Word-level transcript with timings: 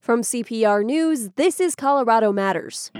From 0.00 0.22
CPR 0.22 0.82
News, 0.82 1.28
this 1.36 1.60
is 1.60 1.74
Colorado 1.74 2.32
Matters. 2.32 2.90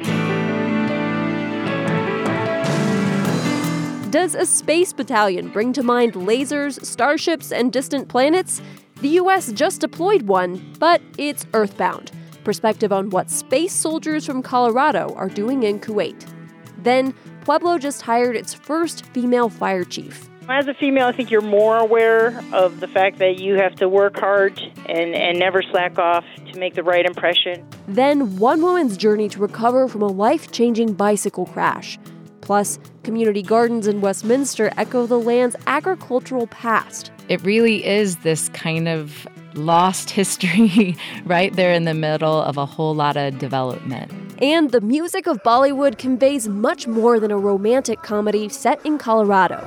Does 4.11 4.34
a 4.34 4.45
space 4.45 4.92
battalion 4.92 5.49
bring 5.49 5.73
to 5.73 5.83
mind 5.83 6.13
lasers, 6.13 6.84
starships, 6.84 7.52
and 7.52 7.73
distant 7.73 8.09
planets? 8.09 8.61
The 9.00 9.09
U.S. 9.21 9.50
just 9.52 9.80
deployed 9.80 10.23
one, 10.25 10.75
but 10.79 11.00
it's 11.16 11.46
earthbound. 11.55 12.12
Perspective 12.45 12.93
on 12.93 13.09
what 13.09 13.30
space 13.30 13.73
soldiers 13.73 14.27
from 14.27 14.43
Colorado 14.43 15.14
are 15.14 15.30
doing 15.30 15.62
in 15.62 15.80
Kuwait. 15.80 16.30
Then, 16.77 17.14
Pueblo 17.46 17.79
just 17.79 18.03
hired 18.03 18.37
its 18.37 18.53
first 18.53 19.07
female 19.07 19.48
fire 19.48 19.85
chief. 19.85 20.30
As 20.53 20.67
a 20.67 20.75
female, 20.75 21.07
I 21.07 21.12
think 21.12 21.30
you're 21.30 21.43
more 21.43 21.79
aware 21.79 22.43
of 22.53 22.80
the 22.80 22.89
fact 22.89 23.21
that 23.21 23.39
you 23.39 23.55
have 23.55 23.77
to 23.77 23.89
work 23.89 24.19
hard 24.19 24.61
and, 24.87 25.14
and 25.14 25.39
never 25.39 25.62
slack 25.62 25.96
off 25.96 26.25
to 26.53 26.59
make 26.59 26.75
the 26.75 26.82
right 26.82 27.07
impression. 27.07 27.64
Then, 27.87 28.37
one 28.37 28.61
woman's 28.61 28.96
journey 28.96 29.29
to 29.29 29.39
recover 29.39 29.86
from 29.86 30.03
a 30.03 30.09
life 30.09 30.50
changing 30.50 30.95
bicycle 30.95 31.46
crash. 31.46 32.00
Plus, 32.40 32.80
community 33.04 33.42
gardens 33.42 33.86
in 33.86 34.00
Westminster 34.00 34.73
echo 34.76 35.06
the 35.06 35.20
land's 35.20 35.54
agricultural 35.68 36.48
past. 36.48 37.12
It 37.28 37.40
really 37.45 37.87
is 37.87 38.16
this 38.16 38.48
kind 38.48 38.88
of 38.88 39.28
lost 39.54 40.10
history 40.10 40.96
right 41.24 41.54
there 41.54 41.72
in 41.72 41.84
the 41.84 41.95
middle 41.95 42.42
of 42.42 42.56
a 42.56 42.66
whole 42.66 42.95
lot 42.95 43.16
of 43.16 43.38
development. 43.38 44.12
And 44.42 44.70
the 44.70 44.80
music 44.80 45.26
of 45.26 45.42
Bollywood 45.42 45.98
conveys 45.98 46.48
much 46.48 46.86
more 46.86 47.20
than 47.20 47.30
a 47.30 47.38
romantic 47.38 48.02
comedy 48.02 48.48
set 48.48 48.84
in 48.84 48.98
Colorado. 48.98 49.59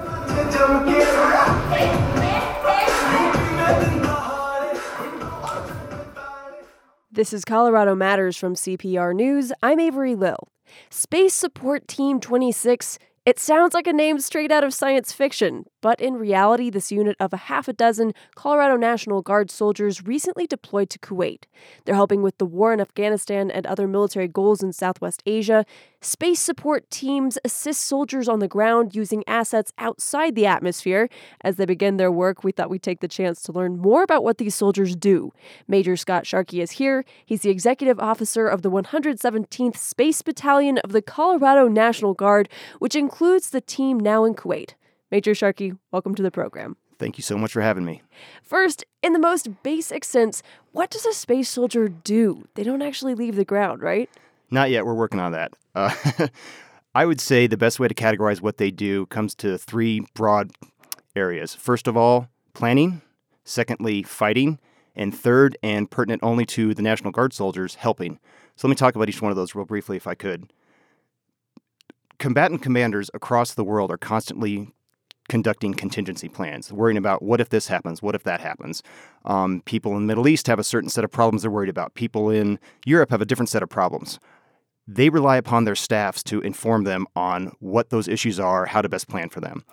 This 7.11 7.31
is 7.31 7.45
Colorado 7.45 7.93
Matters 7.93 8.37
from 8.37 8.55
CPR 8.55 9.15
News. 9.15 9.51
I'm 9.61 9.79
Avery 9.79 10.15
Lill. 10.15 10.47
Space 10.89 11.35
Support 11.35 11.87
Team 11.87 12.19
26 12.19 12.97
it 13.25 13.39
sounds 13.39 13.73
like 13.73 13.87
a 13.87 13.93
name 13.93 14.19
straight 14.19 14.51
out 14.51 14.65
of 14.65 14.73
science 14.73 15.13
fiction, 15.13 15.63
but 15.83 15.99
in 15.99 16.13
reality, 16.13 16.69
this 16.69 16.93
unit 16.93 17.17
of 17.19 17.33
a 17.33 17.51
half 17.51 17.67
a 17.67 17.73
dozen 17.73 18.13
Colorado 18.35 18.77
National 18.77 19.21
Guard 19.21 19.51
soldiers 19.51 20.01
recently 20.01 20.47
deployed 20.47 20.89
to 20.91 20.97
Kuwait. 20.97 21.43
They're 21.83 21.93
helping 21.93 22.21
with 22.21 22.37
the 22.37 22.45
war 22.45 22.71
in 22.71 22.79
Afghanistan 22.79 23.51
and 23.51 23.67
other 23.67 23.85
military 23.85 24.29
goals 24.29 24.63
in 24.63 24.71
Southwest 24.71 25.21
Asia. 25.25 25.65
Space 25.99 26.39
support 26.39 26.89
teams 26.89 27.37
assist 27.43 27.81
soldiers 27.81 28.29
on 28.29 28.39
the 28.39 28.47
ground 28.47 28.95
using 28.95 29.25
assets 29.27 29.73
outside 29.77 30.35
the 30.35 30.45
atmosphere. 30.45 31.09
As 31.41 31.57
they 31.57 31.65
begin 31.65 31.97
their 31.97 32.11
work, 32.11 32.45
we 32.45 32.53
thought 32.53 32.69
we'd 32.69 32.81
take 32.81 33.01
the 33.01 33.09
chance 33.09 33.41
to 33.41 33.51
learn 33.51 33.77
more 33.77 34.03
about 34.03 34.23
what 34.23 34.37
these 34.37 34.55
soldiers 34.55 34.95
do. 34.95 35.33
Major 35.67 35.97
Scott 35.97 36.25
Sharkey 36.25 36.61
is 36.61 36.71
here. 36.71 37.03
He's 37.25 37.41
the 37.41 37.49
executive 37.49 37.99
officer 37.99 38.47
of 38.47 38.61
the 38.61 38.71
117th 38.71 39.75
Space 39.75 40.21
Battalion 40.21 40.77
of 40.77 40.93
the 40.93 41.01
Colorado 41.01 41.67
National 41.67 42.13
Guard, 42.13 42.47
which 42.79 42.95
includes 42.95 43.49
the 43.49 43.59
team 43.59 43.99
now 43.99 44.23
in 44.23 44.33
Kuwait. 44.33 44.75
Major 45.13 45.35
Sharkey, 45.35 45.73
welcome 45.91 46.15
to 46.15 46.23
the 46.23 46.31
program. 46.31 46.75
Thank 46.97 47.19
you 47.19 47.21
so 47.21 47.37
much 47.37 47.51
for 47.51 47.61
having 47.61 47.85
me. 47.85 48.01
First, 48.41 48.83
in 49.03 49.13
the 49.13 49.19
most 49.19 49.61
basic 49.61 50.03
sense, 50.03 50.41
what 50.71 50.89
does 50.89 51.05
a 51.05 51.13
space 51.13 51.49
soldier 51.49 51.87
do? 51.87 52.47
They 52.55 52.63
don't 52.63 52.81
actually 52.81 53.13
leave 53.13 53.35
the 53.35 53.45
ground, 53.45 53.83
right? 53.83 54.09
Not 54.49 54.71
yet. 54.71 54.87
We're 54.87 54.95
working 54.95 55.19
on 55.19 55.31
that. 55.33 55.53
Uh, 55.75 55.93
I 56.95 57.05
would 57.05 57.21
say 57.21 57.45
the 57.45 57.57
best 57.57 57.79
way 57.79 57.87
to 57.87 57.93
categorize 57.93 58.41
what 58.41 58.57
they 58.57 58.71
do 58.71 59.05
comes 59.05 59.35
to 59.35 59.59
three 59.59 60.03
broad 60.15 60.49
areas. 61.15 61.53
First 61.53 61.87
of 61.87 61.95
all, 61.95 62.27
planning. 62.55 63.03
Secondly, 63.43 64.01
fighting. 64.01 64.57
And 64.95 65.15
third, 65.15 65.55
and 65.61 65.91
pertinent 65.91 66.23
only 66.23 66.47
to 66.47 66.73
the 66.73 66.81
National 66.81 67.11
Guard 67.11 67.33
soldiers, 67.33 67.75
helping. 67.75 68.19
So 68.55 68.67
let 68.67 68.71
me 68.71 68.75
talk 68.75 68.95
about 68.95 69.09
each 69.09 69.21
one 69.21 69.29
of 69.29 69.35
those 69.35 69.53
real 69.53 69.65
briefly, 69.65 69.95
if 69.95 70.07
I 70.07 70.15
could 70.15 70.51
combatant 72.19 72.61
commanders 72.61 73.11
across 73.13 73.53
the 73.53 73.65
world 73.65 73.91
are 73.91 73.97
constantly 73.97 74.71
conducting 75.29 75.73
contingency 75.73 76.27
plans, 76.27 76.71
worrying 76.71 76.97
about 76.97 77.21
what 77.21 77.39
if 77.39 77.49
this 77.49 77.67
happens, 77.67 78.01
what 78.01 78.15
if 78.15 78.23
that 78.23 78.41
happens. 78.41 78.83
Um, 79.25 79.61
people 79.65 79.95
in 79.95 80.03
the 80.03 80.07
Middle 80.07 80.27
East 80.27 80.47
have 80.47 80.59
a 80.59 80.63
certain 80.63 80.89
set 80.89 81.03
of 81.03 81.11
problems 81.11 81.43
they're 81.43 81.51
worried 81.51 81.69
about. 81.69 81.93
People 81.93 82.29
in 82.29 82.59
Europe 82.85 83.09
have 83.09 83.21
a 83.21 83.25
different 83.25 83.49
set 83.49 83.63
of 83.63 83.69
problems. 83.69 84.19
They 84.85 85.09
rely 85.09 85.37
upon 85.37 85.63
their 85.63 85.75
staffs 85.75 86.23
to 86.23 86.41
inform 86.41 86.83
them 86.83 87.07
on 87.15 87.53
what 87.59 87.89
those 87.89 88.07
issues 88.07 88.39
are, 88.39 88.65
how 88.65 88.81
to 88.81 88.89
best 88.89 89.07
plan 89.07 89.29
for 89.29 89.39
them. 89.39 89.63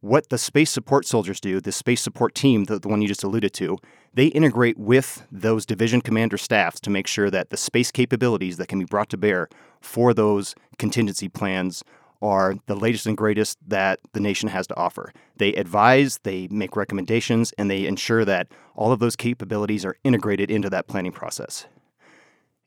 What 0.00 0.28
the 0.28 0.38
space 0.38 0.70
support 0.70 1.06
soldiers 1.06 1.40
do, 1.40 1.60
the 1.60 1.72
space 1.72 2.00
support 2.00 2.34
team, 2.34 2.64
the, 2.64 2.78
the 2.78 2.86
one 2.86 3.02
you 3.02 3.08
just 3.08 3.24
alluded 3.24 3.52
to, 3.54 3.78
they 4.14 4.26
integrate 4.26 4.78
with 4.78 5.26
those 5.32 5.66
division 5.66 6.00
commander 6.00 6.36
staffs 6.38 6.80
to 6.80 6.90
make 6.90 7.06
sure 7.06 7.30
that 7.30 7.50
the 7.50 7.56
space 7.56 7.90
capabilities 7.90 8.58
that 8.58 8.68
can 8.68 8.78
be 8.78 8.84
brought 8.84 9.08
to 9.10 9.16
bear 9.16 9.48
for 9.80 10.14
those 10.14 10.54
contingency 10.78 11.28
plans 11.28 11.82
are 12.20 12.56
the 12.66 12.74
latest 12.74 13.06
and 13.06 13.16
greatest 13.16 13.58
that 13.66 14.00
the 14.12 14.20
nation 14.20 14.48
has 14.48 14.66
to 14.66 14.76
offer. 14.76 15.12
They 15.36 15.54
advise, 15.54 16.18
they 16.22 16.48
make 16.50 16.76
recommendations, 16.76 17.52
and 17.58 17.70
they 17.70 17.86
ensure 17.86 18.24
that 18.24 18.48
all 18.74 18.92
of 18.92 18.98
those 18.98 19.16
capabilities 19.16 19.84
are 19.84 19.96
integrated 20.04 20.50
into 20.50 20.70
that 20.70 20.88
planning 20.88 21.12
process. 21.12 21.66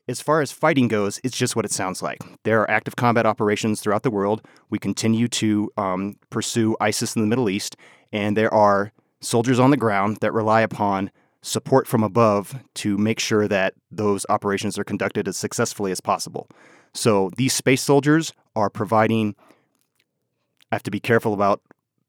As 0.08 0.20
far 0.20 0.40
as 0.40 0.50
fighting 0.50 0.88
goes, 0.88 1.20
it's 1.22 1.36
just 1.36 1.54
what 1.54 1.64
it 1.64 1.70
sounds 1.70 2.02
like. 2.02 2.18
There 2.42 2.60
are 2.60 2.70
active 2.70 2.96
combat 2.96 3.24
operations 3.24 3.80
throughout 3.80 4.02
the 4.02 4.10
world. 4.10 4.42
We 4.68 4.78
continue 4.78 5.28
to 5.28 5.70
um, 5.76 6.16
pursue 6.28 6.76
ISIS 6.80 7.14
in 7.14 7.22
the 7.22 7.28
Middle 7.28 7.48
East, 7.48 7.76
and 8.12 8.36
there 8.36 8.52
are 8.52 8.92
soldiers 9.20 9.60
on 9.60 9.70
the 9.70 9.76
ground 9.76 10.18
that 10.20 10.32
rely 10.32 10.62
upon 10.62 11.10
support 11.42 11.86
from 11.86 12.02
above 12.02 12.54
to 12.74 12.96
make 12.98 13.20
sure 13.20 13.46
that 13.48 13.74
those 13.90 14.26
operations 14.28 14.78
are 14.78 14.84
conducted 14.84 15.28
as 15.28 15.36
successfully 15.36 15.92
as 15.92 16.00
possible. 16.00 16.48
So 16.94 17.30
these 17.36 17.52
space 17.52 17.82
soldiers 17.82 18.32
are 18.54 18.70
providing, 18.70 19.34
I 20.70 20.74
have 20.74 20.82
to 20.84 20.90
be 20.90 21.00
careful 21.00 21.34
about 21.34 21.62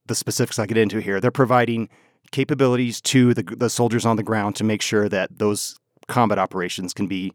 the 0.05 0.15
specifics 0.15 0.59
I 0.59 0.65
get 0.65 0.77
into 0.77 0.99
here. 0.99 1.21
They're 1.21 1.31
providing 1.31 1.89
capabilities 2.31 2.99
to 3.01 3.33
the, 3.33 3.43
the 3.43 3.69
soldiers 3.69 4.05
on 4.05 4.17
the 4.17 4.23
ground 4.23 4.55
to 4.57 4.63
make 4.63 4.81
sure 4.81 5.07
that 5.07 5.39
those 5.39 5.77
combat 6.07 6.39
operations 6.39 6.93
can 6.93 7.07
be 7.07 7.31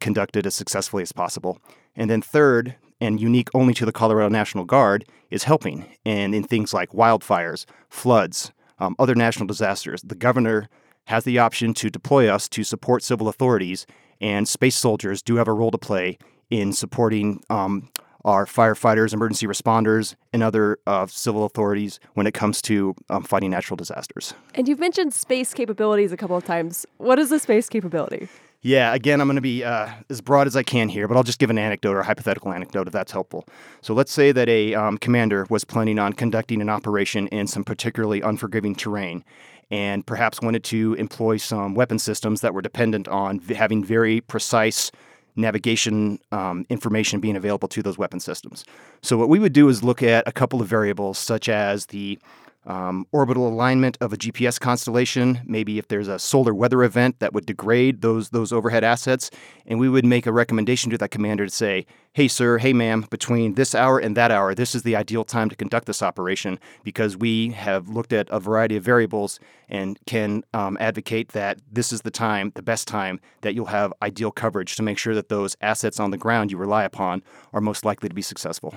conducted 0.00 0.46
as 0.46 0.54
successfully 0.54 1.02
as 1.02 1.12
possible. 1.12 1.58
And 1.96 2.08
then, 2.10 2.22
third, 2.22 2.76
and 3.00 3.20
unique 3.20 3.48
only 3.54 3.74
to 3.74 3.84
the 3.84 3.92
Colorado 3.92 4.28
National 4.28 4.64
Guard, 4.64 5.04
is 5.30 5.44
helping. 5.44 5.84
And 6.04 6.34
in 6.34 6.44
things 6.44 6.72
like 6.72 6.90
wildfires, 6.90 7.64
floods, 7.88 8.52
um, 8.78 8.94
other 8.98 9.14
national 9.14 9.46
disasters, 9.46 10.02
the 10.02 10.14
governor 10.14 10.68
has 11.06 11.24
the 11.24 11.38
option 11.38 11.74
to 11.74 11.90
deploy 11.90 12.28
us 12.28 12.48
to 12.50 12.64
support 12.64 13.02
civil 13.02 13.28
authorities, 13.28 13.86
and 14.20 14.48
space 14.48 14.76
soldiers 14.76 15.22
do 15.22 15.36
have 15.36 15.48
a 15.48 15.52
role 15.52 15.70
to 15.70 15.78
play 15.78 16.18
in 16.50 16.72
supporting 16.72 17.42
um, 17.50 17.88
our 18.24 18.46
firefighters, 18.46 19.12
emergency 19.12 19.46
responders, 19.46 20.14
and 20.32 20.42
other 20.42 20.78
uh, 20.86 21.06
civil 21.06 21.44
authorities 21.44 22.00
when 22.14 22.26
it 22.26 22.32
comes 22.32 22.62
to 22.62 22.94
um, 23.10 23.22
fighting 23.22 23.50
natural 23.50 23.76
disasters. 23.76 24.34
And 24.54 24.66
you've 24.66 24.78
mentioned 24.78 25.12
space 25.12 25.52
capabilities 25.52 26.10
a 26.10 26.16
couple 26.16 26.36
of 26.36 26.44
times. 26.44 26.86
What 26.96 27.18
is 27.18 27.30
a 27.32 27.38
space 27.38 27.68
capability? 27.68 28.28
Yeah, 28.62 28.94
again, 28.94 29.20
I'm 29.20 29.26
going 29.26 29.36
to 29.36 29.42
be 29.42 29.62
uh, 29.62 29.90
as 30.08 30.22
broad 30.22 30.46
as 30.46 30.56
I 30.56 30.62
can 30.62 30.88
here, 30.88 31.06
but 31.06 31.18
I'll 31.18 31.22
just 31.22 31.38
give 31.38 31.50
an 31.50 31.58
anecdote 31.58 31.92
or 31.92 32.00
a 32.00 32.04
hypothetical 32.04 32.50
anecdote 32.50 32.86
if 32.86 32.94
that's 32.94 33.12
helpful. 33.12 33.46
So 33.82 33.92
let's 33.92 34.10
say 34.10 34.32
that 34.32 34.48
a 34.48 34.74
um, 34.74 34.96
commander 34.96 35.46
was 35.50 35.64
planning 35.64 35.98
on 35.98 36.14
conducting 36.14 36.62
an 36.62 36.70
operation 36.70 37.26
in 37.28 37.46
some 37.46 37.62
particularly 37.62 38.22
unforgiving 38.22 38.74
terrain 38.74 39.22
and 39.70 40.06
perhaps 40.06 40.40
wanted 40.40 40.64
to 40.64 40.94
employ 40.94 41.36
some 41.36 41.74
weapon 41.74 41.98
systems 41.98 42.40
that 42.40 42.54
were 42.54 42.62
dependent 42.62 43.06
on 43.06 43.38
having 43.40 43.84
very 43.84 44.22
precise 44.22 44.90
navigation 45.36 46.18
um, 46.32 46.66
information 46.68 47.20
being 47.20 47.36
available 47.36 47.68
to 47.68 47.82
those 47.82 47.98
weapon 47.98 48.20
systems. 48.20 48.64
So, 49.02 49.16
what 49.16 49.28
we 49.28 49.38
would 49.38 49.52
do 49.52 49.68
is 49.68 49.82
look 49.82 50.02
at 50.02 50.26
a 50.26 50.32
couple 50.32 50.60
of 50.60 50.68
variables, 50.68 51.18
such 51.18 51.48
as 51.48 51.86
the 51.86 52.18
um, 52.66 53.06
orbital 53.12 53.46
alignment 53.46 53.98
of 54.00 54.12
a 54.12 54.16
GPS 54.16 54.58
constellation, 54.58 55.40
maybe 55.44 55.78
if 55.78 55.88
there's 55.88 56.08
a 56.08 56.18
solar 56.18 56.54
weather 56.54 56.82
event 56.82 57.18
that 57.18 57.32
would 57.32 57.46
degrade 57.46 58.00
those 58.00 58.30
those 58.30 58.52
overhead 58.52 58.84
assets, 58.84 59.30
and 59.66 59.78
we 59.78 59.88
would 59.88 60.04
make 60.04 60.26
a 60.26 60.32
recommendation 60.32 60.90
to 60.90 60.98
that 60.98 61.10
commander 61.10 61.44
to 61.44 61.50
say, 61.50 61.86
"Hey, 62.12 62.28
sir, 62.28 62.58
hey, 62.58 62.72
ma'am, 62.72 63.06
between 63.10 63.54
this 63.54 63.74
hour 63.74 63.98
and 63.98 64.16
that 64.16 64.30
hour, 64.30 64.54
this 64.54 64.74
is 64.74 64.82
the 64.82 64.96
ideal 64.96 65.24
time 65.24 65.50
to 65.50 65.56
conduct 65.56 65.86
this 65.86 66.02
operation 66.02 66.58
because 66.82 67.16
we 67.16 67.50
have 67.50 67.88
looked 67.88 68.12
at 68.12 68.28
a 68.30 68.40
variety 68.40 68.76
of 68.76 68.84
variables 68.84 69.38
and 69.68 69.98
can 70.06 70.42
um, 70.54 70.76
advocate 70.80 71.30
that 71.30 71.58
this 71.70 71.92
is 71.92 72.02
the 72.02 72.10
time, 72.10 72.52
the 72.54 72.62
best 72.62 72.88
time 72.88 73.20
that 73.42 73.54
you'll 73.54 73.66
have 73.66 73.92
ideal 74.02 74.30
coverage 74.30 74.76
to 74.76 74.82
make 74.82 74.98
sure 74.98 75.14
that 75.14 75.28
those 75.28 75.56
assets 75.60 76.00
on 76.00 76.10
the 76.10 76.18
ground 76.18 76.50
you 76.50 76.58
rely 76.58 76.84
upon 76.84 77.22
are 77.52 77.60
most 77.60 77.84
likely 77.84 78.08
to 78.08 78.14
be 78.14 78.22
successful." 78.22 78.74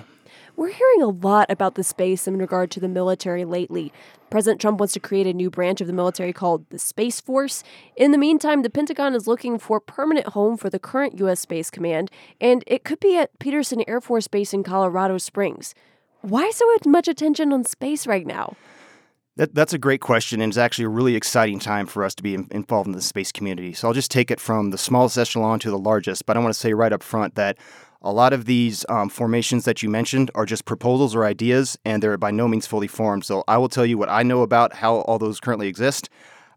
We're 0.58 0.72
hearing 0.72 1.02
a 1.02 1.06
lot 1.06 1.52
about 1.52 1.76
the 1.76 1.84
space 1.84 2.26
in 2.26 2.36
regard 2.36 2.72
to 2.72 2.80
the 2.80 2.88
military 2.88 3.44
lately. 3.44 3.92
President 4.28 4.60
Trump 4.60 4.80
wants 4.80 4.92
to 4.94 4.98
create 4.98 5.28
a 5.28 5.32
new 5.32 5.50
branch 5.50 5.80
of 5.80 5.86
the 5.86 5.92
military 5.92 6.32
called 6.32 6.68
the 6.70 6.80
Space 6.80 7.20
Force. 7.20 7.62
In 7.94 8.10
the 8.10 8.18
meantime, 8.18 8.62
the 8.62 8.68
Pentagon 8.68 9.14
is 9.14 9.28
looking 9.28 9.60
for 9.60 9.78
permanent 9.78 10.26
home 10.26 10.56
for 10.56 10.68
the 10.68 10.80
current 10.80 11.16
U.S. 11.20 11.38
Space 11.38 11.70
Command, 11.70 12.10
and 12.40 12.64
it 12.66 12.82
could 12.82 12.98
be 12.98 13.16
at 13.16 13.38
Peterson 13.38 13.84
Air 13.86 14.00
Force 14.00 14.26
Base 14.26 14.52
in 14.52 14.64
Colorado 14.64 15.16
Springs. 15.16 15.76
Why 16.22 16.50
so 16.50 16.66
much 16.86 17.06
attention 17.06 17.52
on 17.52 17.62
space 17.62 18.04
right 18.04 18.26
now? 18.26 18.56
That, 19.36 19.54
that's 19.54 19.72
a 19.72 19.78
great 19.78 20.00
question, 20.00 20.40
and 20.40 20.50
it's 20.50 20.58
actually 20.58 20.86
a 20.86 20.88
really 20.88 21.14
exciting 21.14 21.60
time 21.60 21.86
for 21.86 22.02
us 22.02 22.16
to 22.16 22.22
be 22.24 22.34
in, 22.34 22.48
involved 22.50 22.88
in 22.88 22.94
the 22.94 23.00
space 23.00 23.30
community. 23.30 23.72
So 23.74 23.86
I'll 23.86 23.94
just 23.94 24.10
take 24.10 24.32
it 24.32 24.40
from 24.40 24.70
the 24.70 24.78
smallest 24.78 25.16
echelon 25.16 25.60
to 25.60 25.70
the 25.70 25.78
largest, 25.78 26.26
but 26.26 26.36
I 26.36 26.40
want 26.40 26.52
to 26.52 26.58
say 26.58 26.74
right 26.74 26.92
up 26.92 27.04
front 27.04 27.36
that 27.36 27.56
a 28.02 28.12
lot 28.12 28.32
of 28.32 28.44
these 28.44 28.86
um, 28.88 29.08
formations 29.08 29.64
that 29.64 29.82
you 29.82 29.90
mentioned 29.90 30.30
are 30.34 30.46
just 30.46 30.64
proposals 30.64 31.14
or 31.14 31.24
ideas, 31.24 31.76
and 31.84 32.02
they're 32.02 32.16
by 32.16 32.30
no 32.30 32.46
means 32.46 32.66
fully 32.66 32.86
formed. 32.86 33.24
So 33.24 33.42
I 33.48 33.58
will 33.58 33.68
tell 33.68 33.86
you 33.86 33.98
what 33.98 34.08
I 34.08 34.22
know 34.22 34.42
about 34.42 34.74
how 34.74 34.96
all 35.02 35.18
those 35.18 35.40
currently 35.40 35.68
exist. 35.68 36.08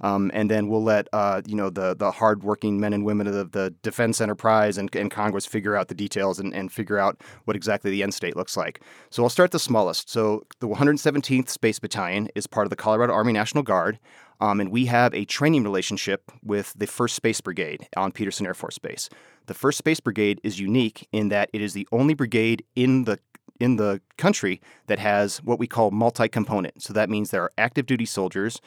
Um, 0.02 0.32
and 0.34 0.50
then 0.50 0.68
we'll 0.68 0.84
let 0.84 1.08
uh, 1.14 1.42
you 1.46 1.56
know 1.56 1.70
the 1.70 1.96
the 1.96 2.12
hardworking 2.12 2.80
men 2.80 2.92
and 2.94 3.06
women 3.06 3.28
of 3.28 3.52
the, 3.52 3.74
defense 3.84 4.20
enterprise 4.20 4.78
and, 4.78 4.94
and, 4.96 5.12
Congress 5.12 5.46
figure 5.46 5.76
out 5.76 5.88
the 5.88 5.96
details 5.96 6.40
and, 6.40 6.54
and 6.54 6.72
figure 6.72 6.98
out 6.98 7.22
what 7.46 7.56
exactly 7.56 7.92
the 7.92 8.04
end 8.04 8.14
state 8.14 8.36
looks 8.36 8.58
like. 8.58 8.82
So 9.10 9.24
I'll 9.24 9.30
start 9.30 9.52
the 9.52 9.60
smallest. 9.60 10.10
So 10.10 10.44
the 10.60 10.68
117th 10.68 11.50
Space 11.50 11.80
Battalion 11.80 12.30
is 12.36 12.48
part 12.48 12.66
of 12.66 12.70
the 12.70 12.76
Colorado 12.76 13.14
Army 13.14 13.34
National 13.34 13.64
Guard. 13.64 14.00
Um, 14.42 14.60
and 14.60 14.72
we 14.72 14.88
have 14.88 15.14
a 15.14 15.24
training 15.26 15.64
relationship 15.64 16.32
with 16.44 16.74
the 16.76 16.88
1st 16.88 17.12
Space 17.12 17.42
Brigade 17.42 17.88
on 17.96 18.12
Peterson 18.12 18.46
Air 18.46 18.54
Force 18.54 18.78
Base. 18.80 19.10
The 19.46 19.54
1st 19.54 19.76
Space 19.76 20.00
Brigade 20.00 20.42
is 20.44 20.60
unique 20.60 21.08
in 21.12 21.30
that 21.30 21.50
it 21.54 21.62
is 21.62 21.74
the 21.74 21.88
only 21.92 22.14
brigade 22.14 22.66
in 22.76 23.06
the 23.06 23.20
in 23.60 23.76
the 23.76 24.02
country 24.18 24.60
that 24.88 24.98
has 24.98 25.38
what 25.44 25.60
we 25.60 25.68
call 25.68 25.92
multi-component. 25.92 26.82
So 26.82 26.94
that 26.94 27.12
means 27.12 27.30
there 27.30 27.44
are 27.44 27.52
active 27.60 27.86
duty 27.86 28.06
soldiers 28.06 28.60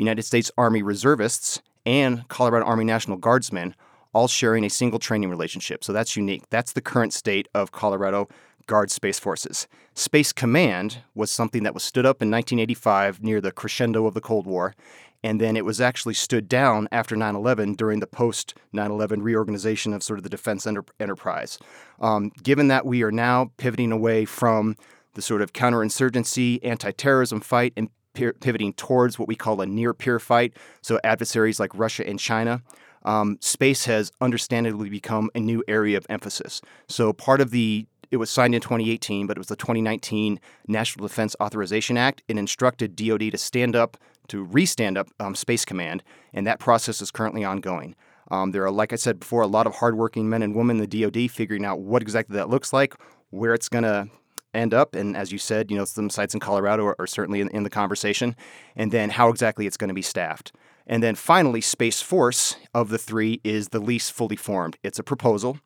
United 0.00 0.22
States 0.22 0.50
Army 0.56 0.82
reservists, 0.82 1.60
and 1.86 2.26
Colorado 2.28 2.66
Army 2.66 2.84
National 2.84 3.16
Guardsmen 3.16 3.74
all 4.12 4.28
sharing 4.28 4.64
a 4.64 4.70
single 4.70 4.98
training 4.98 5.30
relationship. 5.30 5.84
So 5.84 5.92
that's 5.92 6.16
unique. 6.16 6.44
That's 6.50 6.72
the 6.72 6.80
current 6.80 7.12
state 7.12 7.48
of 7.54 7.70
Colorado 7.70 8.28
Guard 8.66 8.90
Space 8.90 9.18
Forces. 9.18 9.68
Space 9.94 10.32
Command 10.32 10.98
was 11.14 11.30
something 11.30 11.62
that 11.62 11.74
was 11.74 11.82
stood 11.82 12.06
up 12.06 12.22
in 12.22 12.30
1985 12.30 13.22
near 13.22 13.40
the 13.40 13.52
crescendo 13.52 14.06
of 14.06 14.14
the 14.14 14.20
Cold 14.20 14.46
War, 14.46 14.74
and 15.22 15.40
then 15.40 15.56
it 15.56 15.64
was 15.64 15.80
actually 15.80 16.14
stood 16.14 16.48
down 16.48 16.88
after 16.92 17.16
9 17.16 17.34
11 17.34 17.74
during 17.74 18.00
the 18.00 18.06
post 18.06 18.54
9 18.72 18.90
11 18.90 19.22
reorganization 19.22 19.92
of 19.92 20.02
sort 20.02 20.18
of 20.18 20.22
the 20.22 20.30
defense 20.30 20.66
enter- 20.66 20.84
enterprise. 20.98 21.58
Um, 22.00 22.32
given 22.42 22.68
that 22.68 22.86
we 22.86 23.02
are 23.02 23.12
now 23.12 23.52
pivoting 23.56 23.92
away 23.92 24.24
from 24.24 24.76
the 25.14 25.22
sort 25.22 25.42
of 25.42 25.52
counterinsurgency, 25.52 26.60
anti 26.62 26.92
terrorism 26.92 27.40
fight, 27.40 27.72
and 27.76 27.90
pivoting 28.14 28.72
towards 28.72 29.18
what 29.18 29.28
we 29.28 29.36
call 29.36 29.60
a 29.60 29.66
near 29.66 29.94
peer 29.94 30.18
fight, 30.18 30.54
so 30.82 30.98
adversaries 31.04 31.60
like 31.60 31.70
Russia 31.74 32.06
and 32.06 32.18
China. 32.18 32.62
Um, 33.04 33.38
space 33.40 33.86
has 33.86 34.12
understandably 34.20 34.90
become 34.90 35.30
a 35.34 35.40
new 35.40 35.64
area 35.66 35.96
of 35.96 36.06
emphasis. 36.10 36.60
So 36.86 37.12
part 37.12 37.40
of 37.40 37.50
the 37.50 37.86
it 38.10 38.16
was 38.16 38.28
signed 38.28 38.56
in 38.56 38.60
2018, 38.60 39.28
but 39.28 39.36
it 39.36 39.38
was 39.38 39.46
the 39.46 39.56
2019 39.56 40.40
National 40.66 41.06
Defense 41.06 41.36
Authorization 41.40 41.96
Act. 41.96 42.22
It 42.26 42.38
instructed 42.38 42.96
DoD 42.96 43.30
to 43.30 43.38
stand 43.38 43.76
up, 43.76 43.96
to 44.30 44.42
re-stand 44.42 44.98
up 44.98 45.08
um, 45.20 45.34
Space 45.34 45.64
Command, 45.64 46.02
and 46.32 46.46
that 46.46 46.58
process 46.58 47.00
is 47.00 47.10
currently 47.10 47.44
ongoing. 47.44 47.94
Um, 48.30 48.52
there 48.52 48.64
are, 48.64 48.70
like 48.70 48.92
I 48.92 48.96
said 48.96 49.20
before, 49.20 49.42
a 49.42 49.46
lot 49.46 49.66
of 49.66 49.76
hardworking 49.76 50.28
men 50.28 50.42
and 50.42 50.54
women 50.54 50.80
in 50.80 50.88
the 50.88 51.02
DoD 51.02 51.30
figuring 51.30 51.64
out 51.64 51.80
what 51.80 52.02
exactly 52.02 52.36
that 52.36 52.48
looks 52.48 52.72
like, 52.72 52.94
where 53.30 53.54
it's 53.54 53.68
going 53.68 53.84
to 53.84 54.08
end 54.54 54.74
up. 54.74 54.94
And 54.94 55.16
as 55.16 55.32
you 55.32 55.38
said, 55.38 55.70
you 55.70 55.76
know, 55.76 55.84
some 55.84 56.10
sites 56.10 56.34
in 56.34 56.40
Colorado 56.40 56.84
are, 56.86 56.96
are 56.98 57.06
certainly 57.06 57.40
in, 57.40 57.48
in, 57.48 57.62
the 57.62 57.70
conversation. 57.70 58.36
And 58.76 58.92
then 58.92 59.10
how 59.10 59.28
exactly 59.28 59.66
it's 59.66 59.76
going 59.76 59.88
to 59.88 59.94
be 59.94 60.02
staffed. 60.02 60.52
And 60.86 61.02
then 61.02 61.14
finally, 61.14 61.60
Space 61.60 62.02
Force 62.02 62.56
of 62.74 62.88
the 62.88 62.98
three 62.98 63.40
is 63.44 63.68
the 63.68 63.78
least 63.80 64.12
fully 64.12 64.36
formed. 64.36 64.76
It's 64.82 64.98
a 64.98 65.04
proposal. 65.04 65.58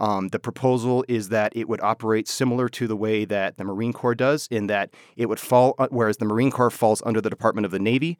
Um, 0.00 0.28
the 0.28 0.38
proposal 0.38 1.04
is 1.08 1.28
that 1.28 1.52
it 1.54 1.68
would 1.68 1.80
operate 1.82 2.26
similar 2.26 2.68
to 2.70 2.86
the 2.86 2.96
way 2.96 3.24
that 3.26 3.58
the 3.58 3.64
Marine 3.64 3.92
Corps 3.92 4.14
does, 4.14 4.48
in 4.50 4.66
that 4.66 4.90
it 5.16 5.26
would 5.26 5.38
fall, 5.38 5.74
uh, 5.78 5.88
whereas 5.90 6.16
the 6.16 6.24
Marine 6.24 6.50
Corps 6.50 6.70
falls 6.70 7.02
under 7.04 7.20
the 7.20 7.30
Department 7.30 7.66
of 7.66 7.70
the 7.70 7.78
Navy, 7.78 8.18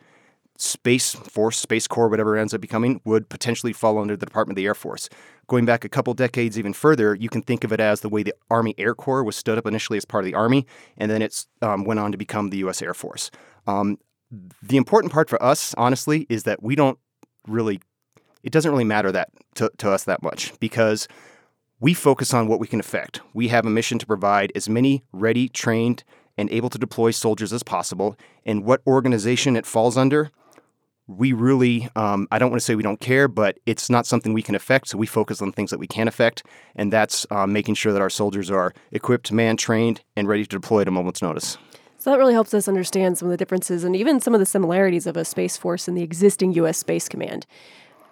Space 0.58 1.14
Force, 1.14 1.56
Space 1.56 1.86
Corps, 1.86 2.08
whatever 2.08 2.36
it 2.36 2.40
ends 2.40 2.52
up 2.52 2.60
becoming, 2.60 3.00
would 3.06 3.30
potentially 3.30 3.72
fall 3.72 3.98
under 3.98 4.14
the 4.14 4.26
Department 4.26 4.52
of 4.52 4.56
the 4.56 4.66
Air 4.66 4.74
Force. 4.74 5.08
Going 5.48 5.64
back 5.64 5.84
a 5.86 5.88
couple 5.88 6.12
decades 6.12 6.58
even 6.58 6.74
further, 6.74 7.14
you 7.14 7.30
can 7.30 7.40
think 7.40 7.64
of 7.64 7.72
it 7.72 7.80
as 7.80 8.02
the 8.02 8.10
way 8.10 8.22
the 8.22 8.34
Army 8.50 8.74
Air 8.76 8.94
Corps 8.94 9.24
was 9.24 9.36
stood 9.36 9.56
up 9.56 9.66
initially 9.66 9.96
as 9.96 10.04
part 10.04 10.22
of 10.22 10.26
the 10.26 10.34
Army, 10.34 10.66
and 10.98 11.10
then 11.10 11.22
it 11.22 11.46
um, 11.62 11.84
went 11.84 11.98
on 11.98 12.12
to 12.12 12.18
become 12.18 12.50
the 12.50 12.58
U.S. 12.58 12.82
Air 12.82 12.92
Force. 12.92 13.30
Um, 13.66 13.98
the 14.62 14.76
important 14.76 15.12
part 15.12 15.30
for 15.30 15.42
us, 15.42 15.74
honestly, 15.78 16.26
is 16.28 16.42
that 16.42 16.62
we 16.62 16.76
don't 16.76 16.98
really, 17.48 17.80
it 18.42 18.52
doesn't 18.52 18.70
really 18.70 18.84
matter 18.84 19.10
that 19.12 19.30
to, 19.54 19.70
to 19.78 19.90
us 19.90 20.04
that 20.04 20.22
much 20.22 20.52
because 20.60 21.08
we 21.80 21.94
focus 21.94 22.34
on 22.34 22.46
what 22.46 22.60
we 22.60 22.66
can 22.66 22.78
affect. 22.78 23.20
We 23.32 23.48
have 23.48 23.64
a 23.64 23.70
mission 23.70 23.98
to 23.98 24.06
provide 24.06 24.52
as 24.54 24.68
many 24.68 25.02
ready, 25.12 25.48
trained, 25.48 26.04
and 26.36 26.50
able 26.52 26.70
to 26.70 26.78
deploy 26.78 27.10
soldiers 27.10 27.52
as 27.52 27.62
possible. 27.62 28.16
And 28.44 28.64
what 28.64 28.82
organization 28.86 29.56
it 29.56 29.66
falls 29.66 29.96
under, 29.96 30.30
we 31.06 31.32
really, 31.32 31.88
um, 31.96 32.28
I 32.30 32.38
don't 32.38 32.50
want 32.50 32.60
to 32.60 32.64
say 32.64 32.74
we 32.74 32.82
don't 32.82 33.00
care, 33.00 33.28
but 33.28 33.58
it's 33.66 33.90
not 33.90 34.06
something 34.06 34.32
we 34.32 34.42
can 34.42 34.54
affect. 34.54 34.88
So 34.88 34.98
we 34.98 35.06
focus 35.06 35.42
on 35.42 35.52
things 35.52 35.70
that 35.70 35.78
we 35.78 35.86
can 35.86 36.06
affect, 36.06 36.44
and 36.76 36.92
that's 36.92 37.26
um, 37.30 37.52
making 37.52 37.74
sure 37.74 37.92
that 37.92 38.02
our 38.02 38.10
soldiers 38.10 38.50
are 38.50 38.72
equipped, 38.92 39.32
man 39.32 39.56
trained, 39.56 40.02
and 40.16 40.28
ready 40.28 40.44
to 40.44 40.48
deploy 40.48 40.82
at 40.82 40.88
a 40.88 40.92
moment's 40.92 41.22
notice. 41.22 41.56
So 41.98 42.10
that 42.10 42.18
really 42.18 42.32
helps 42.32 42.54
us 42.54 42.68
understand 42.68 43.18
some 43.18 43.26
of 43.26 43.30
the 43.30 43.36
differences 43.36 43.84
and 43.84 43.94
even 43.96 44.20
some 44.20 44.34
of 44.34 44.40
the 44.40 44.46
similarities 44.46 45.06
of 45.06 45.16
a 45.16 45.24
Space 45.24 45.56
Force 45.56 45.88
and 45.88 45.96
the 45.96 46.02
existing 46.02 46.52
U.S. 46.54 46.78
Space 46.78 47.08
Command. 47.08 47.46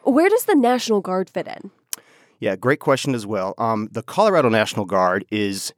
Where 0.02 0.28
does 0.28 0.44
the 0.44 0.54
National 0.54 1.00
Guard 1.00 1.30
fit 1.30 1.46
in? 1.46 1.70
Yeah, 2.40 2.56
great 2.56 2.80
question 2.80 3.14
as 3.14 3.26
well. 3.26 3.54
Um, 3.58 3.88
the 3.90 4.02
Colorado 4.02 4.48
National 4.48 4.84
Guard 4.84 5.24
is 5.30 5.72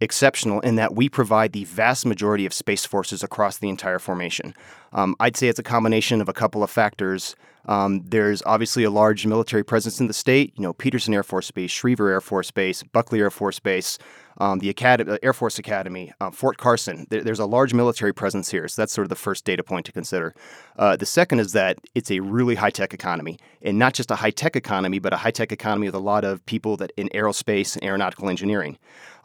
exceptional 0.00 0.60
in 0.60 0.76
that 0.76 0.94
we 0.94 1.08
provide 1.08 1.52
the 1.52 1.64
vast 1.64 2.04
majority 2.04 2.44
of 2.44 2.52
space 2.52 2.84
forces 2.84 3.22
across 3.22 3.58
the 3.58 3.68
entire 3.68 3.98
formation. 3.98 4.54
Um, 4.92 5.14
I'd 5.20 5.36
say 5.36 5.48
it's 5.48 5.60
a 5.60 5.62
combination 5.62 6.20
of 6.20 6.28
a 6.28 6.32
couple 6.32 6.62
of 6.62 6.70
factors. 6.70 7.36
Um, 7.66 8.02
there's 8.04 8.42
obviously 8.44 8.84
a 8.84 8.90
large 8.90 9.26
military 9.26 9.64
presence 9.64 10.00
in 10.00 10.08
the 10.08 10.14
state. 10.14 10.52
You 10.56 10.62
know, 10.62 10.72
Peterson 10.72 11.14
Air 11.14 11.22
Force 11.22 11.50
Base, 11.50 11.70
Schriever 11.70 12.10
Air 12.10 12.20
Force 12.20 12.50
Base, 12.50 12.82
Buckley 12.82 13.20
Air 13.20 13.30
Force 13.30 13.60
Base, 13.60 13.98
um, 14.38 14.58
the 14.58 14.68
Academy, 14.68 15.18
Air 15.22 15.32
Force 15.32 15.58
Academy, 15.58 16.12
uh, 16.20 16.30
Fort 16.30 16.58
Carson. 16.58 17.06
There, 17.10 17.22
there's 17.22 17.38
a 17.38 17.46
large 17.46 17.74
military 17.74 18.12
presence 18.12 18.50
here, 18.50 18.66
so 18.66 18.82
that's 18.82 18.92
sort 18.92 19.04
of 19.04 19.10
the 19.10 19.16
first 19.16 19.44
data 19.44 19.62
point 19.62 19.86
to 19.86 19.92
consider. 19.92 20.34
Uh, 20.76 20.96
the 20.96 21.06
second 21.06 21.40
is 21.40 21.52
that 21.52 21.78
it's 21.94 22.10
a 22.10 22.20
really 22.20 22.56
high 22.56 22.70
tech 22.70 22.94
economy, 22.94 23.38
and 23.62 23.78
not 23.78 23.94
just 23.94 24.10
a 24.10 24.16
high 24.16 24.30
tech 24.30 24.56
economy, 24.56 24.98
but 24.98 25.12
a 25.12 25.18
high 25.18 25.30
tech 25.30 25.52
economy 25.52 25.86
with 25.86 25.94
a 25.94 26.00
lot 26.00 26.24
of 26.24 26.44
people 26.46 26.76
that 26.78 26.92
in 26.96 27.08
aerospace 27.10 27.76
and 27.76 27.84
aeronautical 27.84 28.28
engineering. 28.28 28.78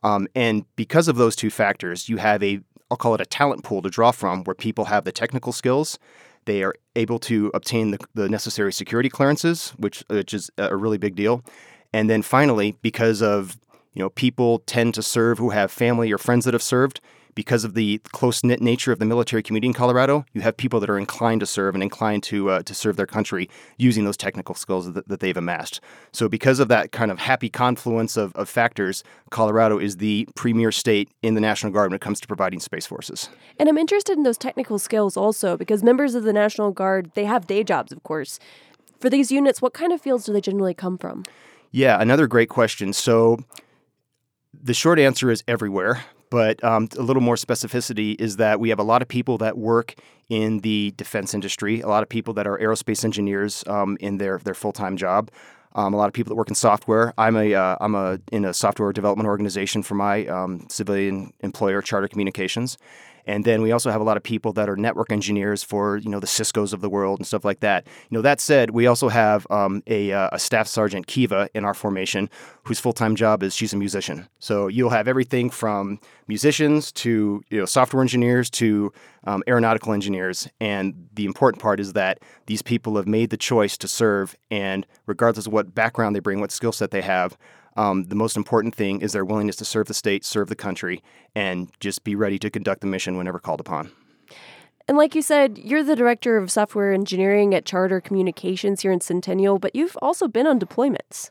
Um, 0.03 0.27
and 0.35 0.65
because 0.75 1.07
of 1.07 1.15
those 1.15 1.35
two 1.35 1.49
factors, 1.49 2.07
you 2.07 2.17
have 2.17 2.43
a 2.43 2.59
I'll 2.89 2.97
call 2.97 3.15
it 3.15 3.21
a 3.21 3.25
talent 3.25 3.63
pool 3.63 3.81
to 3.81 3.89
draw 3.89 4.11
from, 4.11 4.43
where 4.45 4.55
people 4.55 4.85
have 4.85 5.03
the 5.03 5.11
technical 5.11 5.51
skills. 5.51 5.99
They 6.45 6.63
are 6.63 6.73
able 6.97 7.19
to 7.19 7.51
obtain 7.53 7.91
the, 7.91 7.99
the 8.13 8.27
necessary 8.27 8.73
security 8.73 9.09
clearances, 9.09 9.69
which, 9.77 10.03
uh, 10.09 10.15
which 10.15 10.33
is 10.33 10.51
a 10.57 10.75
really 10.75 10.97
big 10.97 11.15
deal. 11.15 11.43
And 11.93 12.09
then 12.09 12.21
finally, 12.21 12.77
because 12.81 13.21
of 13.21 13.57
you 13.97 14.03
know, 14.03 14.09
people 14.09 14.59
tend 14.59 14.93
to 14.93 15.01
serve 15.01 15.39
who 15.39 15.49
have 15.49 15.71
family 15.71 16.11
or 16.11 16.19
friends 16.19 16.45
that 16.45 16.53
have 16.53 16.61
served. 16.61 17.01
Because 17.37 17.63
of 17.63 17.75
the 17.75 17.99
close 18.13 18.43
knit 18.43 18.61
nature 18.61 18.91
of 18.91 18.97
the 18.97 19.05
military 19.05 19.43
community 19.43 19.67
in 19.67 19.73
Colorado, 19.73 20.25
you 20.33 20.41
have 20.41 20.57
people 20.57 20.79
that 20.79 20.89
are 20.89 20.97
inclined 20.97 21.39
to 21.41 21.45
serve 21.45 21.75
and 21.75 21.83
inclined 21.83 22.23
to 22.23 22.49
uh, 22.49 22.63
to 22.63 22.73
serve 22.73 22.97
their 22.97 23.05
country 23.05 23.47
using 23.77 24.05
those 24.05 24.17
technical 24.17 24.55
skills 24.55 24.91
that, 24.91 25.07
that, 25.07 25.19
they've 25.19 25.37
amassed. 25.37 25.79
So, 26.11 26.27
because 26.27 26.59
of 26.59 26.67
that 26.69 26.91
kind 26.91 27.11
of 27.11 27.19
happy 27.19 27.47
confluence 27.47 28.17
of, 28.17 28.33
of 28.33 28.49
factors, 28.49 29.03
Colorado 29.29 29.77
is 29.77 29.97
the 29.97 30.27
premier 30.33 30.71
state 30.71 31.11
in 31.21 31.35
the 31.35 31.41
National 31.41 31.71
Guard 31.71 31.91
when 31.91 31.95
it 31.97 32.01
comes 32.01 32.19
to 32.21 32.27
providing 32.27 32.59
space 32.59 32.87
forces. 32.87 33.29
And 33.59 33.69
I'm 33.69 33.77
interested 33.77 34.17
in 34.17 34.23
those 34.23 34.39
technical 34.39 34.79
skills 34.79 35.15
also 35.15 35.57
because 35.57 35.83
members 35.83 36.15
of 36.15 36.23
the 36.23 36.33
National 36.33 36.71
Guard 36.71 37.11
they 37.13 37.25
have 37.25 37.45
day 37.45 37.63
jobs, 37.63 37.91
of 37.91 38.01
course. 38.01 38.39
For 38.99 39.11
these 39.11 39.31
units, 39.31 39.61
what 39.61 39.75
kind 39.75 39.93
of 39.93 40.01
fields 40.01 40.25
do 40.25 40.33
they 40.33 40.41
generally 40.41 40.73
come 40.73 40.97
from? 40.97 41.23
Yeah, 41.69 42.01
another 42.01 42.25
great 42.25 42.49
question. 42.49 42.93
So 42.93 43.37
the 44.59 44.73
short 44.73 44.97
answer 44.97 45.29
is 45.29 45.43
everywhere, 45.47 46.03
but 46.29 46.63
um, 46.63 46.87
a 46.97 47.01
little 47.01 47.21
more 47.21 47.35
specificity 47.35 48.19
is 48.19 48.37
that 48.37 48.59
we 48.59 48.69
have 48.69 48.79
a 48.79 48.83
lot 48.83 49.01
of 49.01 49.07
people 49.07 49.37
that 49.39 49.57
work 49.57 49.95
in 50.29 50.59
the 50.59 50.93
defense 50.97 51.33
industry, 51.33 51.81
a 51.81 51.87
lot 51.87 52.03
of 52.03 52.09
people 52.09 52.33
that 52.33 52.47
are 52.47 52.57
aerospace 52.57 53.03
engineers 53.05 53.63
um, 53.67 53.97
in 53.99 54.17
their, 54.17 54.37
their 54.39 54.53
full 54.53 54.73
time 54.73 54.97
job. 54.97 55.31
Um, 55.75 55.93
a 55.93 55.97
lot 55.97 56.07
of 56.07 56.13
people 56.13 56.31
that 56.31 56.35
work 56.35 56.49
in 56.49 56.55
software. 56.55 57.13
I'm 57.19 57.35
a 57.35 57.53
uh, 57.53 57.77
a 57.79 58.19
in 58.31 58.45
a 58.45 58.53
software 58.53 58.91
development 58.91 59.27
organization 59.27 59.83
for 59.83 59.93
my 59.93 60.25
um, 60.25 60.65
civilian 60.69 61.33
employer, 61.41 61.83
Charter 61.83 62.07
Communications, 62.07 62.79
and 63.27 63.43
then 63.43 63.61
we 63.61 63.71
also 63.71 63.91
have 63.91 64.01
a 64.01 64.03
lot 64.03 64.17
of 64.17 64.23
people 64.23 64.53
that 64.53 64.69
are 64.69 64.77
network 64.77 65.11
engineers 65.11 65.61
for 65.61 65.97
you 65.97 66.09
know 66.09 66.19
the 66.19 66.27
Cisco's 66.27 66.73
of 66.73 66.81
the 66.81 66.89
world 66.89 67.19
and 67.19 67.27
stuff 67.27 67.45
like 67.45 67.59
that. 67.59 67.85
You 68.09 68.17
know 68.17 68.21
that 68.21 68.39
said, 68.39 68.71
we 68.71 68.87
also 68.87 69.09
have 69.09 69.45
um, 69.51 69.83
a, 69.85 70.13
uh, 70.13 70.29
a, 70.31 70.39
staff 70.39 70.67
sergeant 70.67 71.07
Kiva 71.07 71.49
in 71.53 71.65
our 71.65 71.73
formation, 71.73 72.29
whose 72.63 72.79
full 72.79 72.93
time 72.93 73.15
job 73.15 73.43
is 73.43 73.53
she's 73.53 73.73
a 73.73 73.77
musician. 73.77 74.27
So 74.39 74.67
you'll 74.67 74.89
have 74.89 75.07
everything 75.07 75.49
from 75.49 75.99
musicians 76.27 76.91
to 76.93 77.43
you 77.49 77.59
know 77.59 77.65
software 77.65 78.01
engineers 78.01 78.49
to 78.51 78.91
um, 79.25 79.43
aeronautical 79.47 79.93
engineers. 79.93 80.47
And 80.61 81.09
the 81.13 81.25
important 81.25 81.61
part 81.61 81.79
is 81.79 81.93
that 81.93 82.19
these 82.45 82.61
people 82.61 82.95
have 82.95 83.07
made 83.07 83.29
the 83.29 83.37
choice 83.37 83.77
to 83.79 83.87
serve, 83.87 84.35
and 84.49 84.87
regardless 85.05 85.45
of 85.45 85.53
what 85.53 85.75
background 85.75 86.15
they 86.15 86.21
bring, 86.21 86.39
what 86.39 86.51
skill 86.51 86.71
set 86.71 86.91
they 86.91 87.01
have, 87.01 87.37
um, 87.77 88.05
the 88.05 88.15
most 88.15 88.35
important 88.35 88.75
thing 88.75 89.01
is 89.01 89.13
their 89.13 89.23
willingness 89.23 89.55
to 89.57 89.65
serve 89.65 89.87
the 89.87 89.93
state, 89.93 90.25
serve 90.25 90.49
the 90.49 90.55
country, 90.55 91.03
and 91.35 91.71
just 91.79 92.03
be 92.03 92.15
ready 92.15 92.39
to 92.39 92.49
conduct 92.49 92.81
the 92.81 92.87
mission 92.87 93.17
whenever 93.17 93.39
called 93.39 93.59
upon. 93.59 93.91
And 94.87 94.97
like 94.97 95.15
you 95.15 95.21
said, 95.21 95.57
you're 95.57 95.83
the 95.83 95.95
director 95.95 96.37
of 96.37 96.49
software 96.49 96.93
engineering 96.93 97.53
at 97.53 97.65
Charter 97.65 97.99
Communications 97.99 98.81
here 98.81 98.91
in 98.91 99.01
Centennial, 99.01 99.59
but 99.59 99.75
you've 99.75 99.97
also 100.01 100.27
been 100.27 100.47
on 100.47 100.59
deployments. 100.59 101.29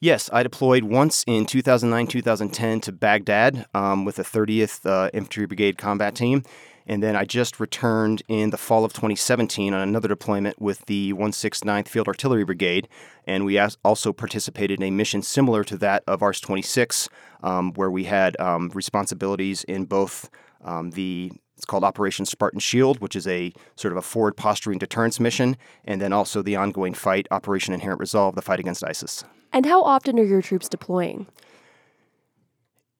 Yes, 0.00 0.30
I 0.32 0.44
deployed 0.44 0.84
once 0.84 1.24
in 1.26 1.44
2009 1.44 2.06
2010 2.06 2.80
to 2.82 2.92
Baghdad 2.92 3.66
um, 3.74 4.04
with 4.04 4.16
the 4.16 4.22
30th 4.22 4.86
uh, 4.86 5.10
Infantry 5.12 5.46
Brigade 5.46 5.76
combat 5.76 6.14
team. 6.14 6.44
And 6.88 7.02
then 7.02 7.14
I 7.14 7.24
just 7.24 7.60
returned 7.60 8.22
in 8.28 8.48
the 8.50 8.56
fall 8.56 8.84
of 8.84 8.94
2017 8.94 9.74
on 9.74 9.80
another 9.80 10.08
deployment 10.08 10.60
with 10.60 10.84
the 10.86 11.12
169th 11.12 11.86
Field 11.86 12.08
Artillery 12.08 12.44
Brigade. 12.44 12.88
And 13.26 13.44
we 13.44 13.60
also 13.84 14.12
participated 14.14 14.80
in 14.80 14.86
a 14.86 14.90
mission 14.90 15.22
similar 15.22 15.62
to 15.64 15.76
that 15.78 16.02
of 16.06 16.22
ARS 16.22 16.40
26, 16.40 17.10
um, 17.42 17.74
where 17.74 17.90
we 17.90 18.04
had 18.04 18.40
um, 18.40 18.70
responsibilities 18.74 19.64
in 19.64 19.84
both 19.84 20.30
um, 20.64 20.90
the 20.90 21.30
it's 21.56 21.64
called 21.64 21.82
Operation 21.82 22.24
Spartan 22.24 22.60
Shield, 22.60 23.00
which 23.00 23.16
is 23.16 23.26
a 23.26 23.52
sort 23.74 23.90
of 23.90 23.98
a 23.98 24.02
forward 24.02 24.36
posturing 24.36 24.78
deterrence 24.78 25.18
mission, 25.18 25.56
and 25.84 26.00
then 26.00 26.12
also 26.12 26.40
the 26.40 26.54
ongoing 26.54 26.94
fight, 26.94 27.26
Operation 27.32 27.74
Inherent 27.74 27.98
Resolve, 27.98 28.36
the 28.36 28.42
fight 28.42 28.60
against 28.60 28.84
ISIS. 28.84 29.24
And 29.52 29.66
how 29.66 29.82
often 29.82 30.20
are 30.20 30.24
your 30.24 30.40
troops 30.40 30.68
deploying? 30.68 31.26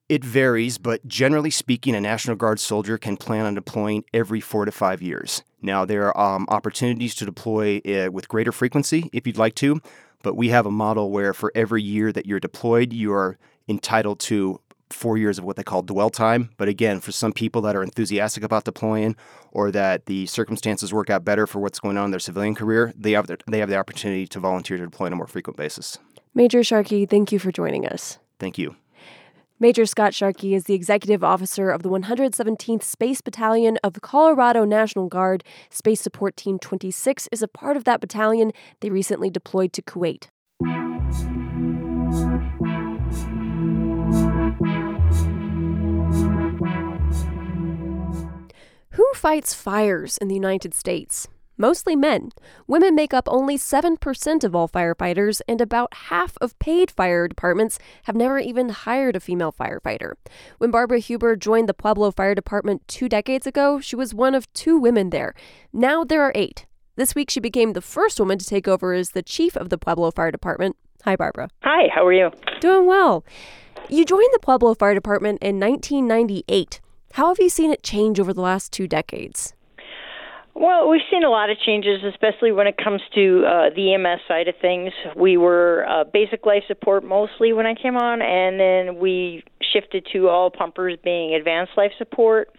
It 0.09 0.25
varies, 0.25 0.79
but 0.79 1.07
generally 1.07 1.51
speaking, 1.51 1.95
a 1.95 2.01
National 2.01 2.35
Guard 2.35 2.59
soldier 2.59 2.97
can 2.97 3.19
plan 3.19 3.45
on 3.45 3.55
deploying 3.55 4.05
every 4.15 4.41
four 4.41 4.65
to 4.65 4.73
five 4.73 5.03
years. 5.03 5.43
Now, 5.61 5.85
there 5.85 6.17
are 6.17 6.37
um, 6.37 6.47
opportunities 6.49 7.15
to 7.17 7.27
deploy 7.27 7.81
uh, 7.87 8.11
with 8.11 8.27
greater 8.29 8.53
frequency 8.53 9.11
if 9.13 9.27
you'd 9.27 9.37
like 9.37 9.55
to, 9.57 9.83
but 10.23 10.35
we 10.35 10.49
have 10.49 10.65
a 10.65 10.71
model 10.71 11.11
where 11.11 11.35
for 11.35 11.53
every 11.55 11.83
year 11.83 12.11
that 12.13 12.25
you're 12.25 12.41
deployed, 12.41 12.93
you 12.93 13.13
are 13.13 13.37
entitled 13.69 14.19
to 14.21 14.61
four 14.91 15.19
years 15.19 15.39
of 15.39 15.45
what 15.45 15.57
they 15.57 15.63
call 15.63 15.83
dwell 15.83 16.09
time. 16.09 16.49
But 16.57 16.69
again, 16.69 17.01
for 17.01 17.13
some 17.13 17.33
people 17.33 17.61
that 17.63 17.77
are 17.77 17.83
enthusiastic 17.83 18.43
about 18.43 18.65
deploying 18.65 19.15
or 19.53 19.71
that 19.73 20.07
the 20.07 20.25
circumstances 20.25 20.93
work 20.93 21.11
out 21.11 21.25
better 21.25 21.47
for 21.47 21.61
what's 21.61 21.81
going 21.81 21.99
on 21.99 22.07
in 22.07 22.11
their 22.13 22.21
civilian 22.21 22.55
career, 22.55 22.95
they 22.97 23.13
have 23.13 23.27
the, 23.27 23.37
they 23.47 23.59
have 23.59 23.69
the 23.69 23.77
opportunity 23.77 24.27
to 24.29 24.41
volunteer 24.41 24.79
to 24.79 24.85
deploy 24.85 25.07
on 25.07 25.13
a 25.13 25.17
more 25.17 25.27
frequent 25.27 25.59
basis. 25.59 25.99
Major 26.35 26.63
Sharkey, 26.63 27.05
thank 27.05 27.31
you 27.31 27.39
for 27.39 27.53
joining 27.53 27.87
us. 27.87 28.19
Thank 28.39 28.57
you. 28.57 28.77
Major 29.61 29.87
Scott 29.87 30.15
Sharkey 30.15 30.55
is 30.55 30.65
the 30.65 30.75
executive 30.75 31.25
officer 31.25 31.71
of 31.71 31.83
the 31.83 31.89
117th 31.89 32.85
Space 32.85 33.21
Battalion 33.21 33.77
of 33.83 33.95
the 33.95 34.01
Colorado 34.01 34.65
National 34.65 35.09
Guard. 35.09 35.43
Space 35.69 36.01
Support 36.01 36.37
Team 36.37 36.61
26 36.61 37.29
is 37.33 37.43
a 37.43 37.49
part 37.49 37.77
of 37.77 37.83
that 37.83 38.01
battalion. 38.01 38.53
They 38.79 38.91
recently 38.91 39.31
deployed 39.31 39.73
to 39.73 39.83
Kuwait. 39.83 40.29
Who 48.93 49.13
fights 49.17 49.55
fires 49.55 50.19
in 50.19 50.29
the 50.29 50.37
United 50.37 50.73
States? 50.73 51.27
Mostly 51.59 51.97
men. 51.97 52.31
Women 52.67 52.95
make 52.95 53.13
up 53.13 53.29
only 53.29 53.59
7% 53.59 54.45
of 54.45 54.55
all 54.55 54.69
firefighters, 54.69 55.41
and 55.47 55.61
about 55.61 55.93
half 55.93 56.39
of 56.41 56.59
paid 56.59 56.91
fire 56.91 57.29
departments 57.29 57.79
have 58.05 58.17
never 58.17 58.39
even 58.39 58.71
hired 58.71 59.17
a 59.17 59.21
female 59.21 59.53
firefighter. 59.53 60.15
When 60.59 60.71
Barbara 60.71 61.01
Huber 61.01 61.37
joined 61.37 61.69
the 61.69 61.75
Pueblo 61.75 62.11
Fire 62.13 62.35
Department 62.35 62.87
two 62.89 63.09
decades 63.09 63.47
ago, 63.47 63.81
she 63.81 63.97
was 63.97 64.15
one 64.15 64.35
of 64.35 64.51
two 64.53 64.79
women 64.79 65.11
there. 65.11 65.35
Now 65.73 66.05
there 66.05 66.23
are 66.23 66.33
eight. 66.35 66.67
This 66.97 67.15
week, 67.15 67.31
she 67.31 67.39
became 67.39 67.75
the 67.75 67.81
first 67.81 68.19
woman 68.19 68.39
to 68.39 68.47
take 68.47 68.67
over 68.67 68.93
as 68.93 69.11
the 69.11 69.23
chief 69.23 69.57
of 69.57 69.69
the 69.69 69.79
Pueblo 69.79 70.11
Fire 70.11 70.33
Department. 70.33 70.77
Hi, 71.05 71.15
Barbara. 71.15 71.49
Hi, 71.63 71.89
how 71.95 72.05
are 72.05 72.13
you? 72.13 72.31
Doing 72.61 72.87
well. 72.87 73.25
You 73.89 74.05
joined 74.05 74.31
the 74.33 74.41
Pueblo 74.41 74.75
Fire 74.75 74.95
Department 74.95 75.41
in 75.41 75.61
1998. 75.61 76.81
How 77.13 77.29
have 77.29 77.39
you 77.39 77.49
seen 77.49 77.71
it 77.71 77.83
change 77.83 78.19
over 78.19 78.33
the 78.33 78.41
last 78.41 78.73
two 78.73 78.87
decades? 78.89 79.55
Well, 80.61 80.89
we've 80.89 81.03
seen 81.09 81.23
a 81.23 81.31
lot 81.31 81.51
of 81.51 81.59
changes, 81.65 82.03
especially 82.03 82.51
when 82.51 82.67
it 82.67 82.77
comes 82.77 83.01
to 83.15 83.45
uh, 83.47 83.71
the 83.77 83.95
EMS 83.95 84.23
side 84.27 84.49
of 84.49 84.57
things. 84.61 84.93
We 85.15 85.37
were 85.37 85.87
uh, 85.89 86.03
basic 86.03 86.45
life 86.45 86.65
support 86.67 87.05
mostly 87.05 87.53
when 87.53 87.65
I 87.65 87.77
came 87.77 87.97
on, 87.97 88.21
and 88.21 88.59
then 88.59 88.99
we 88.99 89.45
shifted 89.73 90.09
to 90.13 90.29
all 90.29 90.51
pumpers 90.51 90.99
being 91.05 91.33
advanced 91.33 91.75
life 91.77 91.93
support. 91.97 92.51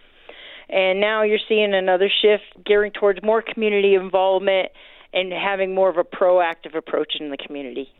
And 0.70 0.98
now 0.98 1.24
you're 1.24 1.40
seeing 1.46 1.74
another 1.74 2.08
shift 2.22 2.64
gearing 2.64 2.92
towards 2.92 3.22
more 3.22 3.42
community 3.42 3.94
involvement 3.96 4.70
and 5.12 5.30
having 5.30 5.74
more 5.74 5.90
of 5.90 5.98
a 5.98 6.04
proactive 6.04 6.74
approach 6.74 7.16
in 7.20 7.30
the 7.30 7.36
community. 7.36 7.92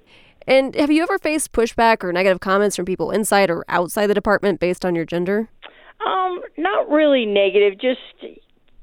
And 0.46 0.74
have 0.76 0.90
you 0.90 1.02
ever 1.02 1.18
faced 1.18 1.52
pushback 1.52 2.02
or 2.02 2.10
negative 2.10 2.40
comments 2.40 2.74
from 2.74 2.86
people 2.86 3.10
inside 3.10 3.50
or 3.50 3.66
outside 3.68 4.06
the 4.06 4.14
department 4.14 4.60
based 4.60 4.86
on 4.86 4.94
your 4.94 5.04
gender? 5.04 5.50
Um, 6.06 6.40
not 6.56 6.88
really 6.88 7.26
negative, 7.26 7.78
just 7.78 8.00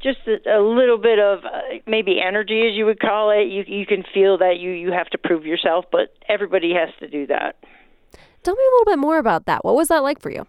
just 0.08 0.22
a, 0.28 0.60
a 0.60 0.62
little 0.64 0.98
bit 0.98 1.20
of 1.20 1.44
uh, 1.44 1.50
maybe 1.86 2.14
energy, 2.26 2.60
as 2.68 2.74
you 2.78 2.86
would 2.86 3.00
call 3.00 3.32
it. 3.32 3.46
You 3.56 3.64
you 3.68 3.86
can 3.86 4.04
feel 4.14 4.38
that 4.38 4.56
you 4.60 4.72
you 4.72 4.92
have 4.92 5.10
to 5.14 5.18
prove 5.18 5.46
yourself, 5.46 5.86
but 5.92 6.16
everybody 6.30 6.74
has 6.74 6.90
to 7.00 7.08
do 7.08 7.28
that. 7.28 7.52
Tell 8.44 8.56
me 8.56 8.64
a 8.64 8.72
little 8.76 8.92
bit 8.94 9.00
more 9.00 9.18
about 9.18 9.46
that. 9.46 9.66
What 9.66 9.76
was 9.76 9.90
that 9.90 10.04
like 10.04 10.22
for 10.22 10.32
you? 10.32 10.48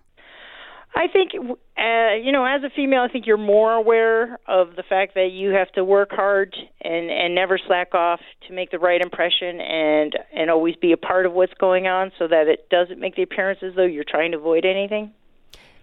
I 0.94 1.06
think, 1.06 1.32
uh, 1.34 2.14
you 2.24 2.32
know, 2.32 2.44
as 2.44 2.62
a 2.64 2.70
female, 2.74 3.02
I 3.02 3.08
think 3.12 3.26
you're 3.26 3.36
more 3.36 3.72
aware 3.72 4.38
of 4.46 4.74
the 4.74 4.82
fact 4.82 5.14
that 5.14 5.30
you 5.32 5.50
have 5.50 5.70
to 5.72 5.84
work 5.84 6.10
hard 6.12 6.56
and 6.80 7.10
and 7.10 7.34
never 7.34 7.58
slack 7.66 7.94
off 7.94 8.20
to 8.46 8.52
make 8.54 8.70
the 8.70 8.78
right 8.78 9.00
impression 9.00 9.60
and 9.60 10.10
and 10.32 10.50
always 10.50 10.76
be 10.76 10.92
a 10.92 10.96
part 10.96 11.26
of 11.26 11.32
what's 11.32 11.54
going 11.54 11.86
on, 11.86 12.10
so 12.18 12.26
that 12.26 12.48
it 12.48 12.68
doesn't 12.70 12.98
make 12.98 13.16
the 13.16 13.22
appearance 13.22 13.60
as 13.62 13.74
though 13.76 13.84
you're 13.84 14.10
trying 14.16 14.32
to 14.32 14.38
avoid 14.38 14.64
anything. 14.64 15.12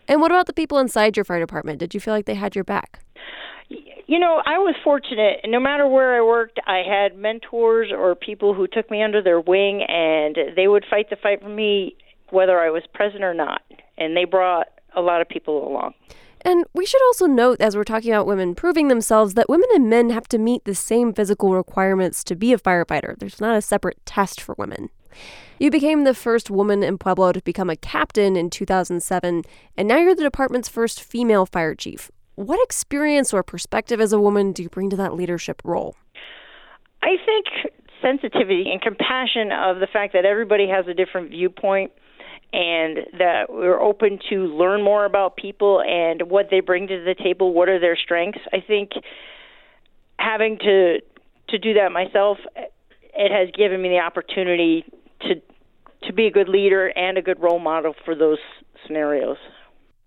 And 0.07 0.21
what 0.21 0.31
about 0.31 0.47
the 0.47 0.53
people 0.53 0.77
inside 0.79 1.17
your 1.17 1.23
fire 1.23 1.39
department? 1.39 1.79
Did 1.79 1.93
you 1.93 1.99
feel 1.99 2.13
like 2.13 2.25
they 2.25 2.35
had 2.35 2.55
your 2.55 2.63
back? 2.63 2.99
You 3.69 4.19
know, 4.19 4.41
I 4.45 4.59
was 4.59 4.75
fortunate. 4.83 5.39
No 5.45 5.59
matter 5.59 5.87
where 5.87 6.15
I 6.15 6.21
worked, 6.21 6.59
I 6.67 6.83
had 6.87 7.17
mentors 7.17 7.91
or 7.91 8.13
people 8.13 8.53
who 8.53 8.67
took 8.67 8.91
me 8.91 9.01
under 9.01 9.21
their 9.21 9.39
wing, 9.39 9.83
and 9.87 10.37
they 10.55 10.67
would 10.67 10.85
fight 10.89 11.09
the 11.09 11.15
fight 11.15 11.41
for 11.41 11.49
me, 11.49 11.95
whether 12.29 12.59
I 12.59 12.69
was 12.69 12.83
present 12.93 13.23
or 13.23 13.33
not. 13.33 13.63
And 13.97 14.15
they 14.15 14.25
brought 14.25 14.67
a 14.95 15.01
lot 15.01 15.21
of 15.21 15.29
people 15.29 15.67
along. 15.67 15.93
And 16.41 16.65
we 16.75 16.85
should 16.85 17.01
also 17.07 17.25
note, 17.25 17.59
as 17.59 17.75
we're 17.75 17.83
talking 17.83 18.11
about 18.11 18.27
women 18.27 18.53
proving 18.53 18.87
themselves, 18.87 19.33
that 19.33 19.49
women 19.49 19.67
and 19.73 19.89
men 19.89 20.11
have 20.11 20.27
to 20.27 20.37
meet 20.37 20.63
the 20.65 20.75
same 20.75 21.11
physical 21.11 21.55
requirements 21.55 22.23
to 22.25 22.35
be 22.35 22.53
a 22.53 22.59
firefighter. 22.59 23.17
There's 23.17 23.41
not 23.41 23.57
a 23.57 23.61
separate 23.61 24.05
test 24.05 24.39
for 24.39 24.53
women. 24.55 24.89
You 25.57 25.71
became 25.71 26.03
the 26.03 26.13
first 26.13 26.51
woman 26.51 26.83
in 26.83 26.99
Pueblo 26.99 27.31
to 27.31 27.41
become 27.41 27.71
a 27.71 27.75
captain 27.75 28.35
in 28.35 28.51
2007, 28.51 29.43
and 29.75 29.87
now 29.87 29.97
you're 29.97 30.13
the 30.13 30.21
department's 30.21 30.69
first 30.69 31.01
female 31.01 31.47
fire 31.47 31.73
chief. 31.73 32.11
What 32.35 32.61
experience 32.63 33.33
or 33.33 33.43
perspective 33.43 34.01
as 34.01 34.11
a 34.13 34.19
woman 34.19 34.51
do 34.51 34.63
you 34.63 34.69
bring 34.69 34.89
to 34.89 34.95
that 34.97 35.13
leadership 35.13 35.61
role? 35.63 35.95
I 37.01 37.15
think 37.25 37.45
sensitivity 38.01 38.69
and 38.71 38.81
compassion 38.81 39.51
of 39.51 39.79
the 39.79 39.87
fact 39.91 40.13
that 40.13 40.25
everybody 40.25 40.67
has 40.67 40.85
a 40.87 40.93
different 40.93 41.29
viewpoint 41.29 41.91
and 42.51 42.99
that 43.17 43.45
we're 43.49 43.81
open 43.81 44.19
to 44.29 44.45
learn 44.45 44.83
more 44.83 45.05
about 45.05 45.35
people 45.37 45.81
and 45.81 46.29
what 46.29 46.47
they 46.51 46.59
bring 46.59 46.87
to 46.87 47.03
the 47.03 47.15
table, 47.15 47.53
what 47.53 47.69
are 47.69 47.79
their 47.79 47.97
strengths. 47.97 48.39
I 48.53 48.59
think 48.65 48.91
having 50.17 50.57
to 50.59 50.99
to 51.49 51.59
do 51.59 51.75
that 51.75 51.91
myself 51.91 52.39
it 52.55 53.31
has 53.31 53.49
given 53.55 53.81
me 53.81 53.89
the 53.89 53.99
opportunity 53.99 54.85
to 55.21 55.35
to 56.03 56.13
be 56.13 56.27
a 56.27 56.31
good 56.31 56.49
leader 56.49 56.87
and 56.87 57.17
a 57.17 57.21
good 57.21 57.41
role 57.41 57.59
model 57.59 57.93
for 58.03 58.15
those 58.15 58.37
scenarios. 58.85 59.37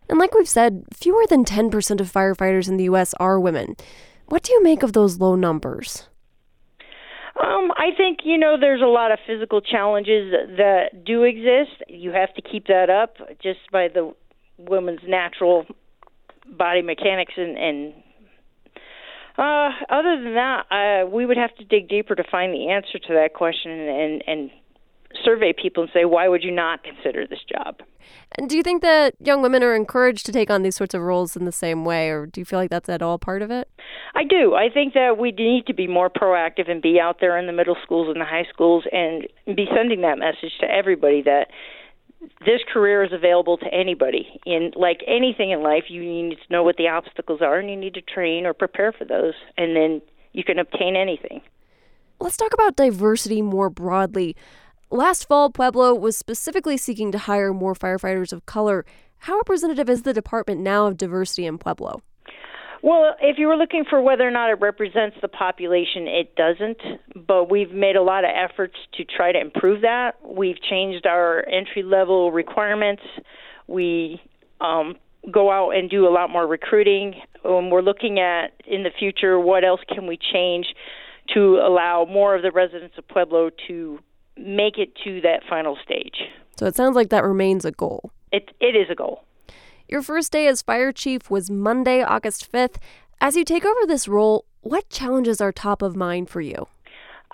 And 0.09 0.19
like 0.19 0.35
we've 0.35 0.49
said, 0.49 0.85
fewer 0.95 1.25
than 1.29 1.45
10% 1.45 2.01
of 2.01 2.13
firefighters 2.13 2.69
in 2.69 2.77
the 2.77 2.85
U.S. 2.85 3.15
are 3.21 3.39
women. 3.39 3.77
What 4.27 4.43
do 4.43 4.53
you 4.53 4.63
make 4.63 4.83
of 4.83 4.93
those 4.93 5.19
low 5.19 5.35
numbers? 5.35 6.09
Um, 7.41 7.71
I 7.77 7.91
think 7.97 8.21
you 8.25 8.37
know 8.37 8.57
there's 8.59 8.83
a 8.83 8.87
lot 8.87 9.13
of 9.13 9.19
physical 9.27 9.61
challenges 9.61 10.33
that 10.57 11.05
do 11.05 11.23
exist. 11.23 11.83
You 11.89 12.11
have 12.11 12.35
to 12.35 12.43
keep 12.43 12.67
that 12.67 12.91
up 12.91 13.17
just 13.41 13.61
by 13.71 13.89
the 13.89 14.13
woman's 14.59 15.01
natural 15.07 15.67
body 16.47 16.83
mechanics 16.83 17.35
and, 17.37 17.57
and 17.57 17.95
uh, 19.39 19.71
other 19.89 20.21
than 20.21 20.35
that, 20.35 20.65
uh, 20.73 21.09
we 21.09 21.25
would 21.25 21.37
have 21.37 21.55
to 21.57 21.65
dig 21.65 21.89
deeper 21.89 22.17
to 22.17 22.25
find 22.29 22.53
the 22.53 22.71
answer 22.71 22.99
to 22.99 23.15
that 23.15 23.35
question 23.35 23.71
and 23.71 24.25
and 24.27 24.51
survey 25.25 25.53
people 25.53 25.85
and 25.85 25.93
say 25.95 26.05
why 26.05 26.29
would 26.29 26.43
you 26.43 26.51
not 26.51 26.83
consider 26.83 27.25
this 27.27 27.39
job. 27.49 27.77
And 28.39 28.49
do 28.49 28.57
you 28.57 28.63
think 28.63 28.83
that 28.83 29.15
young 29.19 29.43
women 29.43 29.65
are 29.65 29.75
encouraged 29.75 30.25
to 30.27 30.33
take 30.33 30.49
on 30.49 30.63
these 30.63 30.77
sorts 30.77 30.95
of 30.95 31.03
roles 31.03 31.35
in 31.35 31.45
the 31.45 31.51
same 31.51 31.85
way, 31.85 32.09
or 32.09 32.27
do 32.27 32.41
you 32.41 32.45
feel 32.45 32.61
like 32.61 32.71
that's 32.71 32.89
at 32.89 33.03
all 33.03 33.19
part 33.19 33.43
of 33.43 33.51
it? 33.51 33.69
I 34.15 34.23
do. 34.23 34.55
I 34.55 34.69
think 34.73 34.95
that 34.95 35.19
we 35.19 35.33
need 35.33 35.67
to 35.67 35.75
be 35.75 35.89
more 35.89 36.09
proactive 36.09 36.71
and 36.71 36.81
be 36.81 37.01
out 37.01 37.17
there 37.21 37.37
in 37.37 37.49
the 37.49 37.53
middle 37.53 37.77
schools 37.83 38.07
and 38.09 38.21
the 38.21 38.25
high 38.25 38.47
schools 38.53 38.85
and 38.93 39.27
be 39.57 39.67
sending 39.75 40.03
that 40.03 40.19
message 40.19 40.57
to 40.61 40.71
everybody 40.71 41.21
that 41.23 41.49
this 42.47 42.61
career 42.73 43.03
is 43.03 43.13
available 43.13 43.59
to 43.59 43.67
anybody. 43.75 44.41
In 44.47 44.73
like 44.77 45.01
anything 45.09 45.51
in 45.51 45.63
life, 45.65 45.85
you 45.89 46.05
need 46.05 46.37
to 46.37 46.53
know 46.53 46.63
what 46.63 46.77
the 46.77 46.87
obstacles 46.87 47.41
are 47.43 47.59
and 47.59 47.69
you 47.69 47.77
need 47.77 47.95
to 47.95 48.03
train 48.03 48.47
or 48.47 48.55
prepare 48.55 48.93
for 48.93 49.05
those, 49.05 49.35
and 49.57 49.75
then 49.75 50.01
you 50.33 50.45
can 50.45 50.61
obtain 50.61 50.95
anything. 50.95 51.41
Let's 52.21 52.37
talk 52.37 52.53
about 52.53 52.77
diversity 52.77 53.43
more 53.43 53.69
broadly. 53.69 54.37
Last 54.91 55.29
fall, 55.29 55.51
Pueblo 55.51 55.95
was 55.95 56.17
specifically 56.17 56.79
seeking 56.79 57.13
to 57.13 57.19
hire 57.19 57.53
more 57.53 57.75
firefighters 57.75 58.33
of 58.33 58.47
color. 58.47 58.87
How 59.19 59.37
representative 59.37 59.91
is 59.91 60.03
the 60.03 60.15
department 60.15 60.63
now 60.63 60.87
of 60.87 60.97
diversity 60.97 61.45
in 61.45 61.59
Pueblo? 61.59 62.01
Well, 62.83 63.15
if 63.21 63.37
you 63.37 63.49
were 63.49 63.57
looking 63.57 63.85
for 63.85 64.01
whether 64.01 64.27
or 64.27 64.31
not 64.31 64.49
it 64.49 64.61
represents 64.61 65.17
the 65.21 65.29
population, 65.29 66.09
it 66.09 66.35
doesn't. 66.37 66.79
But 67.27 67.51
we've 67.51 67.71
made 67.71 67.97
a 67.97 68.03
lot 68.03 68.25
of 68.25 68.31
efforts 68.35 68.77
to 68.95 69.05
try 69.05 69.31
to 69.31 69.39
improve 69.39 69.83
that. 69.83 70.13
We've 70.25 70.61
changed 70.63 71.05
our 71.05 71.47
entry 71.47 71.83
level 71.83 72.33
requirements. 72.33 73.03
We 73.67 74.23
um, 74.63 74.97
go 75.31 75.51
out 75.51 75.73
and 75.73 75.91
do 75.91 76.07
a 76.07 76.13
lot 76.13 76.31
more 76.31 76.47
recruiting. 76.47 77.21
Um, 77.45 77.69
we're 77.69 77.83
looking 77.83 78.21
at 78.21 78.53
in 78.67 78.85
the 78.85 78.91
future 78.99 79.39
what 79.39 79.65
else 79.65 79.81
can 79.93 80.07
we 80.07 80.17
change 80.33 80.67
to 81.35 81.57
allow 81.57 82.07
more 82.09 82.35
of 82.35 82.41
the 82.41 82.53
residents 82.53 82.97
of 82.97 83.07
Pueblo 83.07 83.51
to 83.67 83.99
make 84.39 84.79
it 84.79 84.95
to 85.05 85.21
that 85.23 85.43
final 85.49 85.77
stage. 85.85 86.17
So 86.57 86.67
it 86.67 86.77
sounds 86.77 86.97
like 86.97 87.11
that 87.11 87.25
remains 87.25 87.65
a 87.65 87.73
goal. 87.73 88.13
It 88.33 88.51
it 88.61 88.77
is 88.77 88.89
a 88.91 88.95
goal. 88.95 89.25
Your 89.89 90.03
first 90.03 90.33
day 90.33 90.47
as 90.47 90.61
fire 90.61 90.93
chief 90.93 91.31
was 91.31 91.51
Monday, 91.51 92.03
August 92.03 92.53
5th. 92.53 92.77
As 93.21 93.37
you 93.37 93.45
take 93.45 93.65
over 93.65 93.87
this 93.87 94.07
role, 94.07 94.45
what 94.61 94.91
challenges 94.91 95.41
are 95.41 95.51
top 95.51 95.81
of 95.81 95.97
mind 95.97 96.29
for 96.29 96.43
you? 96.43 96.69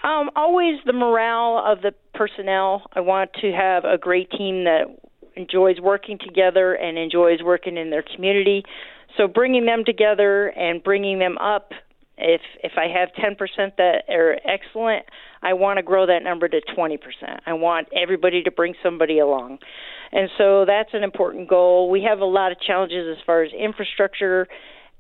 Um, 0.05 0.31
always 0.37 0.77
the 0.87 0.93
morale 0.93 1.63
of 1.65 1.83
the 1.83 1.93
personnel. 2.15 2.83
I 2.93 3.01
want 3.01 3.33
to 3.41 3.51
have 3.53 3.85
a 3.85 3.99
great 3.99 4.31
team 4.31 4.65
that 4.65 4.85
enjoys 5.35 5.81
working 5.81 6.19
together 6.19 6.75
and 6.75 6.99
enjoys 6.99 7.43
working 7.43 7.77
in 7.77 7.91
their 7.91 8.05
community. 8.15 8.63
So 9.17 9.27
bringing 9.27 9.65
them 9.67 9.85
together 9.85 10.49
and 10.49 10.83
bringing 10.83 11.19
them 11.19 11.39
up. 11.39 11.73
If 12.17 12.41
if 12.63 12.73
I 12.77 12.87
have 12.87 13.09
10% 13.19 13.77
that 13.77 14.05
are 14.09 14.39
excellent, 14.45 15.05
I 15.43 15.53
want 15.55 15.79
to 15.79 15.83
grow 15.83 16.07
that 16.07 16.23
number 16.23 16.49
to 16.49 16.61
20%. 16.77 16.99
I 17.47 17.53
want 17.55 17.89
everybody 17.95 18.43
to 18.45 18.51
bring 18.51 18.75
somebody 18.83 19.19
along. 19.19 19.59
And 20.13 20.31
so 20.39 20.65
that's 20.65 20.91
an 20.93 21.03
important 21.03 21.49
goal. 21.49 21.91
We 21.91 22.03
have 22.09 22.21
a 22.21 22.25
lot 22.25 22.53
of 22.53 22.61
challenges 22.61 23.17
as 23.19 23.23
far 23.25 23.43
as 23.43 23.53
infrastructure. 23.53 24.47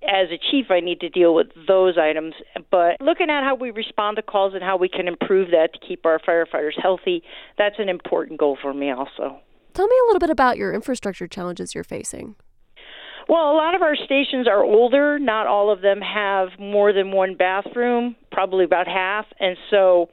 As 0.02 0.28
a 0.30 0.38
chief, 0.50 0.66
I 0.70 0.80
need 0.80 1.00
to 1.00 1.08
deal 1.08 1.34
with 1.34 1.46
those 1.66 1.96
items. 1.96 2.34
But 2.70 3.00
looking 3.00 3.30
at 3.30 3.44
how 3.44 3.54
we 3.54 3.70
respond 3.70 4.16
to 4.16 4.22
calls 4.22 4.52
and 4.52 4.62
how 4.62 4.76
we 4.76 4.88
can 4.88 5.08
improve 5.08 5.50
that 5.52 5.72
to 5.72 5.78
keep 5.86 6.04
our 6.04 6.18
firefighters 6.18 6.78
healthy, 6.80 7.22
that's 7.56 7.76
an 7.78 7.88
important 7.88 8.38
goal 8.38 8.58
for 8.60 8.74
me 8.74 8.90
also. 8.90 9.40
Tell 9.72 9.86
me 9.86 9.96
a 10.02 10.06
little 10.06 10.20
bit 10.20 10.30
about 10.30 10.56
your 10.56 10.74
infrastructure 10.74 11.26
challenges 11.26 11.74
you're 11.74 11.84
facing. 11.84 12.36
Well, 13.28 13.52
a 13.52 13.56
lot 13.56 13.74
of 13.74 13.82
our 13.82 13.96
stations 13.96 14.46
are 14.46 14.62
older. 14.62 15.18
Not 15.18 15.46
all 15.46 15.72
of 15.72 15.80
them 15.80 16.00
have 16.00 16.48
more 16.58 16.92
than 16.92 17.10
one 17.10 17.36
bathroom, 17.36 18.16
probably 18.30 18.64
about 18.64 18.86
half. 18.86 19.24
And 19.40 19.56
so 19.70 20.10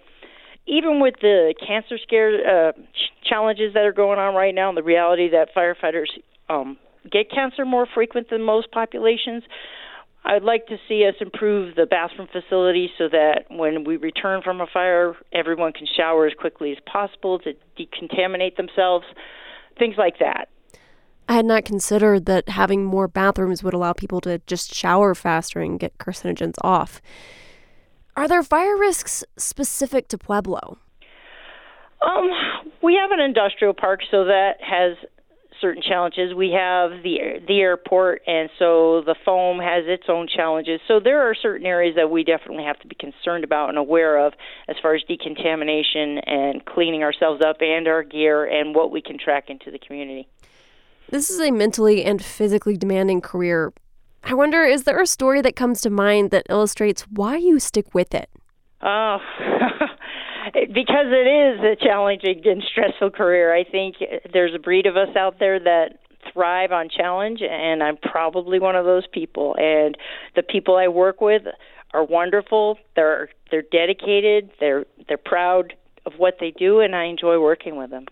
even 0.66 1.02
with 1.02 1.16
the 1.22 1.54
cancer 1.66 1.98
scare 2.02 2.70
uh, 2.70 2.72
ch- 2.72 3.28
challenges 3.28 3.74
that 3.74 3.84
are 3.84 3.92
going 3.92 4.20
on 4.20 4.34
right 4.34 4.56
now, 4.56 4.70
and 4.70 4.78
the 4.78 4.84
reality 4.84 5.30
that 5.32 5.50
firefighters 5.56 6.08
um, 6.50 6.78
get 7.12 7.30
cancer 7.30 7.66
more 7.66 7.88
frequent 7.94 8.30
than 8.30 8.42
most 8.42 8.72
populations, 8.72 9.44
I'd 10.24 10.44
like 10.44 10.68
to 10.68 10.78
see 10.88 11.06
us 11.06 11.16
improve 11.20 11.76
the 11.76 11.88
bathroom 11.88 12.28
facility 12.32 12.92
so 12.98 13.10
that 13.10 13.46
when 13.50 13.84
we 13.84 13.98
return 13.98 14.42
from 14.44 14.62
a 14.62 14.68
fire, 14.72 15.16
everyone 15.34 15.74
can 15.74 15.88
shower 15.98 16.28
as 16.28 16.34
quickly 16.40 16.72
as 16.72 16.78
possible 16.92 17.40
to 17.40 17.54
decontaminate 17.78 18.56
themselves, 18.56 19.06
things 19.80 19.96
like 19.98 20.20
that. 20.20 20.48
I 21.28 21.34
had 21.34 21.46
not 21.46 21.66
considered 21.66 22.26
that 22.26 22.50
having 22.50 22.84
more 22.84 23.08
bathrooms 23.08 23.64
would 23.64 23.74
allow 23.74 23.94
people 23.94 24.22
to 24.22 24.40
just 24.48 24.74
shower 24.74 25.16
faster 25.16 25.60
and 25.60 25.80
get 25.80 25.98
carcinogens 25.98 26.56
off. 26.62 27.02
Are 28.16 28.28
there 28.28 28.44
fire 28.44 28.78
risks 28.78 29.24
specific 29.38 30.08
to 30.10 30.18
Pueblo? 30.18 30.78
Um, 32.02 32.30
we 32.82 32.96
have 32.96 33.12
an 33.12 33.20
industrial 33.20 33.74
park, 33.74 34.02
so 34.10 34.26
that 34.26 34.54
has 34.60 34.98
certain 35.62 35.84
challenges. 35.84 36.34
We 36.34 36.52
have 36.52 37.04
the 37.04 37.40
the 37.48 37.60
airport, 37.60 38.24
and 38.26 38.50
so 38.58 39.04
the 39.06 39.16
foam 39.24 39.60
has 39.60 39.86
its 39.86 40.06
own 40.10 40.28
challenges. 40.28 40.82
So 40.88 41.00
there 41.00 41.22
are 41.22 41.36
certain 41.36 41.68
areas 41.68 41.96
that 41.96 42.10
we 42.10 42.24
definitely 42.24 42.64
have 42.64 42.80
to 42.80 42.88
be 42.88 42.96
concerned 42.96 43.44
about 43.44 43.70
and 43.70 43.78
aware 43.78 44.26
of 44.26 44.34
as 44.68 44.76
far 44.82 44.96
as 44.96 45.04
decontamination 45.08 46.18
and 46.26 46.66
cleaning 46.66 47.04
ourselves 47.04 47.42
up 47.46 47.58
and 47.62 47.88
our 47.88 48.04
gear 48.04 48.46
and 48.46 48.74
what 48.76 48.92
we 48.92 49.02
can 49.02 49.18
track 49.20 49.50
into 49.50 49.70
the 49.70 49.80
community. 49.80 50.28
This 51.12 51.30
is 51.30 51.42
a 51.42 51.52
mentally 51.52 52.06
and 52.06 52.24
physically 52.24 52.78
demanding 52.78 53.20
career. 53.20 53.74
I 54.24 54.34
wonder, 54.34 54.64
is 54.64 54.84
there 54.84 55.02
a 55.02 55.06
story 55.06 55.42
that 55.42 55.58
comes 55.58 55.82
to 55.82 55.90
mind 55.90 56.32
that 56.32 56.46
illustrates 56.50 57.02
why 57.02 57.36
you 57.36 57.60
stick 57.60 57.94
with 57.94 58.16
it? 58.16 58.30
Oh, 58.82 59.18
because 60.74 61.08
it 61.08 61.28
is 61.28 61.60
a 61.60 61.76
challenging 61.84 62.42
and 62.46 62.64
stressful 62.64 63.12
career. 63.12 63.54
I 63.54 63.66
think 63.66 63.98
there's 64.32 64.56
a 64.56 64.60
breed 64.60 64.86
of 64.86 64.96
us 64.96 65.14
out 65.18 65.38
there 65.40 65.60
that 65.60 66.00
thrive 66.32 66.72
on 66.72 66.88
challenge, 66.88 67.42
and 67.42 67.84
I'm 67.84 67.98
probably 67.98 68.60
one 68.60 68.78
of 68.78 68.86
those 68.86 69.06
people. 69.06 69.56
And 69.60 69.98
the 70.38 70.44
people 70.44 70.78
I 70.78 70.88
work 70.88 71.20
with 71.20 71.44
are 71.94 72.06
wonderful. 72.06 72.78
They're 72.96 73.30
they're 73.50 73.64
dedicated. 73.64 74.50
They're 74.62 74.86
they're 75.10 75.18
proud 75.18 75.74
of 76.06 76.14
what 76.18 76.38
they 76.40 76.52
do, 76.52 76.80
and 76.80 76.96
I 76.96 77.06
enjoy 77.06 77.40
working 77.42 77.76
with 77.76 77.90
them. 77.90 78.06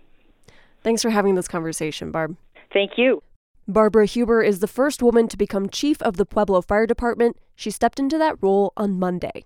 Thanks 0.84 1.02
for 1.02 1.10
having 1.10 1.36
this 1.36 1.48
conversation, 1.48 2.12
Barb. 2.12 2.36
Thank 2.74 2.92
you. 2.98 3.22
Barbara 3.68 4.06
Huber 4.06 4.42
is 4.42 4.60
the 4.60 4.68
first 4.68 5.04
woman 5.04 5.28
to 5.28 5.38
become 5.38 5.70
chief 5.70 6.02
of 6.02 6.18
the 6.18 6.26
Pueblo 6.26 6.62
Fire 6.62 6.88
Department. 6.88 7.38
She 7.56 7.72
stepped 7.72 8.00
into 8.00 8.18
that 8.18 8.38
role 8.42 8.74
on 8.76 8.98
Monday. 8.98 9.46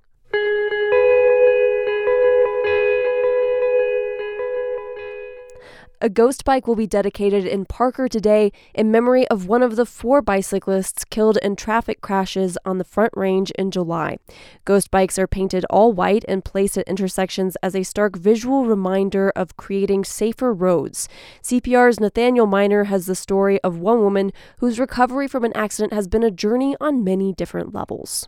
A 6.03 6.09
ghost 6.09 6.43
bike 6.43 6.67
will 6.67 6.75
be 6.75 6.85
dedicated 6.85 7.45
in 7.45 7.63
Parker 7.63 8.09
today 8.09 8.51
in 8.73 8.91
memory 8.91 9.25
of 9.29 9.47
one 9.47 9.63
of 9.63 9.77
the 9.77 9.85
four 9.85 10.21
bicyclists 10.21 11.05
killed 11.05 11.37
in 11.37 11.55
traffic 11.55 12.01
crashes 12.01 12.57
on 12.65 12.77
the 12.77 12.83
Front 12.83 13.13
Range 13.15 13.49
in 13.51 13.71
July. 13.71 14.17
Ghost 14.65 14.91
bikes 14.91 15.17
are 15.17 15.27
painted 15.27 15.63
all 15.69 15.93
white 15.93 16.25
and 16.27 16.43
placed 16.43 16.77
at 16.77 16.89
intersections 16.89 17.55
as 17.63 17.73
a 17.73 17.83
stark 17.83 18.17
visual 18.17 18.65
reminder 18.65 19.31
of 19.33 19.55
creating 19.55 20.03
safer 20.03 20.53
roads. 20.53 21.07
CPR's 21.41 22.01
Nathaniel 22.01 22.47
Minor 22.47 22.83
has 22.83 23.05
the 23.05 23.15
story 23.15 23.61
of 23.61 23.77
one 23.77 23.99
woman 23.99 24.33
whose 24.57 24.81
recovery 24.81 25.29
from 25.29 25.45
an 25.45 25.55
accident 25.55 25.93
has 25.93 26.09
been 26.09 26.23
a 26.23 26.29
journey 26.29 26.75
on 26.81 27.05
many 27.05 27.31
different 27.31 27.73
levels. 27.73 28.27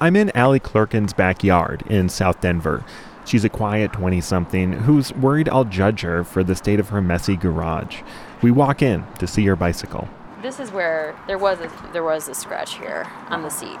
I'm 0.00 0.16
in 0.16 0.34
Allie 0.34 0.58
Clerkin's 0.58 1.12
backyard 1.12 1.82
in 1.86 2.08
South 2.08 2.40
Denver. 2.40 2.82
She's 3.26 3.44
a 3.44 3.48
quiet 3.48 3.92
20 3.92 4.20
something 4.20 4.72
who's 4.72 5.12
worried 5.14 5.48
I'll 5.48 5.64
judge 5.64 6.02
her 6.02 6.22
for 6.22 6.44
the 6.44 6.54
state 6.54 6.78
of 6.78 6.90
her 6.90 7.02
messy 7.02 7.36
garage. 7.36 8.02
We 8.40 8.52
walk 8.52 8.82
in 8.82 9.04
to 9.18 9.26
see 9.26 9.44
her 9.46 9.56
bicycle. 9.56 10.08
This 10.42 10.60
is 10.60 10.70
where 10.70 11.18
there 11.26 11.36
was 11.36 11.58
a, 11.58 11.70
there 11.92 12.04
was 12.04 12.28
a 12.28 12.34
scratch 12.36 12.78
here 12.78 13.04
on 13.28 13.42
the 13.42 13.50
seat. 13.50 13.78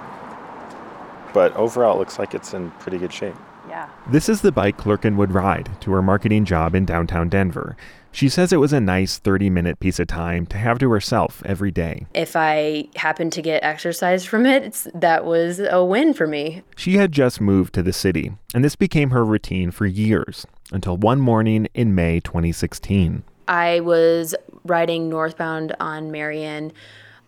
But 1.32 1.54
overall, 1.54 1.94
it 1.94 1.98
looks 2.00 2.18
like 2.18 2.34
it's 2.34 2.54
in 2.54 2.72
pretty 2.72 2.98
good 2.98 3.12
shape. 3.12 3.36
Yeah. 3.68 3.88
This 4.10 4.28
is 4.28 4.40
the 4.40 4.52
bike 4.52 4.76
Clerkin 4.76 5.16
would 5.16 5.32
ride 5.32 5.70
to 5.80 5.92
her 5.92 6.02
marketing 6.02 6.44
job 6.44 6.74
in 6.74 6.84
downtown 6.84 7.28
Denver. 7.28 7.76
She 8.16 8.30
says 8.30 8.50
it 8.50 8.56
was 8.56 8.72
a 8.72 8.80
nice 8.80 9.18
30 9.18 9.50
minute 9.50 9.78
piece 9.78 9.98
of 9.98 10.06
time 10.06 10.46
to 10.46 10.56
have 10.56 10.78
to 10.78 10.90
herself 10.90 11.42
every 11.44 11.70
day. 11.70 12.06
If 12.14 12.34
I 12.34 12.88
happened 12.96 13.32
to 13.34 13.42
get 13.42 13.62
exercise 13.62 14.24
from 14.24 14.46
it, 14.46 14.86
that 14.94 15.26
was 15.26 15.58
a 15.60 15.84
win 15.84 16.14
for 16.14 16.26
me. 16.26 16.62
She 16.76 16.94
had 16.94 17.12
just 17.12 17.42
moved 17.42 17.74
to 17.74 17.82
the 17.82 17.92
city, 17.92 18.32
and 18.54 18.64
this 18.64 18.74
became 18.74 19.10
her 19.10 19.22
routine 19.22 19.70
for 19.70 19.84
years 19.84 20.46
until 20.72 20.96
one 20.96 21.20
morning 21.20 21.68
in 21.74 21.94
May 21.94 22.20
2016. 22.20 23.22
I 23.48 23.80
was 23.80 24.34
riding 24.64 25.10
northbound 25.10 25.76
on 25.78 26.10
Marion 26.10 26.72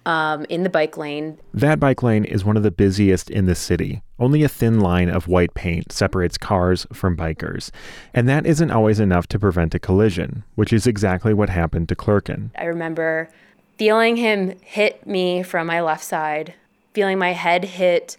um, 0.08 0.46
in 0.48 0.62
the 0.62 0.70
bike 0.70 0.96
lane. 0.96 1.38
That 1.52 1.78
bike 1.78 2.02
lane 2.02 2.24
is 2.24 2.42
one 2.42 2.56
of 2.56 2.62
the 2.62 2.70
busiest 2.70 3.28
in 3.28 3.44
the 3.44 3.54
city. 3.54 4.02
Only 4.18 4.42
a 4.42 4.48
thin 4.48 4.80
line 4.80 5.10
of 5.10 5.28
white 5.28 5.52
paint 5.52 5.92
separates 5.92 6.38
cars 6.38 6.86
from 6.94 7.14
bikers. 7.14 7.70
And 8.14 8.26
that 8.26 8.46
isn't 8.46 8.70
always 8.70 9.00
enough 9.00 9.26
to 9.28 9.38
prevent 9.38 9.74
a 9.74 9.78
collision, 9.78 10.44
which 10.54 10.72
is 10.72 10.86
exactly 10.86 11.34
what 11.34 11.50
happened 11.50 11.90
to 11.90 11.94
Clerkin. 11.94 12.50
I 12.56 12.64
remember 12.64 13.28
feeling 13.76 14.16
him 14.16 14.58
hit 14.62 15.06
me 15.06 15.42
from 15.42 15.66
my 15.66 15.82
left 15.82 16.04
side, 16.04 16.54
feeling 16.94 17.18
my 17.18 17.32
head 17.32 17.64
hit 17.64 18.16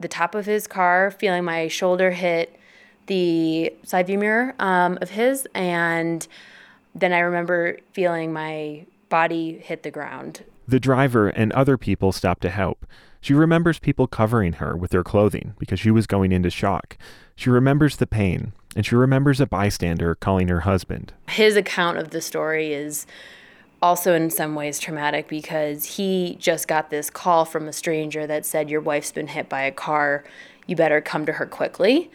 the 0.00 0.08
top 0.08 0.34
of 0.34 0.44
his 0.44 0.66
car, 0.66 1.12
feeling 1.12 1.44
my 1.44 1.68
shoulder 1.68 2.10
hit 2.10 2.58
the 3.06 3.72
side 3.84 4.08
view 4.08 4.18
mirror 4.18 4.56
um, 4.58 4.98
of 5.00 5.10
his, 5.10 5.46
and 5.54 6.26
then 6.96 7.12
I 7.12 7.20
remember 7.20 7.78
feeling 7.92 8.32
my 8.32 8.86
body 9.08 9.58
hit 9.58 9.84
the 9.84 9.92
ground. 9.92 10.42
The 10.68 10.80
driver 10.80 11.28
and 11.28 11.52
other 11.52 11.76
people 11.76 12.12
stopped 12.12 12.42
to 12.42 12.50
help. 12.50 12.86
She 13.20 13.34
remembers 13.34 13.78
people 13.78 14.06
covering 14.06 14.54
her 14.54 14.76
with 14.76 14.90
their 14.90 15.04
clothing 15.04 15.54
because 15.58 15.80
she 15.80 15.90
was 15.90 16.06
going 16.06 16.32
into 16.32 16.50
shock. 16.50 16.96
She 17.34 17.50
remembers 17.50 17.96
the 17.96 18.06
pain, 18.06 18.52
and 18.74 18.84
she 18.84 18.94
remembers 18.94 19.40
a 19.40 19.46
bystander 19.46 20.14
calling 20.14 20.48
her 20.48 20.60
husband. 20.60 21.12
His 21.28 21.56
account 21.56 21.98
of 21.98 22.10
the 22.10 22.20
story 22.20 22.72
is 22.72 23.06
also 23.82 24.14
in 24.14 24.30
some 24.30 24.54
ways 24.54 24.78
traumatic 24.78 25.28
because 25.28 25.84
he 25.96 26.36
just 26.40 26.66
got 26.66 26.90
this 26.90 27.10
call 27.10 27.44
from 27.44 27.68
a 27.68 27.72
stranger 27.72 28.26
that 28.26 28.46
said, 28.46 28.70
Your 28.70 28.80
wife's 28.80 29.12
been 29.12 29.28
hit 29.28 29.48
by 29.48 29.62
a 29.62 29.72
car. 29.72 30.24
You 30.66 30.76
better 30.76 31.00
come 31.00 31.26
to 31.26 31.32
her 31.32 31.46
quickly. 31.46 32.10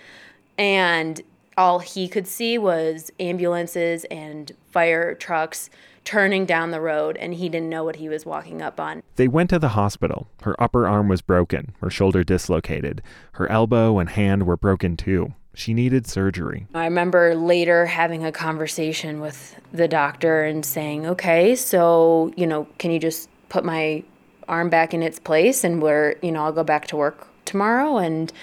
And 0.57 1.21
all 1.57 1.79
he 1.79 2.07
could 2.07 2.27
see 2.27 2.57
was 2.57 3.11
ambulances 3.19 4.05
and 4.05 4.51
fire 4.71 5.15
trucks 5.15 5.69
turning 6.11 6.45
down 6.45 6.71
the 6.71 6.81
road, 6.81 7.15
and 7.21 7.33
he 7.35 7.47
didn't 7.47 7.69
know 7.69 7.85
what 7.85 7.95
he 7.95 8.09
was 8.09 8.25
walking 8.25 8.61
up 8.61 8.81
on. 8.81 9.01
They 9.15 9.29
went 9.29 9.49
to 9.51 9.59
the 9.59 9.69
hospital. 9.69 10.27
Her 10.41 10.61
upper 10.61 10.85
arm 10.85 11.07
was 11.07 11.21
broken, 11.21 11.73
her 11.79 11.89
shoulder 11.89 12.21
dislocated, 12.21 13.01
her 13.33 13.49
elbow 13.49 13.97
and 13.97 14.09
hand 14.09 14.45
were 14.45 14.57
broken 14.57 14.97
too. 14.97 15.33
She 15.53 15.73
needed 15.73 16.05
surgery. 16.05 16.67
I 16.73 16.83
remember 16.83 17.33
later 17.33 17.85
having 17.85 18.25
a 18.25 18.31
conversation 18.33 19.21
with 19.21 19.55
the 19.71 19.87
doctor 19.87 20.43
and 20.43 20.65
saying, 20.65 21.05
okay, 21.05 21.55
so, 21.55 22.33
you 22.35 22.45
know, 22.45 22.67
can 22.77 22.91
you 22.91 22.99
just 22.99 23.29
put 23.47 23.63
my 23.63 24.03
arm 24.49 24.69
back 24.69 24.93
in 24.93 25.01
its 25.01 25.17
place 25.17 25.63
and 25.63 25.81
where, 25.81 26.17
you 26.21 26.33
know, 26.33 26.43
I'll 26.43 26.51
go 26.51 26.65
back 26.65 26.87
to 26.87 26.97
work 26.97 27.25
tomorrow? 27.45 27.99
And 27.99 28.33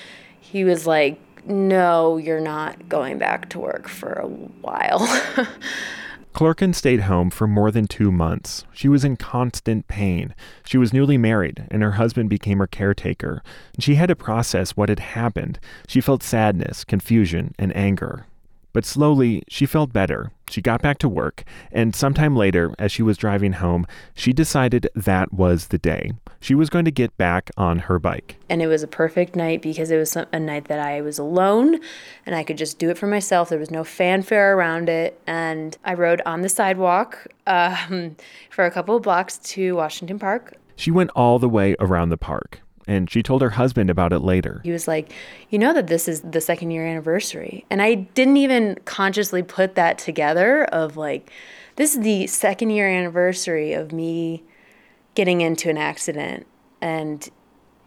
he 0.40 0.64
was 0.64 0.86
like, 0.86 1.20
no, 1.44 2.16
you're 2.16 2.40
not 2.40 2.88
going 2.88 3.18
back 3.18 3.50
to 3.50 3.58
work 3.58 3.88
for 3.88 4.12
a 4.14 4.26
while. 4.26 5.06
Clorkin 6.38 6.72
stayed 6.72 7.00
home 7.00 7.30
for 7.30 7.48
more 7.48 7.72
than 7.72 7.88
two 7.88 8.12
months. 8.12 8.64
She 8.72 8.88
was 8.88 9.04
in 9.04 9.16
constant 9.16 9.88
pain. 9.88 10.36
She 10.64 10.78
was 10.78 10.92
newly 10.92 11.18
married, 11.18 11.66
and 11.68 11.82
her 11.82 11.90
husband 11.98 12.30
became 12.30 12.58
her 12.58 12.68
caretaker. 12.68 13.42
She 13.80 13.96
had 13.96 14.06
to 14.06 14.14
process 14.14 14.76
what 14.76 14.88
had 14.88 15.00
happened. 15.00 15.58
She 15.88 16.00
felt 16.00 16.22
sadness, 16.22 16.84
confusion, 16.84 17.56
and 17.58 17.74
anger. 17.76 18.27
But 18.72 18.84
slowly, 18.84 19.42
she 19.48 19.66
felt 19.66 19.92
better. 19.92 20.30
She 20.50 20.62
got 20.62 20.82
back 20.82 20.98
to 20.98 21.08
work, 21.08 21.44
and 21.72 21.94
sometime 21.94 22.36
later, 22.36 22.72
as 22.78 22.92
she 22.92 23.02
was 23.02 23.16
driving 23.16 23.54
home, 23.54 23.86
she 24.14 24.32
decided 24.32 24.88
that 24.94 25.32
was 25.32 25.68
the 25.68 25.78
day. 25.78 26.12
She 26.40 26.54
was 26.54 26.70
going 26.70 26.84
to 26.84 26.90
get 26.90 27.16
back 27.16 27.50
on 27.56 27.80
her 27.80 27.98
bike. 27.98 28.36
And 28.48 28.62
it 28.62 28.66
was 28.66 28.82
a 28.82 28.86
perfect 28.86 29.34
night 29.34 29.60
because 29.60 29.90
it 29.90 29.96
was 29.96 30.16
a 30.16 30.38
night 30.38 30.66
that 30.66 30.78
I 30.78 31.00
was 31.00 31.18
alone 31.18 31.80
and 32.24 32.34
I 32.34 32.44
could 32.44 32.56
just 32.56 32.78
do 32.78 32.90
it 32.90 32.98
for 32.98 33.06
myself. 33.06 33.48
There 33.48 33.58
was 33.58 33.70
no 33.70 33.84
fanfare 33.84 34.56
around 34.56 34.88
it. 34.88 35.20
And 35.26 35.76
I 35.84 35.94
rode 35.94 36.22
on 36.24 36.42
the 36.42 36.48
sidewalk 36.48 37.26
um, 37.46 38.16
for 38.50 38.64
a 38.64 38.70
couple 38.70 38.96
of 38.96 39.02
blocks 39.02 39.38
to 39.38 39.74
Washington 39.74 40.18
Park. 40.18 40.54
She 40.76 40.90
went 40.92 41.10
all 41.16 41.38
the 41.40 41.48
way 41.48 41.74
around 41.80 42.10
the 42.10 42.16
park 42.16 42.60
and 42.88 43.08
she 43.08 43.22
told 43.22 43.42
her 43.42 43.50
husband 43.50 43.90
about 43.90 44.12
it 44.12 44.20
later. 44.20 44.60
He 44.64 44.72
was 44.72 44.88
like, 44.88 45.12
You 45.50 45.58
know 45.58 45.72
that 45.74 45.86
this 45.86 46.08
is 46.08 46.22
the 46.22 46.40
second 46.40 46.70
year 46.72 46.84
anniversary. 46.86 47.64
And 47.70 47.80
I 47.80 47.94
didn't 47.94 48.38
even 48.38 48.76
consciously 48.86 49.42
put 49.42 49.76
that 49.76 49.98
together 49.98 50.64
of 50.64 50.96
like, 50.96 51.30
this 51.76 51.94
is 51.94 52.00
the 52.02 52.26
second 52.26 52.70
year 52.70 52.88
anniversary 52.88 53.74
of 53.74 53.92
me 53.92 54.42
getting 55.14 55.42
into 55.42 55.68
an 55.70 55.76
accident. 55.76 56.46
And 56.80 57.28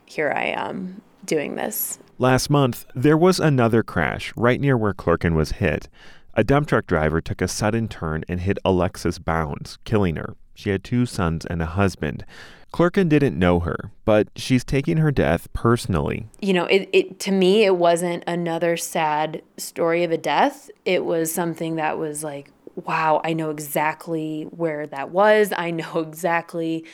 here 0.06 0.32
I 0.34 0.46
am 0.46 1.02
doing 1.26 1.56
this. 1.56 1.98
Last 2.18 2.50
month, 2.50 2.86
there 2.94 3.18
was 3.18 3.40
another 3.40 3.82
crash 3.82 4.32
right 4.36 4.62
near 4.62 4.78
where 4.78 4.94
Clorkin 4.94 5.34
was 5.34 5.54
hit. 5.54 5.90
A 6.36 6.44
dump 6.44 6.68
truck 6.68 6.86
driver 6.86 7.20
took 7.20 7.42
a 7.42 7.48
sudden 7.48 7.88
turn 7.88 8.24
and 8.30 8.40
hit 8.40 8.60
Alexis 8.64 9.18
Bounds, 9.18 9.78
killing 9.84 10.16
her. 10.16 10.36
She 10.54 10.70
had 10.70 10.84
two 10.84 11.06
sons 11.06 11.46
and 11.46 11.62
a 11.62 11.66
husband. 11.66 12.24
Clorkin 12.72 13.10
didn't 13.10 13.38
know 13.38 13.60
her, 13.60 13.92
but 14.06 14.30
she's 14.36 14.64
taking 14.64 14.98
her 14.98 15.12
death 15.12 15.52
personally. 15.54 16.28
You 16.40 16.54
know, 16.54 16.66
it, 16.66 16.90
it 16.94 17.20
to 17.22 17.32
me 17.32 17.66
it 17.66 17.76
wasn't 17.76 18.24
another 18.28 18.78
sad 18.78 19.42
story 19.58 20.04
of 20.04 20.12
a 20.12 20.18
death. 20.18 20.70
It 20.86 21.04
was 21.04 21.34
something 21.34 21.76
that 21.76 21.98
was 21.98 22.24
like, 22.24 22.50
wow, 22.76 23.22
I 23.24 23.34
know 23.34 23.50
exactly 23.50 24.44
where 24.52 24.88
that 24.88 25.10
was. 25.10 25.52
I 25.56 25.72
know 25.72 26.00
exactly 26.08 26.86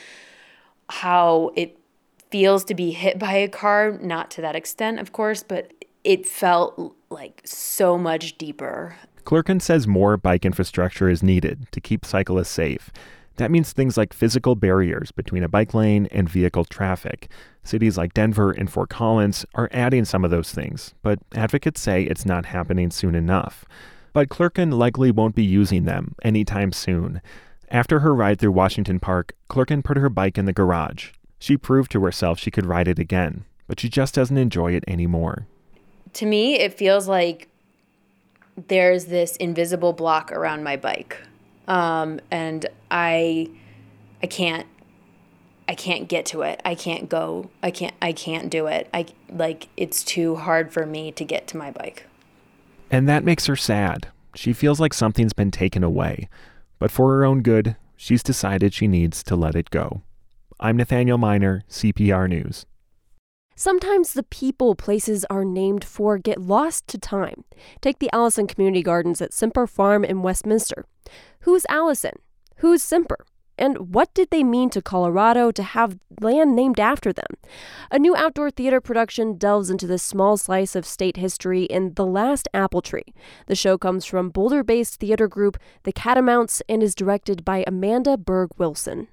how 0.90 1.52
it 1.54 1.78
feels 2.30 2.64
to 2.64 2.74
be 2.74 2.90
hit 2.90 3.18
by 3.18 3.34
a 3.34 3.48
car, 3.48 3.98
not 4.02 4.30
to 4.32 4.40
that 4.42 4.56
extent, 4.56 4.98
of 4.98 5.12
course, 5.12 5.42
but 5.42 5.72
it 6.04 6.26
felt 6.26 6.94
like 7.10 7.42
so 7.44 7.96
much 7.96 8.36
deeper. 8.38 8.96
Clorkin 9.24 9.60
says 9.60 9.86
more 9.86 10.16
bike 10.16 10.44
infrastructure 10.44 11.08
is 11.08 11.22
needed 11.22 11.66
to 11.72 11.80
keep 11.80 12.04
cyclists 12.04 12.48
safe. 12.48 12.90
That 13.38 13.52
means 13.52 13.72
things 13.72 13.96
like 13.96 14.12
physical 14.12 14.56
barriers 14.56 15.12
between 15.12 15.44
a 15.44 15.48
bike 15.48 15.72
lane 15.72 16.08
and 16.10 16.28
vehicle 16.28 16.64
traffic. 16.64 17.30
Cities 17.62 17.96
like 17.96 18.12
Denver 18.12 18.50
and 18.50 18.70
Fort 18.70 18.90
Collins 18.90 19.46
are 19.54 19.68
adding 19.72 20.04
some 20.04 20.24
of 20.24 20.32
those 20.32 20.50
things, 20.50 20.92
but 21.02 21.20
advocates 21.34 21.80
say 21.80 22.02
it's 22.02 22.26
not 22.26 22.46
happening 22.46 22.90
soon 22.90 23.14
enough. 23.14 23.64
But 24.12 24.28
Clorkin 24.28 24.72
likely 24.72 25.12
won't 25.12 25.36
be 25.36 25.44
using 25.44 25.84
them 25.84 26.16
anytime 26.22 26.72
soon. 26.72 27.20
After 27.70 28.00
her 28.00 28.12
ride 28.12 28.40
through 28.40 28.52
Washington 28.52 28.98
Park, 28.98 29.34
Clorkin 29.48 29.84
put 29.84 29.98
her 29.98 30.08
bike 30.08 30.36
in 30.36 30.46
the 30.46 30.52
garage. 30.52 31.10
She 31.38 31.56
proved 31.56 31.92
to 31.92 32.02
herself 32.02 32.40
she 32.40 32.50
could 32.50 32.66
ride 32.66 32.88
it 32.88 32.98
again, 32.98 33.44
but 33.68 33.78
she 33.78 33.88
just 33.88 34.16
doesn't 34.16 34.36
enjoy 34.36 34.72
it 34.72 34.82
anymore. 34.88 35.46
To 36.14 36.26
me, 36.26 36.58
it 36.58 36.74
feels 36.74 37.06
like 37.06 37.48
there's 38.66 39.04
this 39.04 39.36
invisible 39.36 39.92
block 39.92 40.32
around 40.32 40.64
my 40.64 40.76
bike 40.76 41.18
um, 41.68 42.18
and 42.30 42.66
I 42.90 43.48
I 44.22 44.26
can't 44.26 44.66
I 45.68 45.74
can't 45.74 46.08
get 46.08 46.26
to 46.26 46.42
it. 46.42 46.60
I 46.64 46.74
can't 46.74 47.08
go. 47.08 47.50
I 47.62 47.70
can't 47.70 47.94
I 48.02 48.12
can't 48.12 48.50
do 48.50 48.66
it. 48.66 48.88
I 48.92 49.06
like 49.30 49.68
it's 49.76 50.02
too 50.02 50.36
hard 50.36 50.72
for 50.72 50.86
me 50.86 51.12
to 51.12 51.24
get 51.24 51.46
to 51.48 51.56
my 51.56 51.70
bike. 51.70 52.06
And 52.90 53.08
that 53.08 53.22
makes 53.22 53.46
her 53.46 53.56
sad. 53.56 54.08
She 54.34 54.52
feels 54.52 54.80
like 54.80 54.94
something's 54.94 55.34
been 55.34 55.50
taken 55.50 55.84
away. 55.84 56.28
But 56.78 56.90
for 56.90 57.12
her 57.12 57.24
own 57.24 57.42
good, 57.42 57.76
she's 57.96 58.22
decided 58.22 58.72
she 58.72 58.86
needs 58.86 59.22
to 59.24 59.36
let 59.36 59.54
it 59.54 59.70
go. 59.70 60.02
I'm 60.58 60.76
Nathaniel 60.76 61.18
Minor, 61.18 61.64
CPR 61.68 62.28
News. 62.28 62.64
Sometimes 63.60 64.12
the 64.12 64.22
people 64.22 64.76
places 64.76 65.24
are 65.28 65.44
named 65.44 65.82
for 65.82 66.16
get 66.16 66.40
lost 66.40 66.86
to 66.86 66.96
time. 66.96 67.42
Take 67.80 67.98
the 67.98 68.08
Allison 68.12 68.46
Community 68.46 68.84
Gardens 68.84 69.20
at 69.20 69.32
Semper 69.32 69.66
Farm 69.66 70.04
in 70.04 70.22
Westminster. 70.22 70.84
Who's 71.40 71.66
Allison? 71.68 72.12
Who's 72.58 72.84
Semper? 72.84 73.26
And 73.58 73.92
what 73.92 74.14
did 74.14 74.30
they 74.30 74.44
mean 74.44 74.70
to 74.70 74.80
Colorado 74.80 75.50
to 75.50 75.64
have 75.64 75.98
land 76.20 76.54
named 76.54 76.78
after 76.78 77.12
them? 77.12 77.26
A 77.90 77.98
new 77.98 78.14
outdoor 78.14 78.52
theater 78.52 78.80
production 78.80 79.36
delves 79.36 79.70
into 79.70 79.88
this 79.88 80.04
small 80.04 80.36
slice 80.36 80.76
of 80.76 80.86
state 80.86 81.16
history 81.16 81.64
in 81.64 81.94
The 81.94 82.06
Last 82.06 82.46
Apple 82.54 82.80
Tree. 82.80 83.12
The 83.48 83.56
show 83.56 83.76
comes 83.76 84.04
from 84.04 84.30
Boulder 84.30 84.62
based 84.62 85.00
theater 85.00 85.26
group 85.26 85.58
The 85.82 85.92
Catamounts 85.92 86.62
and 86.68 86.80
is 86.80 86.94
directed 86.94 87.44
by 87.44 87.64
Amanda 87.66 88.16
Berg 88.16 88.50
Wilson. 88.56 89.08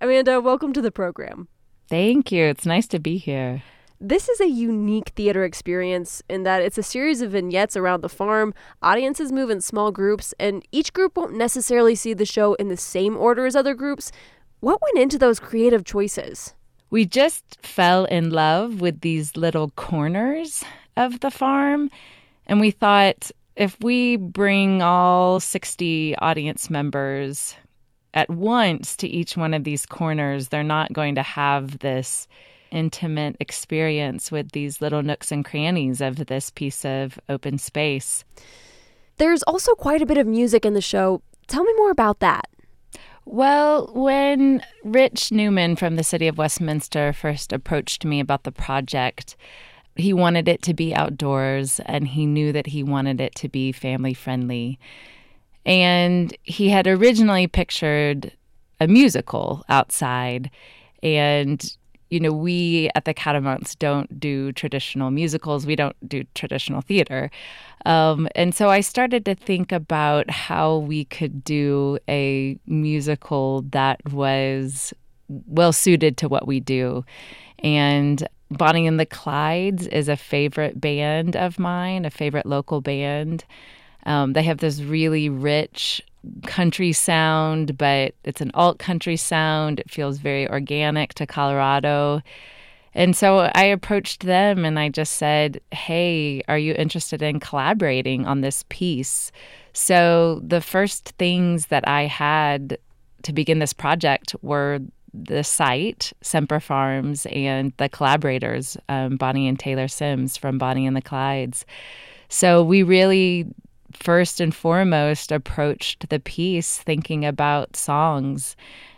Amanda, 0.00 0.40
welcome 0.40 0.72
to 0.72 0.80
the 0.80 0.90
program. 0.90 1.48
Thank 1.90 2.32
you. 2.32 2.46
It's 2.46 2.64
nice 2.64 2.86
to 2.86 2.98
be 2.98 3.18
here. 3.18 3.62
This 4.04 4.28
is 4.28 4.40
a 4.40 4.48
unique 4.48 5.10
theater 5.10 5.44
experience 5.44 6.24
in 6.28 6.42
that 6.42 6.60
it's 6.60 6.76
a 6.76 6.82
series 6.82 7.22
of 7.22 7.30
vignettes 7.30 7.76
around 7.76 8.00
the 8.00 8.08
farm. 8.08 8.52
Audiences 8.82 9.30
move 9.30 9.48
in 9.48 9.60
small 9.60 9.92
groups, 9.92 10.34
and 10.40 10.66
each 10.72 10.92
group 10.92 11.16
won't 11.16 11.36
necessarily 11.36 11.94
see 11.94 12.12
the 12.12 12.26
show 12.26 12.54
in 12.54 12.66
the 12.66 12.76
same 12.76 13.16
order 13.16 13.46
as 13.46 13.54
other 13.54 13.74
groups. 13.76 14.10
What 14.58 14.82
went 14.82 14.98
into 14.98 15.18
those 15.18 15.38
creative 15.38 15.84
choices? 15.84 16.52
We 16.90 17.06
just 17.06 17.44
fell 17.62 18.06
in 18.06 18.30
love 18.30 18.80
with 18.80 19.02
these 19.02 19.36
little 19.36 19.70
corners 19.76 20.64
of 20.96 21.20
the 21.20 21.30
farm, 21.30 21.88
and 22.48 22.58
we 22.58 22.72
thought 22.72 23.30
if 23.54 23.78
we 23.82 24.16
bring 24.16 24.82
all 24.82 25.38
60 25.38 26.16
audience 26.16 26.68
members 26.68 27.54
at 28.14 28.28
once 28.28 28.96
to 28.96 29.06
each 29.06 29.36
one 29.36 29.54
of 29.54 29.62
these 29.62 29.86
corners, 29.86 30.48
they're 30.48 30.64
not 30.64 30.92
going 30.92 31.14
to 31.14 31.22
have 31.22 31.78
this 31.78 32.26
intimate 32.72 33.36
experience 33.38 34.32
with 34.32 34.50
these 34.52 34.80
little 34.80 35.02
nooks 35.02 35.30
and 35.30 35.44
crannies 35.44 36.00
of 36.00 36.26
this 36.26 36.50
piece 36.50 36.84
of 36.84 37.20
open 37.28 37.58
space. 37.58 38.24
There's 39.18 39.42
also 39.44 39.74
quite 39.74 40.02
a 40.02 40.06
bit 40.06 40.18
of 40.18 40.26
music 40.26 40.66
in 40.66 40.74
the 40.74 40.80
show. 40.80 41.22
Tell 41.46 41.62
me 41.62 41.72
more 41.76 41.90
about 41.90 42.18
that. 42.20 42.48
Well, 43.24 43.88
when 43.94 44.64
Rich 44.82 45.30
Newman 45.30 45.76
from 45.76 45.94
the 45.94 46.02
city 46.02 46.26
of 46.26 46.38
Westminster 46.38 47.12
first 47.12 47.52
approached 47.52 48.04
me 48.04 48.18
about 48.18 48.42
the 48.42 48.50
project, 48.50 49.36
he 49.94 50.12
wanted 50.12 50.48
it 50.48 50.62
to 50.62 50.74
be 50.74 50.94
outdoors 50.94 51.80
and 51.86 52.08
he 52.08 52.26
knew 52.26 52.52
that 52.52 52.66
he 52.66 52.82
wanted 52.82 53.20
it 53.20 53.34
to 53.36 53.48
be 53.48 53.70
family 53.70 54.14
friendly. 54.14 54.78
And 55.64 56.36
he 56.42 56.70
had 56.70 56.88
originally 56.88 57.46
pictured 57.46 58.32
a 58.80 58.88
musical 58.88 59.64
outside. 59.68 60.50
And 61.02 61.76
you 62.12 62.20
know, 62.20 62.30
we 62.30 62.90
at 62.94 63.06
the 63.06 63.14
Catamounts 63.14 63.74
don't 63.74 64.20
do 64.20 64.52
traditional 64.52 65.10
musicals. 65.10 65.64
We 65.64 65.76
don't 65.76 65.96
do 66.06 66.24
traditional 66.34 66.82
theater. 66.82 67.30
Um, 67.86 68.28
and 68.34 68.54
so 68.54 68.68
I 68.68 68.82
started 68.82 69.24
to 69.24 69.34
think 69.34 69.72
about 69.72 70.28
how 70.28 70.76
we 70.76 71.06
could 71.06 71.42
do 71.42 71.98
a 72.10 72.58
musical 72.66 73.62
that 73.70 74.04
was 74.12 74.92
well 75.46 75.72
suited 75.72 76.18
to 76.18 76.28
what 76.28 76.46
we 76.46 76.60
do. 76.60 77.02
And 77.60 78.28
Bonnie 78.50 78.86
and 78.86 79.00
the 79.00 79.06
Clydes 79.06 79.88
is 79.88 80.10
a 80.10 80.16
favorite 80.16 80.78
band 80.78 81.34
of 81.34 81.58
mine, 81.58 82.04
a 82.04 82.10
favorite 82.10 82.44
local 82.44 82.82
band. 82.82 83.46
Um, 84.04 84.32
they 84.32 84.42
have 84.42 84.58
this 84.58 84.80
really 84.80 85.28
rich 85.28 86.02
country 86.46 86.92
sound, 86.92 87.76
but 87.76 88.14
it's 88.24 88.40
an 88.40 88.50
alt 88.54 88.78
country 88.78 89.16
sound. 89.16 89.80
It 89.80 89.90
feels 89.90 90.18
very 90.18 90.48
organic 90.48 91.14
to 91.14 91.26
Colorado. 91.26 92.22
And 92.94 93.16
so 93.16 93.50
I 93.54 93.64
approached 93.64 94.24
them 94.24 94.64
and 94.64 94.78
I 94.78 94.88
just 94.88 95.14
said, 95.14 95.60
Hey, 95.72 96.42
are 96.48 96.58
you 96.58 96.74
interested 96.74 97.22
in 97.22 97.40
collaborating 97.40 98.26
on 98.26 98.42
this 98.42 98.64
piece? 98.68 99.32
So 99.72 100.40
the 100.46 100.60
first 100.60 101.14
things 101.18 101.66
that 101.66 101.86
I 101.88 102.02
had 102.02 102.78
to 103.22 103.32
begin 103.32 103.60
this 103.60 103.72
project 103.72 104.34
were 104.42 104.80
the 105.14 105.44
site, 105.44 106.12
Semper 106.22 106.60
Farms, 106.60 107.26
and 107.26 107.72
the 107.76 107.88
collaborators, 107.88 108.76
um, 108.88 109.16
Bonnie 109.16 109.48
and 109.48 109.58
Taylor 109.58 109.88
Sims 109.88 110.36
from 110.36 110.58
Bonnie 110.58 110.86
and 110.86 110.96
the 110.96 111.02
Clydes. 111.02 111.64
So 112.28 112.62
we 112.62 112.82
really, 112.82 113.46
first 113.96 114.40
and 114.40 114.54
foremost, 114.54 115.32
approached 115.32 116.08
the 116.08 116.20
piece 116.20 116.78
thinking 116.78 117.24
about 117.24 117.76
songs 117.76 118.56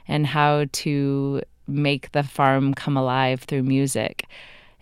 and 0.08 0.26
how 0.26 0.66
to 0.72 1.42
make 1.66 2.12
the 2.12 2.22
farm 2.22 2.74
come 2.74 2.96
alive 2.96 3.42
through 3.42 3.62
music. 3.62 4.26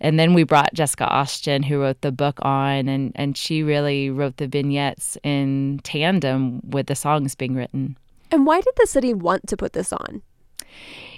And 0.01 0.19
then 0.19 0.35
we 0.35 0.43
brought 0.43 0.75
Jessica 0.75 1.07
Austin, 1.07 1.63
who 1.63 1.81
wrote 1.81 2.01
the 2.01 2.11
book 2.11 2.39
on, 2.43 2.89
and, 2.89 3.13
and 3.15 3.37
she 3.37 3.63
really 3.63 4.11
wrote 4.11 4.37
the 4.37 4.49
vignettes 4.49 5.17
in 5.23 5.81
tandem 5.85 6.61
with 6.69 6.89
the 6.89 6.97
songs 6.97 7.37
being 7.37 7.55
written. 7.55 7.97
And 8.33 8.45
why 8.45 8.61
did 8.61 8.75
the 8.77 8.87
city 8.87 9.15
want 9.15 9.47
to 9.47 9.57
put 9.57 9.75
this 9.75 9.93
on? 9.93 10.23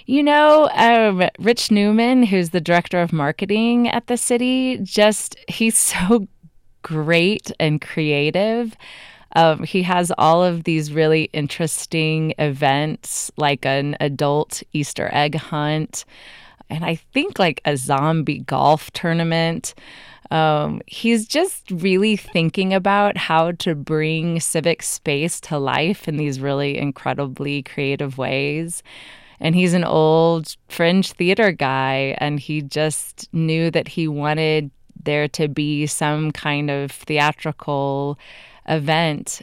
You 0.05 0.21
know, 0.21 0.69
um, 0.73 1.27
Rich 1.39 1.71
Newman, 1.71 2.23
who's 2.23 2.51
the 2.51 2.61
director 2.61 3.01
of 3.01 3.11
marketing 3.11 3.87
at 3.87 4.05
the 4.05 4.17
city, 4.17 4.77
just 4.83 5.35
he's 5.47 5.77
so 5.79 6.27
great 6.85 7.51
and 7.59 7.81
creative. 7.81 8.77
Um, 9.35 9.63
he 9.63 9.81
has 9.81 10.11
all 10.19 10.43
of 10.43 10.65
these 10.65 10.93
really 10.93 11.23
interesting 11.33 12.35
events, 12.37 13.31
like 13.37 13.65
an 13.65 13.97
adult 13.99 14.61
Easter 14.71 15.09
egg 15.11 15.33
hunt, 15.33 16.05
and 16.69 16.85
I 16.85 16.95
think 16.95 17.39
like 17.39 17.59
a 17.65 17.75
zombie 17.75 18.39
golf 18.39 18.91
tournament. 18.91 19.73
Um, 20.29 20.81
he's 20.85 21.27
just 21.27 21.71
really 21.71 22.15
thinking 22.17 22.71
about 22.71 23.17
how 23.17 23.53
to 23.53 23.73
bring 23.73 24.39
civic 24.39 24.83
space 24.83 25.41
to 25.41 25.57
life 25.57 26.07
in 26.07 26.17
these 26.17 26.39
really 26.39 26.77
incredibly 26.77 27.63
creative 27.63 28.19
ways. 28.19 28.83
And 29.39 29.55
he's 29.55 29.73
an 29.73 29.83
old 29.83 30.55
fringe 30.69 31.13
theater 31.13 31.51
guy, 31.51 32.15
and 32.19 32.39
he 32.39 32.61
just 32.61 33.27
knew 33.33 33.69
that 33.71 33.87
he 33.87 34.07
wanted 34.07 34.71
there 35.05 35.27
to 35.29 35.47
be 35.47 35.87
some 35.87 36.31
kind 36.31 36.69
of 36.69 36.91
theatrical 36.91 38.19
event. 38.67 39.41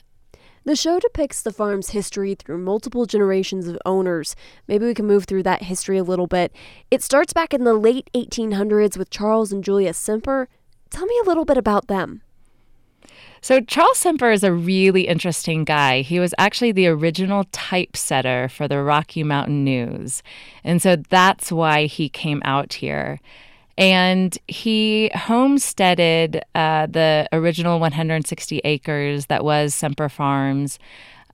The 0.64 0.77
show 0.77 1.01
depicts 1.01 1.42
the 1.42 1.53
farm's 1.53 1.90
history 1.90 2.37
through 2.37 2.59
multiple 2.59 3.05
generations 3.05 3.66
of 3.66 3.79
owners. 3.85 4.37
Maybe 4.68 4.87
we 4.87 4.94
can 4.94 5.07
move 5.07 5.25
through 5.25 5.42
that 5.42 5.62
history 5.62 5.98
a 5.98 6.05
little 6.05 6.29
bit. 6.29 6.53
It 6.90 7.03
starts 7.03 7.33
back 7.33 7.53
in 7.53 7.64
the 7.64 7.75
late 7.75 8.09
1800s 8.14 8.96
with 8.96 9.11
Charles 9.11 9.53
and 9.53 9.64
Julia 9.64 9.92
Semper. 9.92 10.48
Tell 10.90 11.07
me 11.07 11.18
a 11.22 11.27
little 11.27 11.44
bit 11.44 11.57
about 11.57 11.88
them. 11.88 12.22
So, 13.40 13.61
Charles 13.61 13.98
Semper 13.98 14.31
is 14.31 14.44
a 14.44 14.53
really 14.53 15.09
interesting 15.09 15.64
guy. 15.64 16.03
He 16.03 16.20
was 16.20 16.33
actually 16.38 16.70
the 16.70 16.87
original 16.87 17.42
typesetter 17.51 18.48
for 18.48 18.68
the 18.68 18.81
Rocky 18.81 19.25
Mountain 19.25 19.64
News. 19.64 20.22
And 20.62 20.81
so 20.81 20.94
that's 20.94 21.51
why 21.51 21.87
he 21.87 22.09
came 22.09 22.40
out 22.44 22.75
here. 22.75 23.20
And 23.78 24.37
he 24.48 25.11
homesteaded 25.14 26.42
uh, 26.54 26.87
the 26.87 27.28
original 27.32 27.80
160 27.80 28.61
acres 28.64 29.26
that 29.26 29.44
was 29.44 29.74
Semper 29.74 30.08
Farms 30.08 30.78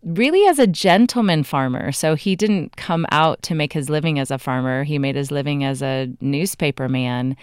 really 0.03 0.46
as 0.46 0.59
a 0.59 0.66
gentleman 0.66 1.42
farmer. 1.42 1.92
So 1.92 2.14
he 2.14 2.37
didn't 2.37 2.77
come 2.77 3.07
out 3.11 3.42
to 3.42 3.55
make 3.55 3.72
his 3.72 3.90
living 3.90 4.18
as 4.18 4.31
a 4.31 4.38
farmer, 4.38 4.85
he 4.85 4.98
made 4.98 5.16
his 5.16 5.31
living 5.31 5.64
as 5.64 5.83
a 5.83 6.11
newspaper 6.20 6.88
man. 6.88 7.37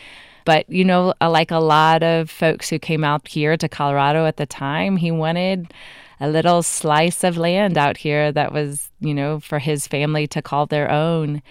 But, 0.46 0.70
you 0.70 0.86
know, 0.86 1.14
uh, 1.22 1.30
like 1.30 1.50
a 1.50 1.58
lot 1.58 2.04
of 2.04 2.30
folks 2.30 2.70
who 2.70 2.78
came 2.78 3.04
out 3.04 3.28
here 3.28 3.58
to 3.58 3.68
Colorado 3.68 4.28
at 4.28 4.38
the 4.38 4.46
time, 4.46 4.96
he 4.98 5.10
wanted 5.10 5.74
a 6.20 6.30
little 6.30 6.62
slice 6.62 7.24
of 7.24 7.36
land 7.36 7.78
out 7.78 7.98
here 7.98 8.32
that 8.32 8.54
was, 8.54 8.92
you 9.00 9.14
know, 9.14 9.40
for 9.40 9.58
his 9.60 9.88
family 9.88 10.28
to 10.28 10.42
call 10.42 10.68
their 10.68 10.90
own. 10.90 11.42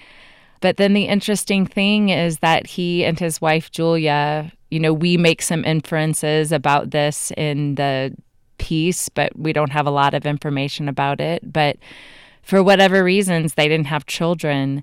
But 0.65 0.79
then 0.79 0.95
the 0.95 1.05
interesting 1.05 1.67
thing 1.67 2.09
is 2.09 2.39
that 2.39 2.67
he 2.67 3.05
and 3.05 3.19
his 3.19 3.39
wife, 3.39 3.71
Julia, 3.71 4.51
you 4.71 4.81
know, 4.81 4.95
we 4.95 5.19
make 5.19 5.43
some 5.43 5.63
inferences 5.63 6.53
about 6.53 6.91
this 6.91 7.31
in 7.33 7.75
the 7.75 8.17
piece, 8.57 9.11
but 9.11 9.39
we 9.39 9.53
don't 9.53 9.73
have 9.73 9.87
a 9.87 9.91
lot 9.91 10.15
of 10.15 10.25
information 10.25 10.89
about 10.89 11.21
it. 11.21 11.53
But 11.53 11.77
for 12.41 12.63
whatever 12.63 13.05
reasons, 13.05 13.53
they 13.53 13.69
didn't 13.69 13.89
have 13.89 14.07
children. 14.07 14.83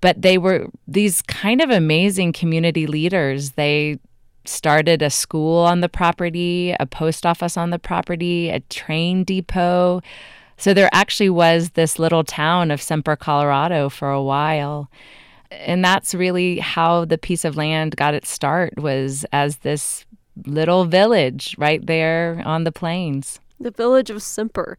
But 0.00 0.22
they 0.22 0.38
were 0.38 0.68
these 0.86 1.20
kind 1.22 1.60
of 1.60 1.68
amazing 1.68 2.32
community 2.32 2.86
leaders. 2.86 3.54
They 3.54 3.98
started 4.44 5.02
a 5.02 5.10
school 5.10 5.64
on 5.64 5.80
the 5.80 5.88
property, 5.88 6.76
a 6.78 6.86
post 6.86 7.26
office 7.26 7.56
on 7.56 7.70
the 7.70 7.80
property, 7.80 8.50
a 8.50 8.60
train 8.60 9.24
depot. 9.24 10.00
So 10.58 10.74
there 10.74 10.90
actually 10.92 11.30
was 11.30 11.70
this 11.70 11.98
little 11.98 12.24
town 12.24 12.70
of 12.70 12.82
Semper, 12.82 13.16
Colorado 13.16 13.88
for 13.88 14.10
a 14.10 14.22
while. 14.22 14.90
And 15.50 15.84
that's 15.84 16.14
really 16.14 16.58
how 16.58 17.04
the 17.04 17.16
piece 17.16 17.44
of 17.44 17.56
land 17.56 17.96
got 17.96 18.12
its 18.12 18.28
start 18.28 18.74
was 18.76 19.24
as 19.32 19.58
this 19.58 20.04
little 20.46 20.84
village 20.84 21.54
right 21.58 21.84
there 21.86 22.42
on 22.44 22.64
the 22.64 22.72
plains. 22.72 23.40
The 23.60 23.70
village 23.70 24.10
of 24.10 24.22
Semper. 24.22 24.78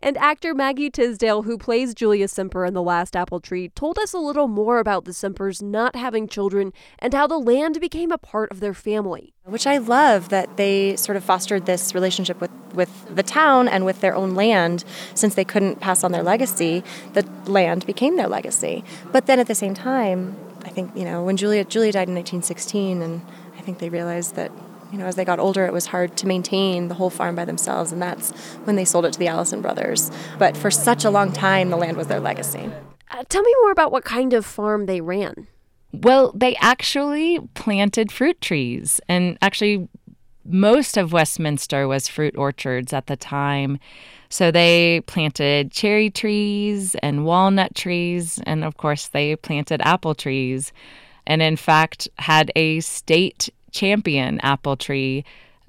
And 0.00 0.16
actor 0.18 0.54
Maggie 0.54 0.90
Tisdale, 0.90 1.42
who 1.42 1.58
plays 1.58 1.92
Julia 1.92 2.28
Semper 2.28 2.64
in 2.64 2.72
The 2.72 2.82
Last 2.82 3.16
Apple 3.16 3.40
Tree, 3.40 3.70
told 3.70 3.98
us 3.98 4.12
a 4.12 4.18
little 4.18 4.46
more 4.46 4.78
about 4.78 5.04
the 5.04 5.12
Sempers 5.12 5.60
not 5.60 5.96
having 5.96 6.28
children 6.28 6.72
and 7.00 7.12
how 7.12 7.26
the 7.26 7.38
land 7.38 7.80
became 7.80 8.12
a 8.12 8.18
part 8.18 8.52
of 8.52 8.60
their 8.60 8.74
family. 8.74 9.34
Which 9.44 9.66
I 9.66 9.78
love 9.78 10.28
that 10.28 10.56
they 10.56 10.94
sort 10.94 11.16
of 11.16 11.24
fostered 11.24 11.66
this 11.66 11.94
relationship 11.94 12.40
with, 12.40 12.52
with 12.74 13.14
the 13.14 13.24
town 13.24 13.66
and 13.66 13.84
with 13.84 14.00
their 14.00 14.14
own 14.14 14.36
land. 14.36 14.84
Since 15.14 15.34
they 15.34 15.44
couldn't 15.44 15.80
pass 15.80 16.04
on 16.04 16.12
their 16.12 16.22
legacy, 16.22 16.84
the 17.14 17.28
land 17.46 17.84
became 17.84 18.16
their 18.16 18.28
legacy. 18.28 18.84
But 19.10 19.26
then 19.26 19.40
at 19.40 19.48
the 19.48 19.54
same 19.54 19.74
time, 19.74 20.36
I 20.64 20.68
think, 20.68 20.96
you 20.96 21.04
know, 21.04 21.24
when 21.24 21.36
Julia, 21.36 21.64
Julia 21.64 21.90
died 21.90 22.08
in 22.08 22.14
1916, 22.14 23.02
and 23.02 23.22
I 23.56 23.62
think 23.62 23.78
they 23.78 23.88
realized 23.88 24.36
that 24.36 24.52
you 24.90 24.98
know, 24.98 25.06
as 25.06 25.16
they 25.16 25.24
got 25.24 25.38
older, 25.38 25.66
it 25.66 25.72
was 25.72 25.86
hard 25.86 26.16
to 26.18 26.26
maintain 26.26 26.88
the 26.88 26.94
whole 26.94 27.10
farm 27.10 27.34
by 27.34 27.44
themselves, 27.44 27.92
and 27.92 28.00
that's 28.00 28.30
when 28.64 28.76
they 28.76 28.84
sold 28.84 29.04
it 29.04 29.12
to 29.12 29.18
the 29.18 29.28
Allison 29.28 29.60
brothers. 29.60 30.10
But 30.38 30.56
for 30.56 30.70
such 30.70 31.04
a 31.04 31.10
long 31.10 31.32
time, 31.32 31.70
the 31.70 31.76
land 31.76 31.96
was 31.96 32.06
their 32.06 32.20
legacy. 32.20 32.70
Uh, 33.10 33.24
tell 33.28 33.42
me 33.42 33.54
more 33.62 33.72
about 33.72 33.92
what 33.92 34.04
kind 34.04 34.32
of 34.32 34.44
farm 34.46 34.86
they 34.86 35.00
ran. 35.00 35.46
Well, 35.92 36.32
they 36.34 36.54
actually 36.56 37.40
planted 37.54 38.12
fruit 38.12 38.40
trees, 38.40 39.00
and 39.08 39.38
actually, 39.40 39.88
most 40.44 40.96
of 40.96 41.12
Westminster 41.12 41.86
was 41.86 42.08
fruit 42.08 42.34
orchards 42.36 42.92
at 42.92 43.06
the 43.06 43.16
time. 43.16 43.78
So 44.30 44.50
they 44.50 45.02
planted 45.06 45.72
cherry 45.72 46.10
trees 46.10 46.94
and 46.96 47.24
walnut 47.24 47.74
trees, 47.74 48.40
and 48.44 48.64
of 48.64 48.76
course, 48.76 49.08
they 49.08 49.36
planted 49.36 49.80
apple 49.82 50.14
trees. 50.14 50.72
And 51.26 51.42
in 51.42 51.56
fact, 51.56 52.08
had 52.18 52.50
a 52.56 52.80
state 52.80 53.50
champion 53.78 54.40
apple 54.40 54.76
tree 54.76 55.24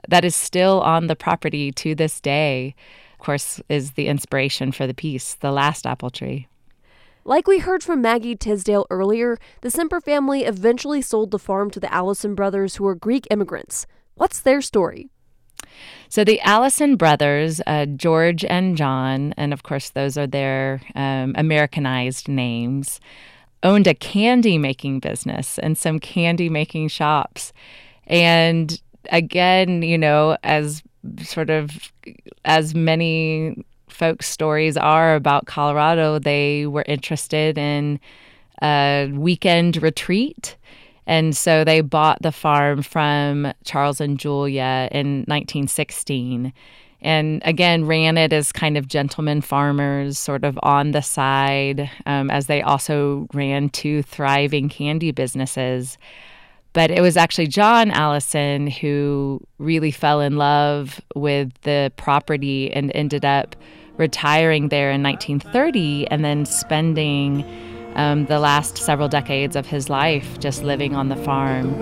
that 0.08 0.26
is 0.26 0.36
still 0.36 0.82
on 0.82 1.08
the 1.08 1.16
property 1.16 1.72
to 1.74 1.96
this 1.96 2.20
day. 2.22 2.76
Of 3.14 3.20
course, 3.20 3.62
is 3.70 3.92
the 3.92 4.08
inspiration 4.08 4.72
for 4.72 4.88
the 4.88 4.94
piece, 4.94 5.36
The 5.36 5.52
Last 5.52 5.86
Apple 5.86 6.10
Tree. 6.10 6.48
Like 7.26 7.48
we 7.48 7.60
heard 7.60 7.84
from 7.84 8.02
Maggie 8.02 8.36
Tisdale 8.36 8.88
earlier, 8.90 9.38
the 9.62 9.70
Semper 9.70 10.00
family 10.00 10.46
eventually 10.46 11.02
sold 11.02 11.32
the 11.32 11.38
farm 11.38 11.70
to 11.72 11.80
the 11.80 11.94
Allison 11.94 12.34
brothers, 12.34 12.78
who 12.78 12.86
were 12.86 12.96
Greek 12.96 13.28
immigrants. 13.30 13.86
What's 14.16 14.40
their 14.40 14.62
story? 14.62 15.10
So 16.08 16.24
the 16.24 16.40
Allison 16.42 16.96
brothers, 16.96 17.62
uh, 17.68 17.86
George 17.86 18.44
and 18.46 18.76
John, 18.76 19.34
and 19.38 19.54
of 19.54 19.64
course 19.64 19.90
those 19.92 20.18
are 20.18 20.26
their 20.28 20.82
um, 20.96 21.34
Americanized 21.38 22.28
names, 22.28 23.00
owned 23.62 23.86
a 23.86 23.94
candy 23.94 24.58
making 24.58 25.02
business 25.02 25.60
and 25.60 25.78
some 25.78 26.00
candy 26.00 26.50
making 26.50 26.88
shops. 26.88 27.54
And 28.10 28.80
again, 29.12 29.82
you 29.82 29.98
know, 29.98 30.38
as 30.44 30.84
sort 31.24 31.50
of 31.50 31.92
as 32.46 32.76
many 32.76 33.64
folks' 33.88 34.28
stories 34.28 34.78
are 34.78 35.16
about 35.16 35.46
Colorado, 35.46 36.20
they 36.20 36.66
were 36.66 36.86
interested 36.88 37.58
in 37.58 38.00
a 38.62 39.12
weekend 39.14 39.82
retreat. 39.82 40.56
And 41.06 41.36
so 41.36 41.64
they 41.64 41.82
bought 41.82 42.22
the 42.22 42.32
farm 42.32 42.84
from 42.84 43.52
Charles 43.64 44.00
and 44.00 44.20
Julia 44.20 44.88
in 44.92 45.26
1916. 45.28 46.54
And 47.02 47.42
again, 47.46 47.86
ran 47.86 48.18
it 48.18 48.34
as 48.34 48.52
kind 48.52 48.78
of 48.78 48.88
gentlemen 48.88 49.42
farmers, 49.42 50.20
sort 50.20 50.44
of 50.44 50.60
on 50.62 50.92
the 50.92 51.02
side, 51.02 51.90
um, 52.06 52.30
as 52.30 52.48
they 52.48 52.62
also 52.62 53.28
ran 53.34 53.70
two 53.70 54.04
thriving 54.04 54.70
candy 54.70 55.12
businesses. 55.12 55.98
But 56.74 56.92
it 56.92 57.02
was 57.02 57.18
actually 57.18 57.48
John 57.48 57.90
Allison 57.92 58.68
who 58.68 59.42
really 59.58 59.92
fell 59.92 60.22
in 60.22 60.38
love 60.38 61.02
with 61.16 61.52
the 61.62 61.92
property 61.98 62.72
and 62.72 62.92
ended 62.94 63.26
up 63.26 63.56
retiring 63.98 64.70
there 64.70 64.92
in 64.92 65.04
1930 65.04 66.08
and 66.08 66.24
then 66.24 66.46
spending 66.46 67.44
um, 67.96 68.26
the 68.28 68.40
last 68.40 68.78
several 68.78 69.10
decades 69.10 69.56
of 69.56 69.66
his 69.66 69.90
life 69.90 70.40
just 70.40 70.64
living 70.64 70.96
on 70.96 71.10
the 71.10 71.16
farm. 71.18 71.80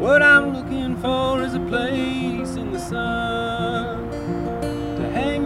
What 0.00 0.22
I'm 0.22 0.54
looking 0.54 0.96
for 0.98 1.42
is 1.42 1.54
a 1.54 1.60
place 1.60 2.56
in 2.56 2.72
the 2.72 2.78
sun 2.78 3.87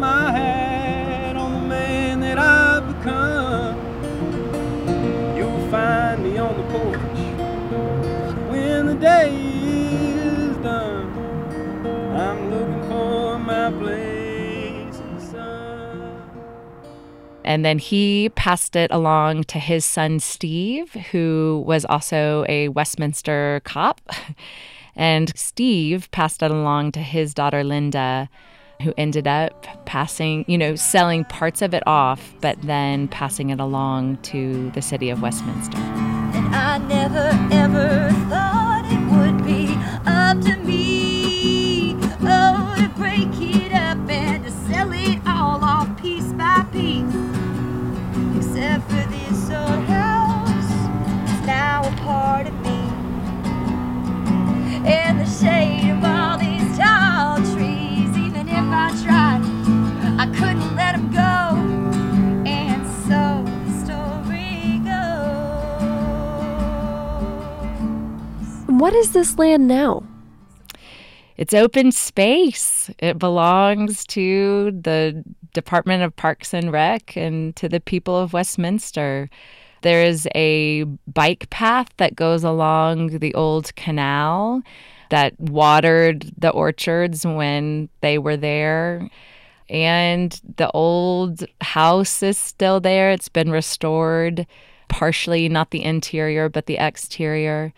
my 0.03 0.33
hat 0.33 1.37
on 1.37 1.53
the 1.55 1.61
man 1.61 2.19
that 2.19 2.37
I've 2.37 2.85
become. 2.89 3.77
You'll 5.37 5.71
find 5.71 6.25
me 6.25 6.39
on 6.39 6.57
the 6.57 6.65
porch 6.75 6.99
when 8.51 8.87
the 8.87 8.97
day 8.97 9.33
is 9.33 10.57
done. 10.57 11.07
I'm 12.17 12.51
looking 12.51 12.83
for 12.91 13.39
my 13.39 13.71
place 13.71 14.99
in 14.99 15.15
the 15.15 15.21
sun. 15.25 16.21
And 17.45 17.65
then 17.65 17.79
he 17.79 18.31
passed 18.31 18.75
it 18.75 18.91
along 18.91 19.45
to 19.45 19.61
his 19.61 19.85
son, 19.85 20.19
Steve, 20.19 20.95
who 21.13 21.63
was 21.65 21.85
also 21.85 22.45
a 22.49 22.71
Westminster 22.71 23.63
cop. 23.65 24.01
And 24.95 25.33
Steve 25.35 26.11
passed 26.11 26.43
it 26.43 26.51
along 26.51 26.93
to 26.93 27.01
his 27.01 27.33
daughter, 27.33 27.65
Linda, 27.65 28.29
who 28.83 28.93
ended 28.97 29.27
up 29.27 29.67
passing, 29.87 30.45
you 30.47 30.59
know, 30.59 30.75
selling 30.75 31.25
parts 31.25 31.63
of 31.63 31.73
it 31.75 31.83
off, 31.87 32.35
but 32.41 32.61
then 32.63 33.09
passing 33.09 33.51
it 33.51 33.61
along 33.61 34.19
to 34.19 34.71
the 34.71 34.83
city 34.83 35.09
of 35.11 35.23
Westminster. 35.23 35.79
And 35.79 36.55
I 36.55 36.79
never 36.79 37.31
ever 37.53 38.12
What 68.83 68.95
is 68.95 69.13
this 69.13 69.39
land 69.39 69.69
now? 69.69 70.03
It's 71.37 71.55
open 71.55 71.93
space. 71.93 72.91
It 72.99 73.17
belongs 73.17 74.05
to 74.07 74.73
the 74.73 75.23
Department 75.55 76.03
of 76.03 76.17
Parks 76.17 76.53
and 76.53 76.73
Rec 76.73 77.17
and 77.17 77.55
to 77.55 77.69
the 77.69 77.79
people 77.79 78.19
of 78.19 78.33
Westminster. 78.33 79.31
There 79.83 80.03
is 80.03 80.27
a 80.35 80.83
bike 81.07 81.49
path 81.49 81.91
that 81.99 82.17
goes 82.17 82.43
along 82.43 83.21
the 83.21 83.33
old 83.35 83.73
canal 83.77 84.63
that 85.11 85.39
watered 85.39 86.33
the 86.37 86.51
orchards 86.51 87.25
when 87.25 87.89
they 88.01 88.19
were 88.19 88.37
there. 88.37 89.09
And 89.69 90.33
the 90.57 90.73
old 90.73 91.45
house 91.61 92.21
is 92.21 92.37
still 92.37 92.81
there. 92.81 93.13
It's 93.13 93.29
been 93.29 93.53
restored, 93.53 94.45
partially, 94.89 95.49
not 95.49 95.71
the 95.71 95.85
interior, 95.85 96.49
but 96.49 96.67
the 96.67 96.79
exterior. 96.79 97.73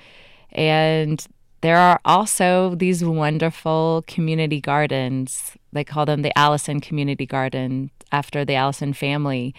And 0.54 1.24
there 1.60 1.78
are 1.78 2.00
also 2.04 2.74
these 2.74 3.02
wonderful 3.02 4.04
community 4.06 4.60
gardens. 4.60 5.56
They 5.72 5.84
call 5.84 6.06
them 6.06 6.22
the 6.22 6.36
Allison 6.38 6.80
Community 6.80 7.26
Garden 7.26 7.90
after 8.12 8.44
the 8.44 8.54
Allison 8.54 8.92
family. 8.92 9.54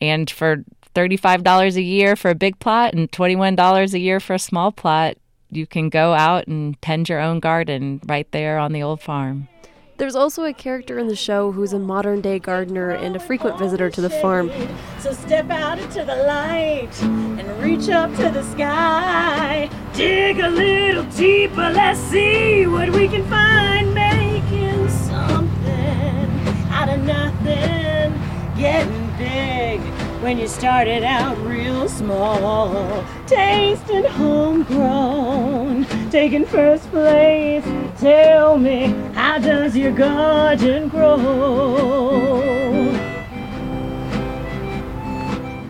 And 0.00 0.28
for 0.28 0.64
$35 0.94 1.76
a 1.76 1.82
year 1.82 2.16
for 2.16 2.30
a 2.30 2.34
big 2.34 2.58
plot 2.58 2.94
and 2.94 3.10
$21 3.10 3.94
a 3.94 3.98
year 3.98 4.20
for 4.20 4.34
a 4.34 4.38
small 4.38 4.72
plot, 4.72 5.16
you 5.50 5.66
can 5.66 5.88
go 5.88 6.12
out 6.12 6.46
and 6.46 6.80
tend 6.82 7.08
your 7.08 7.20
own 7.20 7.40
garden 7.40 8.00
right 8.06 8.30
there 8.32 8.58
on 8.58 8.72
the 8.72 8.82
old 8.82 9.00
farm. 9.00 9.48
There's 9.96 10.16
also 10.16 10.42
a 10.44 10.52
character 10.52 10.98
in 10.98 11.06
the 11.06 11.14
show 11.14 11.52
who's 11.52 11.72
a 11.72 11.78
modern 11.78 12.20
day 12.20 12.40
gardener 12.40 12.90
and 12.90 13.14
a 13.14 13.20
frequent 13.20 13.58
visitor 13.60 13.90
to 13.90 14.00
the 14.00 14.10
farm. 14.10 14.50
So 14.98 15.12
step 15.12 15.48
out 15.50 15.78
into 15.78 16.04
the 16.04 16.16
light 16.16 16.90
and 17.02 17.62
reach 17.62 17.88
up 17.88 18.10
to 18.16 18.28
the 18.28 18.42
sky. 18.42 19.70
Dig 19.92 20.40
a 20.40 20.48
little 20.48 21.04
deeper, 21.04 21.70
let's 21.70 22.00
see 22.00 22.66
what 22.66 22.90
we 22.90 23.06
can 23.06 23.24
find. 23.28 23.94
Making 23.94 24.88
something 24.88 26.28
out 26.70 26.88
of 26.88 27.00
nothing, 27.04 28.20
getting 28.58 29.16
big 29.16 29.80
when 30.24 30.38
you 30.38 30.48
started 30.48 31.04
out 31.04 31.38
real 31.46 31.88
small. 31.88 33.04
Tasting 33.28 34.04
homegrown, 34.04 35.86
taking 36.10 36.44
first 36.44 36.90
place. 36.90 37.64
Tell 38.00 38.58
me, 38.58 38.86
how 39.24 39.38
does 39.38 39.74
your 39.74 39.90
garden 39.90 40.86
grow? 40.90 41.16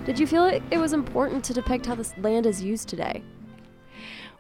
Did 0.05 0.19
you 0.19 0.27
feel 0.27 0.43
like 0.43 0.61
it 0.73 0.79
was 0.79 0.93
important 0.93 1.45
to 1.45 1.55
depict 1.55 1.87
how 1.87 1.95
this 1.95 2.13
land 2.19 2.47
is 2.47 2.65
used 2.65 2.89
today? 2.89 3.23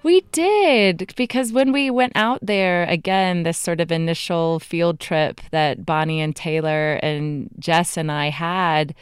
We 0.03 0.22
did, 0.33 1.14
because 1.14 1.53
when 1.53 1.70
we 1.70 1.90
went 1.90 2.14
out 2.16 2.40
there, 2.42 2.87
again, 2.87 3.44
this 3.44 3.57
sort 3.57 3.81
of 3.81 3.92
initial 3.92 4.59
field 4.59 4.98
trip 4.98 5.40
that 5.53 5.87
Bonnie 5.87 6.20
and 6.20 6.35
Taylor 6.35 6.94
and 6.94 7.48
Jess 7.61 7.96
and 7.96 8.11
I 8.11 8.31
had, 8.31 8.96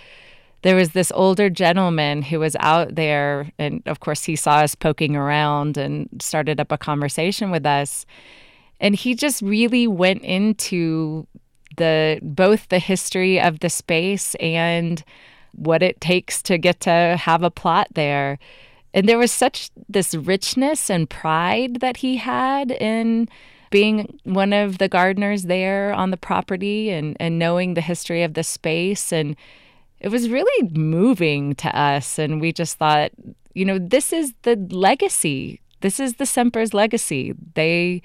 there 0.60 0.76
was 0.76 0.90
this 0.90 1.10
older 1.14 1.48
gentleman 1.48 2.20
who 2.20 2.38
was 2.38 2.54
out 2.60 2.96
there. 2.96 3.50
And 3.58 3.82
of 3.86 4.00
course, 4.00 4.24
he 4.24 4.36
saw 4.36 4.56
us 4.56 4.74
poking 4.74 5.16
around 5.16 5.78
and 5.78 6.10
started 6.20 6.60
up 6.60 6.70
a 6.70 6.76
conversation 6.76 7.50
with 7.50 7.64
us. 7.64 8.04
And 8.82 8.94
he 8.94 9.14
just 9.14 9.40
really 9.40 9.86
went 9.86 10.22
into 10.22 11.26
the 11.78 12.18
both 12.20 12.68
the 12.68 12.78
history 12.78 13.40
of 13.40 13.60
the 13.60 13.70
space 13.70 14.34
and 14.34 15.02
what 15.52 15.82
it 15.82 16.00
takes 16.00 16.42
to 16.42 16.58
get 16.58 16.80
to 16.80 17.16
have 17.18 17.42
a 17.42 17.50
plot 17.50 17.88
there. 17.94 18.38
And 18.92 19.08
there 19.08 19.18
was 19.18 19.32
such 19.32 19.70
this 19.88 20.14
richness 20.14 20.90
and 20.90 21.08
pride 21.08 21.80
that 21.80 21.98
he 21.98 22.16
had 22.16 22.72
in 22.72 23.28
being 23.70 24.18
one 24.24 24.52
of 24.52 24.78
the 24.78 24.88
gardeners 24.88 25.44
there 25.44 25.94
on 25.94 26.10
the 26.10 26.16
property 26.16 26.90
and, 26.90 27.16
and 27.18 27.38
knowing 27.38 27.72
the 27.72 27.80
history 27.80 28.22
of 28.22 28.34
the 28.34 28.42
space. 28.42 29.12
And 29.12 29.34
it 30.00 30.08
was 30.08 30.28
really 30.28 30.68
moving 30.72 31.54
to 31.54 31.74
us. 31.78 32.18
And 32.18 32.40
we 32.40 32.52
just 32.52 32.76
thought, 32.76 33.12
you 33.54 33.64
know, 33.64 33.78
this 33.78 34.12
is 34.12 34.34
the 34.42 34.56
legacy. 34.56 35.60
This 35.80 35.98
is 35.98 36.14
the 36.14 36.26
Semper's 36.26 36.74
legacy. 36.74 37.34
They 37.54 38.02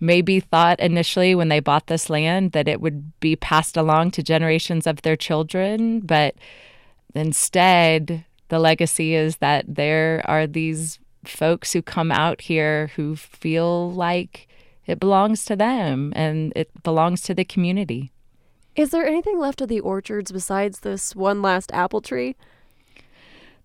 maybe 0.00 0.40
thought 0.40 0.80
initially 0.80 1.34
when 1.34 1.48
they 1.48 1.60
bought 1.60 1.86
this 1.86 2.10
land 2.10 2.52
that 2.52 2.68
it 2.68 2.80
would 2.80 3.18
be 3.20 3.36
passed 3.36 3.76
along 3.76 4.12
to 4.12 4.22
generations 4.22 4.86
of 4.86 5.02
their 5.02 5.16
children, 5.16 6.00
but 6.00 6.34
instead, 7.14 8.24
the 8.48 8.58
legacy 8.58 9.14
is 9.14 9.36
that 9.36 9.64
there 9.68 10.22
are 10.24 10.46
these 10.46 10.98
folks 11.24 11.72
who 11.72 11.82
come 11.82 12.10
out 12.10 12.42
here 12.42 12.88
who 12.96 13.16
feel 13.16 13.90
like 13.90 14.48
it 14.86 14.98
belongs 14.98 15.44
to 15.44 15.56
them 15.56 16.12
and 16.16 16.52
it 16.56 16.82
belongs 16.82 17.22
to 17.22 17.34
the 17.34 17.44
community. 17.44 18.10
Is 18.74 18.90
there 18.90 19.06
anything 19.06 19.38
left 19.38 19.60
of 19.60 19.68
the 19.68 19.80
orchards 19.80 20.32
besides 20.32 20.80
this 20.80 21.14
one 21.14 21.42
last 21.42 21.70
apple 21.72 22.00
tree? 22.00 22.36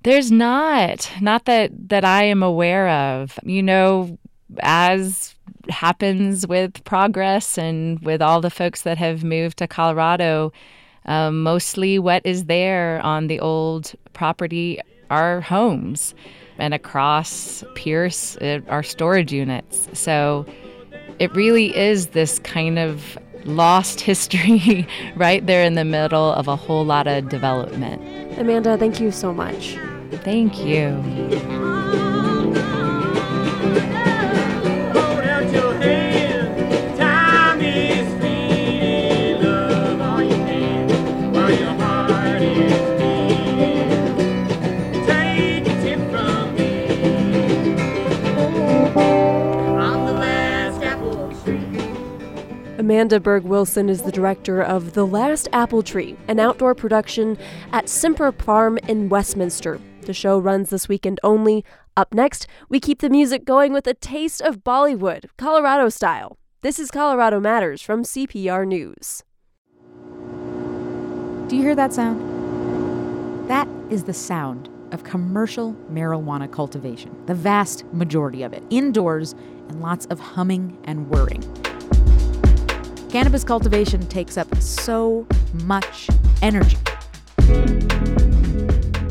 There's 0.04 0.32
not, 0.32 1.10
not 1.20 1.46
that 1.46 1.72
that 1.90 2.06
I 2.06 2.26
am 2.26 2.44
aware 2.44 2.90
of. 2.90 3.40
You 3.44 3.64
know, 3.64 4.20
as 4.62 5.36
happens 5.70 6.48
with 6.48 6.84
progress 6.84 7.58
and 7.58 8.00
with 8.00 8.22
all 8.22 8.42
the 8.42 8.50
folks 8.50 8.84
that 8.84 8.98
have 8.98 9.24
moved 9.24 9.58
to 9.58 9.68
Colorado, 9.68 10.52
um, 11.06 11.44
mostly 11.44 12.00
what 12.00 12.26
is 12.26 12.46
there 12.46 13.00
on 13.04 13.28
the 13.28 13.40
old 13.40 13.94
property 14.14 14.80
are 15.10 15.42
homes, 15.42 16.16
and 16.58 16.74
across 16.74 17.64
Pierce 17.76 18.36
it 18.38 18.64
are 18.70 18.84
storage 18.84 19.32
units. 19.32 19.88
So 19.94 20.46
it 21.20 21.32
really 21.34 21.76
is 21.76 22.08
this 22.08 22.40
kind 22.40 22.80
of 22.80 23.18
lost 23.46 24.02
history 24.12 24.88
right 25.16 25.46
there 25.46 25.64
in 25.64 25.76
the 25.76 25.86
middle 25.86 26.34
of 26.34 26.48
a 26.48 26.56
whole 26.56 26.86
lot 26.86 27.08
of 27.08 27.30
development. 27.30 28.02
Amanda, 28.40 28.78
thank 28.78 29.00
you 29.00 29.12
so 29.12 29.34
much. 29.34 29.78
Thank 30.24 30.64
you. 30.64 32.04
Amanda 52.86 53.20
Berg 53.20 53.46
Wilson 53.46 53.90
is 53.90 54.04
the 54.04 54.12
director 54.12 54.62
of 54.62 54.94
The 54.94 55.08
Last 55.08 55.48
Apple 55.52 55.82
Tree, 55.82 56.16
an 56.28 56.40
outdoor 56.40 56.76
production 56.76 57.36
at 57.72 57.90
Semper 57.90 58.32
Farm 58.32 58.78
in 58.88 59.10
Westminster. 59.10 59.82
The 60.02 60.14
show 60.14 60.38
runs 60.38 60.70
this 60.70 60.88
weekend 60.88 61.20
only. 61.24 61.66
Up 61.98 62.14
next, 62.14 62.46
we 62.70 62.80
keep 62.80 63.00
the 63.00 63.10
music 63.10 63.44
going 63.44 63.74
with 63.74 63.88
a 63.88 63.96
taste 63.96 64.40
of 64.40 64.64
Bollywood, 64.64 65.26
Colorado 65.36 65.90
style. 65.90 66.38
This 66.62 66.78
is 66.78 66.92
Colorado 66.92 67.40
Matters 67.40 67.82
from 67.82 68.04
CPR 68.04 68.68
News. 68.68 69.24
Do 71.50 71.56
you 71.56 71.64
hear 71.64 71.74
that 71.74 71.92
sound? 71.92 73.50
That 73.50 73.68
is 73.90 74.04
the 74.04 74.14
sound 74.14 74.70
of 74.92 75.04
commercial 75.04 75.74
marijuana 75.92 76.52
cultivation, 76.52 77.20
the 77.26 77.34
vast 77.34 77.84
majority 77.86 78.44
of 78.44 78.54
it, 78.54 78.62
indoors 78.70 79.34
and 79.70 79.82
lots 79.82 80.06
of 80.06 80.20
humming 80.20 80.78
and 80.84 81.10
whirring. 81.10 81.44
Cannabis 83.16 83.46
cultivation 83.46 84.06
takes 84.08 84.38
up 84.38 84.54
so 84.58 85.26
much 85.64 86.10
energy. 86.42 86.76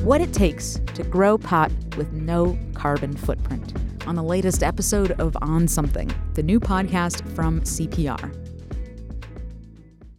What 0.02 0.20
it 0.20 0.30
takes 0.34 0.78
to 0.92 1.02
grow 1.04 1.38
pot 1.38 1.72
with 1.96 2.12
no 2.12 2.58
carbon 2.74 3.16
footprint. 3.16 3.72
On 4.06 4.14
the 4.14 4.22
latest 4.22 4.62
episode 4.62 5.12
of 5.12 5.34
On 5.40 5.66
Something, 5.66 6.12
the 6.34 6.42
new 6.42 6.60
podcast 6.60 7.26
from 7.34 7.62
CPR. 7.62 8.30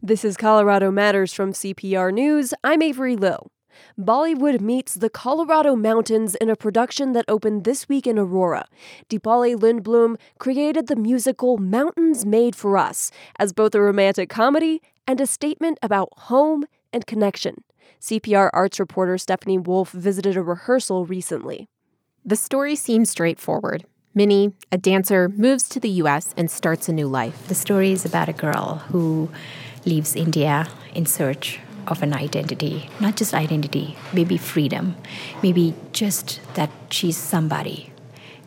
This 0.01 0.25
is 0.25 0.36
Colorado 0.36 0.89
Matters 0.89 1.31
from 1.31 1.53
CPR 1.53 2.11
News. 2.11 2.55
I'm 2.63 2.81
Avery 2.81 3.15
Lill. 3.15 3.51
Bollywood 3.99 4.61
meets 4.61 4.93
the 4.93 5.09
Colorado 5.09 5.76
Mountains 5.76 6.36
in 6.36 6.49
a 6.49 6.55
production 6.55 7.13
that 7.13 7.26
opened 7.28 7.63
this 7.63 7.88
week 7.88 8.07
in 8.07 8.19
Aurora. 8.19 8.67
Deepali 9.09 9.55
Lindblom 9.55 10.17
created 10.39 10.88
the 10.88 10.95
musical 10.95 11.57
Mountains 11.57 12.26
Made 12.26 12.55
for 12.55 12.78
Us 12.78 13.11
as 13.39 13.53
both 13.53 13.73
a 13.76 13.82
romantic 13.82 14.30
comedy 14.30 14.82
and 15.07 15.21
a 15.21 15.28
statement 15.28 15.78
about 15.82 16.09
home 16.17 16.65
and 16.91 17.05
connection. 17.05 17.63
CPR 18.01 18.49
arts 18.53 18.80
reporter 18.80 19.17
Stephanie 19.17 19.57
Wolf 19.57 19.91
visited 19.91 20.38
a 20.38 20.41
rehearsal 20.41 21.05
recently. 21.05 21.67
The 22.23 22.36
story 22.36 22.76
seems 22.76 23.09
straightforward. 23.09 23.86
Minnie, 24.13 24.53
a 24.71 24.78
dancer, 24.78 25.30
moves 25.30 25.67
to 25.69 25.80
the 25.80 25.89
US 25.89 26.34
and 26.38 26.49
starts 26.49 26.88
a 26.88 26.93
new 26.93 27.07
life. 27.07 27.47
The 27.47 27.55
story 27.55 27.91
is 27.91 28.05
about 28.05 28.30
a 28.30 28.34
girl 28.34 28.84
who 28.89 29.30
leaves 29.86 30.15
India 30.15 30.67
in 30.93 31.05
search 31.05 31.59
of 31.88 32.03
an 32.03 32.13
identity, 32.13 32.89
not 32.99 33.15
just 33.15 33.33
identity, 33.33 33.95
maybe 34.13 34.38
freedom, 34.38 34.95
maybe 35.41 35.73
just 35.91 36.39
that 36.55 36.69
she's 36.89 37.17
somebody, 37.17 37.91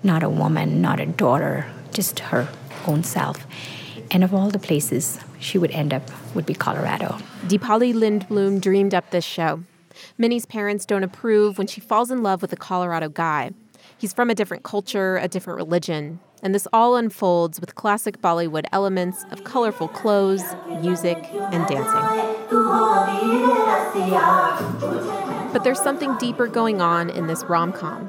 not 0.03 0.22
a 0.22 0.28
woman, 0.28 0.80
not 0.80 1.01
a 1.01 1.07
daughter, 1.07 1.66
just 1.93 2.18
her 2.20 2.49
own 2.86 3.03
self. 3.05 3.47
And 4.11 4.24
of 4.24 4.32
all 4.32 4.51
the 4.51 4.59
places 4.59 5.18
she 5.39 5.59
would 5.59 5.70
end 5.70 5.93
up 5.93 6.03
would 6.34 6.47
be 6.47 6.55
Colorado. 6.55 7.18
Deepali 7.47 7.95
Lindblom 7.95 8.61
dreamed 8.61 8.95
up 8.95 9.11
this 9.11 9.24
show. 9.24 9.62
Minnie's 10.16 10.47
parents 10.47 10.84
don't 10.86 11.05
approve 11.05 11.59
when 11.59 11.66
she 11.66 11.80
falls 11.80 12.11
in 12.11 12.22
love 12.22 12.43
with 12.43 12.53
a 12.53 12.57
Colorado 12.57 13.09
guy. 13.09 13.51
He's 13.97 14.12
from 14.12 14.30
a 14.30 14.34
different 14.34 14.62
culture, 14.62 15.16
a 15.16 15.28
different 15.28 15.57
religion, 15.57 16.20
and 16.43 16.55
this 16.55 16.66
all 16.72 16.97
unfolds 16.97 17.61
with 17.61 17.74
classic 17.74 18.20
Bollywood 18.20 18.66
elements 18.72 19.24
of 19.30 19.45
colorful 19.45 19.89
clothes, 19.89 20.45
music, 20.80 21.18
and 21.32 21.66
dancing. 21.66 22.49
But 25.53 25.64
there's 25.64 25.80
something 25.80 26.16
deeper 26.18 26.47
going 26.47 26.80
on 26.80 27.11
in 27.11 27.26
this 27.26 27.45
rom 27.45 27.72
com. 27.72 28.09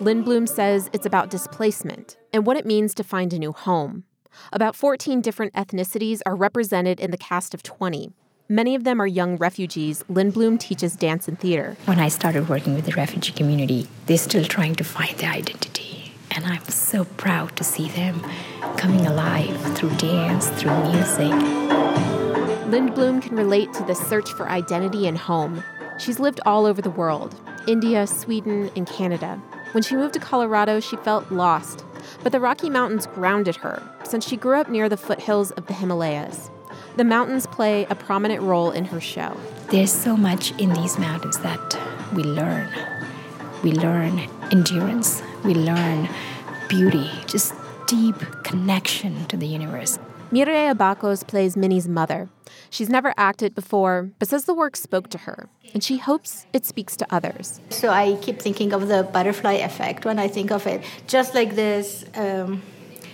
Lindblom 0.00 0.48
says 0.48 0.90
it's 0.92 1.06
about 1.06 1.30
displacement 1.30 2.16
and 2.32 2.46
what 2.46 2.56
it 2.56 2.66
means 2.66 2.94
to 2.94 3.04
find 3.04 3.32
a 3.32 3.38
new 3.38 3.52
home. 3.52 4.04
About 4.52 4.76
14 4.76 5.20
different 5.20 5.52
ethnicities 5.54 6.20
are 6.24 6.36
represented 6.36 7.00
in 7.00 7.10
the 7.10 7.16
cast 7.18 7.54
of 7.54 7.62
20. 7.62 8.12
Many 8.48 8.74
of 8.74 8.84
them 8.84 9.00
are 9.00 9.06
young 9.06 9.36
refugees. 9.36 10.02
Lindblom 10.10 10.58
teaches 10.58 10.96
dance 10.96 11.28
and 11.28 11.38
theater. 11.38 11.76
When 11.84 12.00
I 12.00 12.08
started 12.08 12.48
working 12.48 12.74
with 12.74 12.86
the 12.86 12.92
refugee 12.92 13.32
community, 13.32 13.86
they're 14.06 14.18
still 14.18 14.44
trying 14.44 14.74
to 14.76 14.84
find 14.84 15.16
their 15.18 15.30
identity. 15.30 15.99
And 16.32 16.46
I'm 16.46 16.64
so 16.64 17.04
proud 17.04 17.56
to 17.56 17.64
see 17.64 17.88
them 17.88 18.24
coming 18.76 19.06
alive 19.06 19.76
through 19.76 19.96
dance, 19.96 20.48
through 20.50 20.80
music. 20.84 21.32
Lindblom 22.70 23.20
can 23.20 23.36
relate 23.36 23.72
to 23.74 23.82
the 23.84 23.94
search 23.94 24.30
for 24.32 24.48
identity 24.48 25.06
and 25.06 25.18
home. 25.18 25.64
She's 25.98 26.20
lived 26.20 26.40
all 26.46 26.66
over 26.66 26.80
the 26.80 26.90
world 26.90 27.34
India, 27.66 28.06
Sweden, 28.06 28.70
and 28.76 28.86
Canada. 28.86 29.40
When 29.72 29.82
she 29.82 29.96
moved 29.96 30.14
to 30.14 30.20
Colorado, 30.20 30.80
she 30.80 30.96
felt 30.96 31.30
lost. 31.30 31.84
But 32.22 32.32
the 32.32 32.40
Rocky 32.40 32.70
Mountains 32.70 33.06
grounded 33.06 33.56
her, 33.56 33.82
since 34.04 34.26
she 34.26 34.36
grew 34.36 34.58
up 34.58 34.68
near 34.68 34.88
the 34.88 34.96
foothills 34.96 35.50
of 35.52 35.66
the 35.66 35.74
Himalayas. 35.74 36.50
The 36.96 37.04
mountains 37.04 37.46
play 37.46 37.86
a 37.88 37.94
prominent 37.94 38.42
role 38.42 38.70
in 38.70 38.86
her 38.86 39.00
show. 39.00 39.36
There's 39.68 39.92
so 39.92 40.16
much 40.16 40.52
in 40.58 40.72
these 40.72 40.98
mountains 40.98 41.38
that 41.38 41.78
we 42.14 42.24
learn. 42.24 42.68
We 43.62 43.72
learn 43.72 44.20
endurance, 44.50 45.22
we 45.44 45.54
learn 45.54 46.08
beauty, 46.68 47.10
just 47.26 47.52
deep 47.86 48.16
connection 48.42 49.26
to 49.26 49.36
the 49.36 49.46
universe. 49.46 49.98
Mireya 50.32 50.74
Bakos 50.74 51.26
plays 51.26 51.56
Minnie's 51.56 51.88
mother. 51.88 52.28
She's 52.70 52.88
never 52.88 53.12
acted 53.16 53.54
before, 53.54 54.10
but 54.18 54.28
says 54.28 54.44
the 54.44 54.54
work 54.54 54.76
spoke 54.76 55.10
to 55.10 55.18
her, 55.18 55.48
and 55.74 55.84
she 55.84 55.98
hopes 55.98 56.46
it 56.52 56.64
speaks 56.64 56.96
to 56.96 57.06
others. 57.10 57.60
So 57.70 57.90
I 57.90 58.16
keep 58.22 58.40
thinking 58.40 58.72
of 58.72 58.88
the 58.88 59.02
butterfly 59.02 59.54
effect 59.54 60.04
when 60.04 60.18
I 60.18 60.28
think 60.28 60.50
of 60.50 60.66
it. 60.66 60.82
Just 61.06 61.34
like 61.34 61.54
this 61.56 62.04
um, 62.14 62.62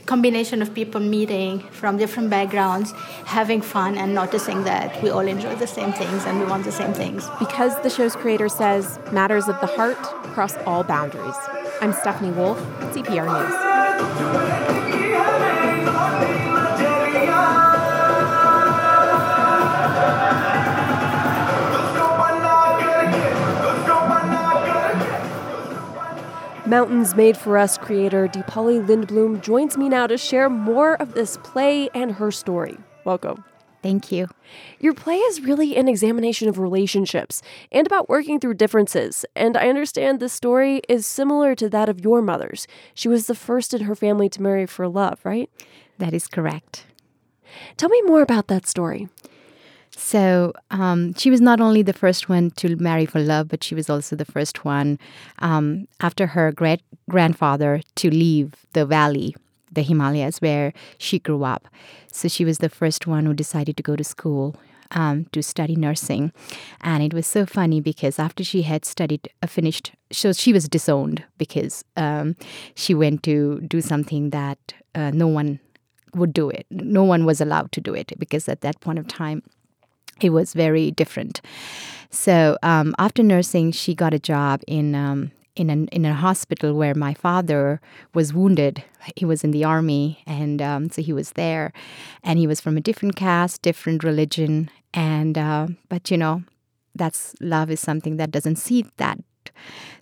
combination 0.06 0.62
of 0.62 0.72
people 0.72 1.00
meeting 1.00 1.58
from 1.70 1.96
different 1.96 2.30
backgrounds, 2.30 2.92
having 3.26 3.60
fun, 3.60 3.98
and 3.98 4.14
noticing 4.14 4.62
that 4.64 5.02
we 5.02 5.10
all 5.10 5.26
enjoy 5.26 5.54
the 5.56 5.66
same 5.66 5.92
things 5.92 6.24
and 6.24 6.38
we 6.38 6.46
want 6.46 6.64
the 6.64 6.72
same 6.72 6.94
things. 6.94 7.28
Because 7.38 7.78
the 7.82 7.90
show's 7.90 8.14
creator 8.14 8.48
says 8.48 8.98
matters 9.12 9.48
of 9.48 9.60
the 9.60 9.66
heart 9.66 10.00
cross 10.34 10.56
all 10.58 10.84
boundaries. 10.84 11.36
I'm 11.80 11.92
Stephanie 11.92 12.30
Wolf, 12.30 12.58
CPR 12.94 13.26
News. 13.26 14.65
Mountains 26.66 27.14
Made 27.14 27.36
for 27.36 27.56
Us 27.56 27.78
creator 27.78 28.26
Deepali 28.26 28.84
Lindblom 28.84 29.40
joins 29.40 29.78
me 29.78 29.88
now 29.88 30.08
to 30.08 30.18
share 30.18 30.50
more 30.50 31.00
of 31.00 31.14
this 31.14 31.36
play 31.44 31.88
and 31.94 32.10
her 32.10 32.32
story. 32.32 32.76
Welcome. 33.04 33.44
Thank 33.84 34.10
you. 34.10 34.26
Your 34.80 34.92
play 34.92 35.18
is 35.18 35.42
really 35.42 35.76
an 35.76 35.86
examination 35.86 36.48
of 36.48 36.58
relationships 36.58 37.40
and 37.70 37.86
about 37.86 38.08
working 38.08 38.40
through 38.40 38.54
differences. 38.54 39.24
And 39.36 39.56
I 39.56 39.68
understand 39.68 40.18
this 40.18 40.32
story 40.32 40.82
is 40.88 41.06
similar 41.06 41.54
to 41.54 41.68
that 41.68 41.88
of 41.88 42.00
your 42.00 42.20
mother's. 42.20 42.66
She 42.94 43.06
was 43.06 43.28
the 43.28 43.36
first 43.36 43.72
in 43.72 43.82
her 43.82 43.94
family 43.94 44.28
to 44.30 44.42
marry 44.42 44.66
for 44.66 44.88
love, 44.88 45.20
right? 45.22 45.48
That 45.98 46.12
is 46.12 46.26
correct. 46.26 46.84
Tell 47.76 47.90
me 47.90 48.02
more 48.02 48.22
about 48.22 48.48
that 48.48 48.66
story. 48.66 49.08
So 49.98 50.52
um, 50.70 51.14
she 51.14 51.30
was 51.30 51.40
not 51.40 51.58
only 51.58 51.80
the 51.82 51.94
first 51.94 52.28
one 52.28 52.50
to 52.52 52.76
marry 52.76 53.06
for 53.06 53.18
love, 53.18 53.48
but 53.48 53.64
she 53.64 53.74
was 53.74 53.88
also 53.88 54.14
the 54.14 54.26
first 54.26 54.62
one 54.64 54.98
um, 55.38 55.88
after 56.00 56.26
her 56.28 56.52
great 56.52 56.82
grandfather 57.08 57.80
to 57.96 58.10
leave 58.10 58.52
the 58.74 58.84
valley, 58.84 59.34
the 59.72 59.80
Himalayas, 59.80 60.38
where 60.42 60.74
she 60.98 61.18
grew 61.18 61.44
up. 61.44 61.66
So 62.12 62.28
she 62.28 62.44
was 62.44 62.58
the 62.58 62.68
first 62.68 63.06
one 63.06 63.24
who 63.24 63.32
decided 63.32 63.78
to 63.78 63.82
go 63.82 63.96
to 63.96 64.04
school 64.04 64.54
um, 64.90 65.24
to 65.32 65.42
study 65.42 65.76
nursing. 65.76 66.30
And 66.82 67.02
it 67.02 67.14
was 67.14 67.26
so 67.26 67.46
funny 67.46 67.80
because 67.80 68.18
after 68.18 68.44
she 68.44 68.62
had 68.62 68.84
studied, 68.84 69.30
uh, 69.42 69.46
finished, 69.46 69.92
so 70.12 70.34
she 70.34 70.52
was 70.52 70.68
disowned 70.68 71.24
because 71.38 71.84
um, 71.96 72.36
she 72.74 72.92
went 72.94 73.22
to 73.22 73.60
do 73.62 73.80
something 73.80 74.28
that 74.30 74.74
uh, 74.94 75.10
no 75.14 75.26
one 75.26 75.58
would 76.14 76.34
do 76.34 76.50
it. 76.50 76.66
No 76.70 77.02
one 77.02 77.24
was 77.24 77.40
allowed 77.40 77.72
to 77.72 77.80
do 77.80 77.94
it 77.94 78.12
because 78.18 78.46
at 78.48 78.60
that 78.60 78.80
point 78.80 78.98
of 78.98 79.08
time, 79.08 79.42
it 80.20 80.30
was 80.30 80.54
very 80.54 80.90
different. 80.90 81.40
So 82.10 82.56
um, 82.62 82.94
after 82.98 83.22
nursing, 83.22 83.72
she 83.72 83.94
got 83.94 84.14
a 84.14 84.18
job 84.18 84.62
in 84.66 84.94
um, 84.94 85.32
in 85.54 85.70
an 85.70 85.88
in 85.88 86.04
a 86.04 86.14
hospital 86.14 86.74
where 86.74 86.94
my 86.94 87.14
father 87.14 87.80
was 88.14 88.32
wounded. 88.32 88.82
He 89.16 89.24
was 89.24 89.44
in 89.44 89.50
the 89.50 89.64
army, 89.64 90.22
and 90.26 90.62
um, 90.62 90.90
so 90.90 91.02
he 91.02 91.12
was 91.12 91.32
there, 91.32 91.72
and 92.22 92.38
he 92.38 92.46
was 92.46 92.60
from 92.60 92.76
a 92.76 92.80
different 92.80 93.16
caste, 93.16 93.62
different 93.62 94.04
religion, 94.04 94.70
and 94.94 95.36
uh, 95.36 95.68
but 95.88 96.10
you 96.10 96.16
know, 96.16 96.42
that's 96.94 97.34
love 97.40 97.70
is 97.70 97.80
something 97.80 98.16
that 98.16 98.30
doesn't 98.30 98.56
see 98.56 98.86
that. 98.96 99.18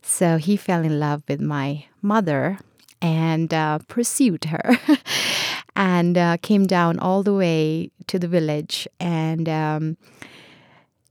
So 0.03 0.37
he 0.37 0.57
fell 0.57 0.85
in 0.85 1.01
love 1.01 1.23
with 1.29 1.41
my 1.41 1.87
mother 2.03 2.59
and 3.01 3.53
uh, 3.53 3.79
pursued 3.89 4.45
her. 4.47 4.79
and 5.77 6.16
uh, 6.16 6.37
came 6.43 6.66
down 6.66 6.99
all 6.99 7.22
the 7.22 7.35
way 7.35 7.91
to 8.07 8.18
the 8.18 8.29
village. 8.29 8.87
And 9.01 9.49
um, 9.49 9.97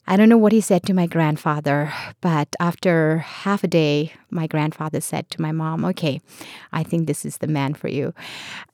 I 0.08 0.18
don't 0.18 0.30
know 0.30 0.38
what 0.38 0.52
he 0.52 0.62
said 0.62 0.84
to 0.84 0.94
my 0.94 1.08
grandfather, 1.08 1.94
but 2.22 2.56
after 2.60 3.20
half 3.20 3.64
a 3.64 3.68
day, 3.68 4.14
my 4.30 4.48
grandfather 4.48 5.02
said 5.02 5.30
to 5.32 5.42
my 5.42 5.52
mom, 5.52 5.86
Okay, 5.86 6.22
I 6.72 6.84
think 6.84 7.08
this 7.08 7.26
is 7.26 7.38
the 7.38 7.48
man 7.48 7.74
for 7.74 7.88
you. 7.88 8.14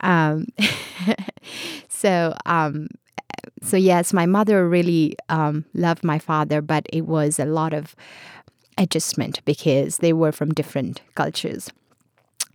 Um, 0.02 0.48
so 1.88 2.36
um, 2.46 2.88
so 3.62 3.78
yes, 3.78 4.14
my 4.14 4.26
mother 4.26 4.68
really 4.68 5.16
um, 5.30 5.66
loved 5.74 6.04
my 6.04 6.20
father, 6.20 6.62
but 6.62 6.86
it 6.92 7.06
was 7.06 7.40
a 7.40 7.46
lot 7.46 7.74
of 7.74 7.96
adjustment 8.78 9.44
because 9.46 9.98
they 9.98 10.14
were 10.14 10.32
from 10.32 10.54
different 10.54 11.02
cultures, 11.16 11.70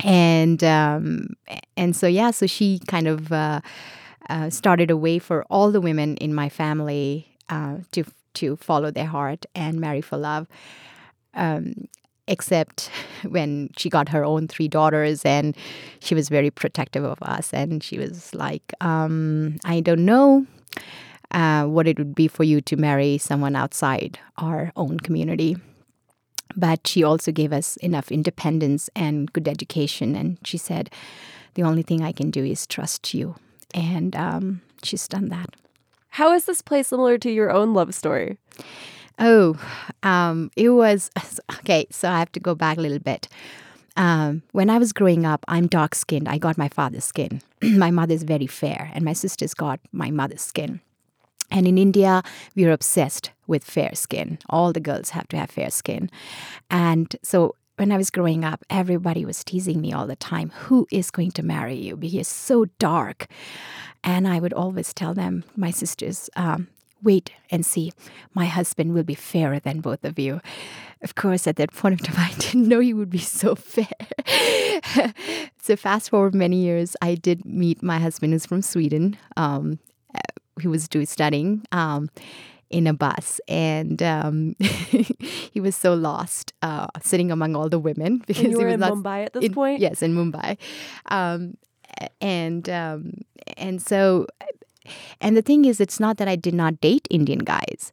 and 0.01 0.63
um, 0.65 1.29
and 1.77 1.95
so 1.95 2.07
yeah, 2.07 2.31
so 2.31 2.47
she 2.47 2.81
kind 2.87 3.07
of 3.07 3.33
uh, 3.33 3.61
uh, 4.29 4.51
started 4.51 4.91
a 4.91 4.97
way 4.97 5.19
for 5.19 5.45
all 5.51 5.71
the 5.71 5.81
women 5.81 6.17
in 6.19 6.35
my 6.35 6.49
family 6.49 7.29
uh, 7.49 7.77
to 7.93 8.05
to 8.35 8.57
follow 8.57 8.91
their 8.91 9.07
heart 9.07 9.47
and 9.55 9.81
marry 9.81 10.01
for 10.01 10.17
love. 10.17 10.47
Um, 11.35 11.89
except 12.27 12.91
when 13.29 13.71
she 13.77 13.91
got 13.91 14.09
her 14.09 14.25
own 14.25 14.49
three 14.49 14.69
daughters 14.69 15.25
and 15.25 15.57
she 16.01 16.15
was 16.15 16.29
very 16.29 16.51
protective 16.51 17.05
of 17.05 17.21
us 17.23 17.53
and 17.53 17.83
she 17.83 17.99
was 17.99 18.35
like 18.35 18.73
um, 18.81 19.59
i 19.65 19.81
don't 19.81 20.05
know 20.05 20.47
uh, 21.33 21.65
what 21.65 21.87
it 21.89 21.99
would 21.99 22.15
be 22.15 22.29
for 22.29 22.45
you 22.45 22.61
to 22.61 22.77
marry 22.77 23.19
someone 23.19 23.57
outside 23.57 24.19
our 24.39 24.73
own 24.77 24.99
community 25.01 25.57
but 26.57 26.87
she 26.87 27.03
also 27.03 27.33
gave 27.33 27.53
us 27.53 27.77
enough 27.79 28.13
independence 28.13 28.91
and 28.95 29.33
good 29.33 29.49
education 29.49 30.15
and 30.15 30.39
she 30.45 30.59
said 30.59 30.91
the 31.55 31.63
only 31.63 31.83
thing 31.83 32.03
i 32.03 32.13
can 32.13 32.31
do 32.31 32.45
is 32.45 32.67
trust 32.67 33.15
you 33.15 33.35
and 33.73 34.15
um, 34.17 34.61
she's 34.83 35.09
done 35.09 35.29
that 35.29 35.51
How 36.15 36.33
is 36.33 36.45
this 36.45 36.63
play 36.63 36.83
similar 36.85 37.19
to 37.19 37.31
your 37.31 37.51
own 37.51 37.75
love 37.75 37.93
story? 37.93 38.39
Oh, 39.19 39.59
um, 40.05 40.51
it 40.55 40.71
was 40.71 41.11
okay. 41.59 41.87
So 41.91 42.09
I 42.09 42.19
have 42.21 42.31
to 42.33 42.41
go 42.41 42.55
back 42.55 42.79
a 42.79 42.81
little 42.81 43.01
bit. 43.01 43.27
Um, 43.97 44.43
when 44.53 44.71
I 44.71 44.79
was 44.79 44.93
growing 44.93 45.27
up, 45.27 45.45
I'm 45.49 45.67
dark 45.67 45.95
skinned. 45.95 46.29
I 46.29 46.39
got 46.39 46.57
my 46.57 46.69
father's 46.69 47.05
skin. 47.05 47.43
my 47.63 47.91
mother's 47.91 48.23
very 48.23 48.47
fair, 48.47 48.91
and 48.95 49.05
my 49.05 49.13
sisters 49.13 49.55
got 49.55 49.81
my 49.91 50.11
mother's 50.11 50.43
skin. 50.43 50.81
And 51.55 51.69
in 51.69 51.79
India, 51.79 52.23
we're 52.57 52.73
obsessed 52.73 53.31
with 53.47 53.63
fair 53.63 53.95
skin. 53.95 54.39
All 54.51 54.73
the 54.73 54.81
girls 54.81 55.11
have 55.11 55.29
to 55.29 55.37
have 55.37 55.51
fair 55.51 55.71
skin. 55.71 56.11
And 56.69 57.15
so 57.23 57.55
when 57.77 57.93
I 57.93 57.97
was 57.97 58.11
growing 58.11 58.45
up, 58.45 58.65
everybody 58.69 59.25
was 59.25 59.45
teasing 59.45 59.81
me 59.81 59.93
all 59.93 60.09
the 60.09 60.17
time 60.17 60.51
who 60.51 60.89
is 60.91 61.13
going 61.13 61.31
to 61.33 61.45
marry 61.45 61.77
you? 61.77 61.97
Because 61.97 62.15
you're 62.15 62.25
so 62.25 62.67
dark. 62.81 63.29
And 64.03 64.27
I 64.27 64.41
would 64.41 64.53
always 64.53 64.93
tell 64.93 65.15
them, 65.15 65.45
my 65.57 65.71
sisters, 65.71 66.29
um, 66.35 66.67
wait 67.05 67.31
and 67.51 67.65
see. 67.65 67.93
My 68.35 68.47
husband 68.47 68.93
will 68.93 69.05
be 69.05 69.15
fairer 69.15 69.61
than 69.61 69.81
both 69.81 70.05
of 70.05 70.19
you. 70.19 70.41
Of 71.03 71.15
course, 71.15 71.47
at 71.47 71.57
that 71.57 71.73
point 71.77 72.01
of 72.01 72.03
time, 72.03 72.17
I 72.19 72.35
didn't 72.37 72.67
know 72.67 72.81
he 72.81 72.95
would 72.95 73.11
be 73.11 73.19
so 73.19 73.55
fair. 73.55 73.87
so, 75.63 75.77
fast 75.77 76.11
forward 76.11 76.35
many 76.35 76.57
years, 76.57 76.97
I 77.01 77.15
did 77.15 77.45
meet 77.45 77.81
my 77.81 78.01
husband, 78.01 78.33
who's 78.33 78.47
from 78.47 78.63
Sweden. 78.63 79.17
Um, 79.37 79.79
he 80.61 80.69
was 80.69 80.89
doing 80.89 81.07
studying. 81.07 81.65
Um, 81.73 82.11
in 82.71 82.89
a 82.89 82.95
bus, 82.95 83.41
and 83.47 84.03
um, 84.03 84.57
he 84.59 85.61
was 85.61 85.77
so 85.77 85.95
lost, 85.95 86.53
uh, 86.61 86.89
sitting 87.01 87.31
among 87.31 87.55
all 87.55 87.69
the 87.69 87.79
women 87.79 88.19
because 88.27 88.43
he 88.43 88.57
was 88.57 88.75
in 88.75 88.81
not 88.81 88.95
Mumbai 88.95 89.27
at 89.27 89.33
this 89.33 89.45
in- 89.45 89.55
point? 89.55 89.79
Yes, 89.79 90.03
in 90.03 90.13
Mumbai, 90.13 90.57
um, 91.07 91.57
and 92.21 92.69
um, 92.69 93.13
and 93.57 93.81
so 93.81 94.27
and 95.21 95.37
the 95.37 95.43
thing 95.43 95.65
is, 95.65 95.81
it's 95.81 96.01
not 96.01 96.17
that 96.19 96.29
I 96.29 96.37
did 96.37 96.55
not 96.55 96.81
date 96.81 97.07
Indian 97.11 97.39
guys, 97.39 97.93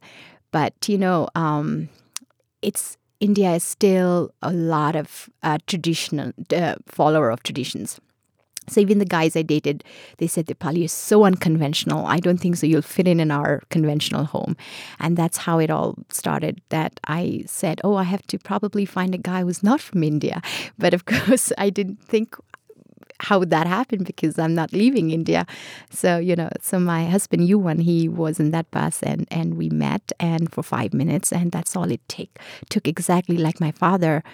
but 0.50 0.74
you 0.88 0.98
know, 0.98 1.28
um, 1.34 1.88
it's 2.60 2.96
India 3.20 3.52
is 3.54 3.62
still 3.62 4.30
a 4.42 4.52
lot 4.52 4.96
of 4.96 5.30
uh, 5.42 5.58
traditional 5.66 6.32
uh, 6.52 6.76
follower 6.86 7.30
of 7.30 7.42
traditions. 7.42 8.00
So 8.68 8.80
even 8.80 8.98
the 8.98 9.04
guys 9.04 9.36
I 9.36 9.42
dated, 9.42 9.84
they 10.18 10.26
said 10.26 10.46
the 10.46 10.54
Deepali 10.54 10.84
is 10.84 10.92
so 10.92 11.24
unconventional. 11.24 12.06
I 12.06 12.18
don't 12.18 12.38
think 12.38 12.56
so. 12.56 12.66
You'll 12.66 12.82
fit 12.82 13.08
in 13.08 13.20
in 13.20 13.30
our 13.30 13.62
conventional 13.70 14.24
home, 14.24 14.56
and 15.00 15.16
that's 15.16 15.38
how 15.38 15.58
it 15.58 15.70
all 15.70 15.96
started. 16.10 16.60
That 16.68 17.00
I 17.06 17.44
said, 17.46 17.80
oh, 17.84 17.96
I 17.96 18.04
have 18.04 18.26
to 18.28 18.38
probably 18.38 18.84
find 18.84 19.14
a 19.14 19.18
guy 19.18 19.42
who's 19.42 19.62
not 19.62 19.80
from 19.80 20.02
India, 20.02 20.40
but 20.78 20.94
of 20.94 21.04
course 21.04 21.52
I 21.58 21.70
didn't 21.70 22.00
think 22.02 22.36
how 23.20 23.38
would 23.38 23.50
that 23.50 23.68
happen 23.68 24.02
because 24.02 24.36
I'm 24.36 24.54
not 24.54 24.72
leaving 24.72 25.10
India. 25.10 25.46
So, 25.90 26.18
you 26.18 26.34
know, 26.34 26.50
so 26.60 26.80
my 26.80 27.04
husband, 27.04 27.46
Yuan, 27.46 27.78
he 27.78 28.08
was 28.08 28.40
in 28.40 28.50
that 28.50 28.68
bus 28.72 29.00
and, 29.00 29.28
and 29.30 29.56
we 29.56 29.68
met 29.70 30.10
and 30.18 30.52
for 30.52 30.64
five 30.64 30.92
minutes 30.92 31.32
and 31.32 31.52
that's 31.52 31.76
all 31.76 31.90
it 31.90 32.00
take, 32.08 32.36
took 32.68 32.88
exactly 32.88 33.36
like 33.36 33.60
my 33.60 33.70
father 33.70 34.24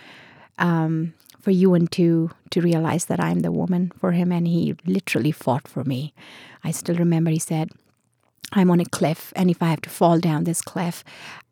um, 0.59 1.13
for 1.49 1.53
Yuan 1.53 1.87
to, 1.87 2.31
to 2.51 2.61
realize 2.61 3.07
that 3.07 3.19
I'm 3.19 3.41
the 3.41 3.51
woman 3.51 3.91
for 3.99 4.13
him 4.13 4.31
and 4.33 4.47
he 4.47 4.77
literally 4.85 5.33
fought 5.33 5.67
for 5.67 5.83
me. 5.83 6.13
I 6.63 6.73
still 6.73 6.97
remember 6.97 7.31
he 7.31 7.39
said, 7.39 7.71
I'm 8.53 8.71
on 8.71 8.81
a 8.81 8.85
cliff, 8.85 9.33
and 9.35 9.49
if 9.49 9.63
I 9.63 9.69
have 9.69 9.81
to 9.81 9.89
fall 9.89 10.19
down 10.19 10.45
this 10.45 10.61
cliff, 10.61 11.03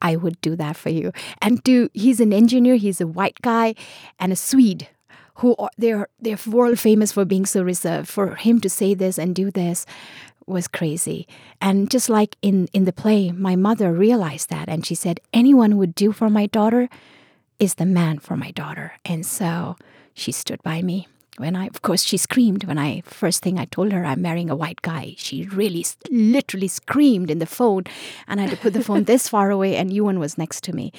I 0.02 0.16
would 0.16 0.38
do 0.42 0.54
that 0.56 0.76
for 0.76 0.90
you. 0.90 1.12
And 1.40 1.64
to 1.64 1.88
he's 1.94 2.20
an 2.20 2.34
engineer, 2.34 2.76
he's 2.76 3.00
a 3.00 3.06
white 3.06 3.40
guy, 3.40 3.74
and 4.18 4.34
a 4.34 4.36
Swede 4.36 4.88
who 5.36 5.56
are 5.58 5.70
they're 5.78 6.08
they're 6.20 6.38
world 6.46 6.78
famous 6.78 7.12
for 7.12 7.24
being 7.24 7.46
so 7.46 7.62
reserved. 7.62 8.08
For 8.08 8.34
him 8.34 8.60
to 8.60 8.68
say 8.68 8.92
this 8.92 9.18
and 9.18 9.34
do 9.34 9.50
this 9.50 9.86
was 10.46 10.68
crazy. 10.68 11.26
And 11.58 11.90
just 11.90 12.10
like 12.10 12.36
in 12.42 12.68
in 12.74 12.84
the 12.84 12.92
play, 12.92 13.30
my 13.30 13.56
mother 13.56 13.92
realized 13.92 14.50
that, 14.50 14.68
and 14.68 14.84
she 14.84 14.94
said, 14.94 15.20
"Anyone 15.32 15.78
would 15.78 15.94
do 15.94 16.12
for 16.12 16.28
my 16.28 16.46
daughter 16.46 16.90
is 17.58 17.74
the 17.74 17.86
man 17.86 18.18
for 18.18 18.36
my 18.36 18.50
daughter." 18.50 18.94
And 19.04 19.24
so 19.24 19.76
she 20.14 20.32
stood 20.32 20.62
by 20.62 20.82
me. 20.82 21.08
When 21.38 21.54
I, 21.54 21.66
of 21.66 21.82
course, 21.82 22.02
she 22.02 22.16
screamed 22.16 22.64
when 22.64 22.78
I 22.78 23.02
first 23.02 23.42
thing 23.42 23.58
I 23.58 23.66
told 23.66 23.92
her 23.92 24.06
I'm 24.06 24.22
marrying 24.22 24.48
a 24.48 24.56
white 24.56 24.80
guy. 24.80 25.14
She 25.18 25.44
really, 25.44 25.84
literally 26.10 26.68
screamed 26.68 27.30
in 27.30 27.40
the 27.40 27.46
phone, 27.46 27.84
and 28.26 28.40
I 28.40 28.44
had 28.44 28.52
to 28.52 28.56
put 28.56 28.72
the 28.72 28.82
phone 28.82 29.04
this 29.04 29.28
far 29.34 29.50
away, 29.50 29.76
and 29.76 29.92
Ewan 29.92 30.18
was 30.18 30.38
next 30.38 30.64
to 30.64 30.72
me. 30.72 30.92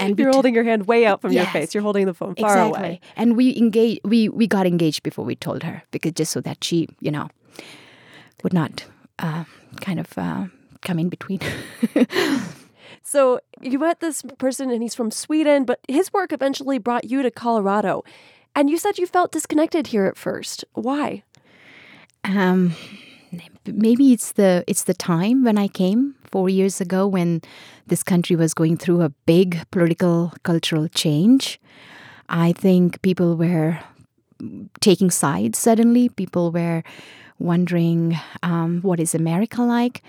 And 0.00 0.18
You're 0.18 0.32
holding 0.32 0.54
your 0.54 0.64
hand 0.64 0.88
way 0.88 1.06
out 1.06 1.20
from 1.20 1.32
your 1.32 1.46
face. 1.46 1.72
You're 1.72 1.84
holding 1.84 2.06
the 2.06 2.14
phone 2.14 2.34
far 2.34 2.50
exactly. 2.50 2.78
away. 2.80 3.00
And 3.14 3.36
we 3.36 3.56
engaged. 3.56 4.00
We 4.04 4.28
we 4.28 4.48
got 4.48 4.66
engaged 4.66 5.04
before 5.04 5.24
we 5.24 5.36
told 5.36 5.62
her 5.62 5.84
because 5.92 6.12
just 6.12 6.32
so 6.32 6.40
that 6.40 6.64
she, 6.64 6.88
you 6.98 7.12
know, 7.12 7.28
would 8.42 8.52
not 8.52 8.84
uh, 9.20 9.44
kind 9.80 10.00
of 10.00 10.18
uh, 10.18 10.46
come 10.82 10.98
in 10.98 11.08
between. 11.08 11.40
So 13.08 13.38
you 13.60 13.78
met 13.78 14.00
this 14.00 14.22
person 14.36 14.68
and 14.68 14.82
he's 14.82 14.96
from 14.96 15.12
Sweden, 15.12 15.64
but 15.64 15.78
his 15.86 16.12
work 16.12 16.32
eventually 16.32 16.78
brought 16.78 17.04
you 17.04 17.22
to 17.22 17.30
Colorado. 17.30 18.02
And 18.56 18.68
you 18.68 18.78
said 18.78 18.98
you 18.98 19.06
felt 19.06 19.30
disconnected 19.30 19.86
here 19.86 20.06
at 20.06 20.16
first. 20.16 20.64
Why? 20.72 21.22
um, 22.24 22.74
maybe 23.64 24.12
it's 24.12 24.32
the 24.32 24.64
it's 24.66 24.84
the 24.84 24.94
time 24.94 25.44
when 25.44 25.56
I 25.56 25.68
came 25.68 26.16
four 26.24 26.48
years 26.48 26.80
ago 26.80 27.06
when 27.06 27.42
this 27.86 28.02
country 28.02 28.34
was 28.34 28.54
going 28.54 28.76
through 28.76 29.02
a 29.02 29.10
big 29.26 29.62
political 29.70 30.32
cultural 30.42 30.88
change. 30.88 31.60
I 32.28 32.52
think 32.52 33.00
people 33.02 33.36
were 33.36 33.78
taking 34.80 35.10
sides 35.10 35.58
suddenly. 35.58 36.08
People 36.08 36.50
were 36.50 36.82
wondering 37.38 38.18
um, 38.42 38.80
what 38.82 38.98
is 38.98 39.14
America 39.14 39.62
like, 39.62 40.02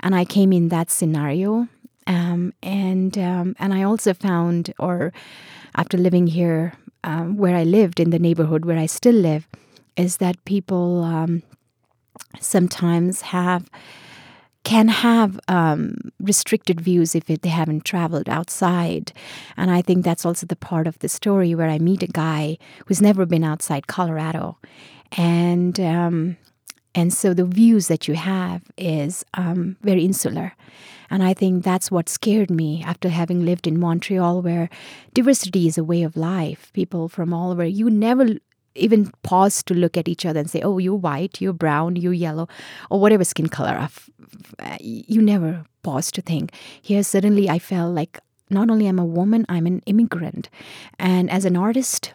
and 0.00 0.14
I 0.14 0.26
came 0.26 0.52
in 0.52 0.68
that 0.68 0.90
scenario. 0.90 1.68
Um, 2.06 2.52
and 2.62 3.16
um, 3.18 3.54
and 3.58 3.72
I 3.72 3.82
also 3.82 4.14
found, 4.14 4.72
or 4.78 5.12
after 5.74 5.96
living 5.96 6.26
here, 6.26 6.72
um, 7.04 7.36
where 7.36 7.56
I 7.56 7.64
lived 7.64 8.00
in 8.00 8.10
the 8.10 8.18
neighborhood 8.18 8.64
where 8.64 8.78
I 8.78 8.86
still 8.86 9.14
live, 9.14 9.46
is 9.96 10.16
that 10.18 10.44
people 10.44 11.04
um, 11.04 11.42
sometimes 12.40 13.22
have 13.22 13.68
can 14.64 14.88
have 14.88 15.40
um, 15.48 15.96
restricted 16.20 16.80
views 16.80 17.14
if 17.16 17.28
it, 17.28 17.42
they 17.42 17.48
haven't 17.48 17.84
traveled 17.84 18.28
outside. 18.28 19.12
And 19.56 19.72
I 19.72 19.82
think 19.82 20.04
that's 20.04 20.24
also 20.24 20.46
the 20.46 20.54
part 20.54 20.86
of 20.86 20.98
the 21.00 21.08
story 21.08 21.54
where 21.54 21.68
I 21.68 21.78
meet 21.78 22.02
a 22.02 22.06
guy 22.06 22.58
who's 22.86 23.02
never 23.02 23.26
been 23.26 23.42
outside 23.42 23.88
Colorado. 23.88 24.58
And 25.16 25.80
um, 25.80 26.36
and 26.94 27.12
so 27.12 27.34
the 27.34 27.44
views 27.44 27.88
that 27.88 28.06
you 28.06 28.14
have 28.14 28.62
is 28.76 29.24
very 29.82 30.04
insular. 30.04 30.54
And 31.12 31.22
I 31.22 31.34
think 31.34 31.62
that's 31.62 31.90
what 31.90 32.08
scared 32.08 32.50
me 32.50 32.82
after 32.84 33.10
having 33.10 33.44
lived 33.44 33.66
in 33.66 33.78
Montreal, 33.78 34.40
where 34.40 34.70
diversity 35.12 35.66
is 35.68 35.76
a 35.76 35.84
way 35.84 36.02
of 36.02 36.16
life. 36.16 36.72
People 36.72 37.08
from 37.08 37.34
all 37.34 37.50
over, 37.52 37.66
you 37.66 37.90
never 37.90 38.26
even 38.74 39.12
pause 39.22 39.62
to 39.64 39.74
look 39.74 39.98
at 39.98 40.08
each 40.08 40.24
other 40.24 40.40
and 40.40 40.48
say, 40.50 40.62
oh, 40.62 40.78
you're 40.78 40.94
white, 40.94 41.38
you're 41.38 41.52
brown, 41.52 41.96
you're 41.96 42.14
yellow, 42.14 42.48
or 42.90 42.98
whatever 42.98 43.24
skin 43.24 43.48
color. 43.48 43.88
uh, 44.58 44.78
You 44.80 45.20
never 45.20 45.66
pause 45.82 46.10
to 46.12 46.22
think. 46.22 46.52
Here, 46.80 47.02
suddenly, 47.02 47.50
I 47.50 47.58
felt 47.58 47.94
like 47.94 48.18
not 48.48 48.70
only 48.70 48.86
I'm 48.86 48.98
a 48.98 49.04
woman, 49.04 49.44
I'm 49.50 49.66
an 49.66 49.82
immigrant. 49.84 50.48
And 50.98 51.30
as 51.30 51.44
an 51.44 51.56
artist, 51.56 52.14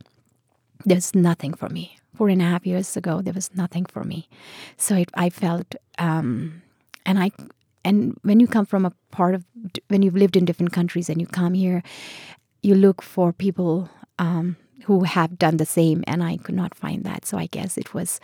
there's 0.85 1.13
nothing 1.13 1.53
for 1.53 1.69
me. 1.69 1.97
Four 2.15 2.29
and 2.29 2.41
a 2.41 2.45
half 2.45 2.65
years 2.65 2.97
ago, 2.97 3.21
there 3.21 3.33
was 3.33 3.53
nothing 3.53 3.85
for 3.85 4.03
me. 4.03 4.27
So 4.77 4.95
it, 4.95 5.09
I 5.13 5.29
felt, 5.29 5.75
um, 5.99 6.63
and 7.05 7.19
I, 7.19 7.29
and 7.83 8.17
when 8.23 8.39
you 8.39 8.47
come 8.47 8.65
from 8.65 8.85
a 8.85 8.93
part 9.11 9.35
of, 9.35 9.45
when 9.87 10.01
you've 10.01 10.15
lived 10.15 10.35
in 10.35 10.45
different 10.45 10.73
countries 10.73 11.09
and 11.09 11.21
you 11.21 11.27
come 11.27 11.53
here, 11.53 11.83
you 12.61 12.75
look 12.75 13.01
for 13.01 13.31
people 13.31 13.89
um, 14.19 14.57
who 14.85 15.03
have 15.03 15.37
done 15.37 15.57
the 15.57 15.65
same, 15.65 16.03
and 16.07 16.23
I 16.23 16.37
could 16.37 16.55
not 16.55 16.75
find 16.75 17.03
that. 17.03 17.25
So 17.25 17.37
I 17.37 17.45
guess 17.47 17.77
it 17.77 17.93
was, 17.93 18.19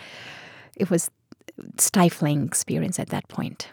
it 0.76 0.90
was 0.90 1.10
stifling 1.78 2.46
experience 2.46 3.00
at 3.00 3.10
that 3.10 3.28
point. 3.28 3.70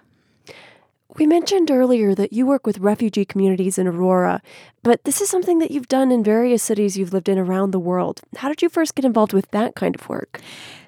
We 1.17 1.27
mentioned 1.27 1.71
earlier 1.71 2.15
that 2.15 2.33
you 2.33 2.47
work 2.47 2.67
with 2.67 2.79
refugee 2.79 3.25
communities 3.25 3.79
in 3.79 3.87
Aurora, 3.87 4.41
but 4.83 5.05
this 5.05 5.21
is 5.21 5.29
something 5.29 5.59
that 5.59 5.71
you've 5.71 5.89
done 5.89 6.13
in 6.13 6.23
various 6.23 6.63
cities 6.63 6.97
you've 6.97 7.13
lived 7.13 7.29
in 7.29 7.39
around 7.39 7.73
the 7.73 7.81
world. 7.81 8.21
How 8.37 8.49
did 8.49 8.63
you 8.63 8.69
first 8.69 8.95
get 8.95 9.05
involved 9.05 9.33
with 9.33 9.51
that 9.51 9.75
kind 9.75 9.95
of 9.95 10.09
work? 10.09 10.41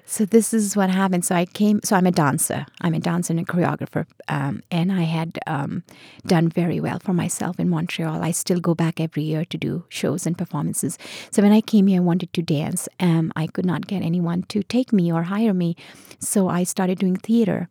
So 0.05 0.25
this 0.25 0.53
is 0.53 0.75
what 0.75 0.89
happened. 0.89 1.25
So 1.25 1.35
I 1.35 1.45
came. 1.45 1.81
So 1.83 1.95
I'm 1.95 2.05
a 2.05 2.11
dancer. 2.11 2.65
I'm 2.81 2.93
a 2.93 2.99
dancer 2.99 3.33
and 3.33 3.39
a 3.39 3.43
choreographer, 3.43 4.05
um, 4.27 4.61
and 4.69 4.91
I 4.91 5.03
had 5.03 5.39
um, 5.47 5.83
done 6.25 6.49
very 6.49 6.79
well 6.79 6.99
for 6.99 7.13
myself 7.13 7.59
in 7.59 7.69
Montreal. 7.69 8.21
I 8.21 8.31
still 8.31 8.59
go 8.59 8.75
back 8.75 8.99
every 8.99 9.23
year 9.23 9.45
to 9.45 9.57
do 9.57 9.85
shows 9.89 10.25
and 10.25 10.37
performances. 10.37 10.97
So 11.31 11.41
when 11.41 11.53
I 11.53 11.61
came 11.61 11.87
here, 11.87 12.01
I 12.01 12.03
wanted 12.03 12.33
to 12.33 12.41
dance. 12.41 12.89
Um, 12.99 13.31
I 13.35 13.47
could 13.47 13.65
not 13.65 13.87
get 13.87 14.03
anyone 14.03 14.43
to 14.43 14.63
take 14.63 14.91
me 14.93 15.11
or 15.11 15.23
hire 15.23 15.53
me, 15.53 15.75
so 16.19 16.47
I 16.47 16.63
started 16.63 16.99
doing 16.99 17.15
theater. 17.15 17.69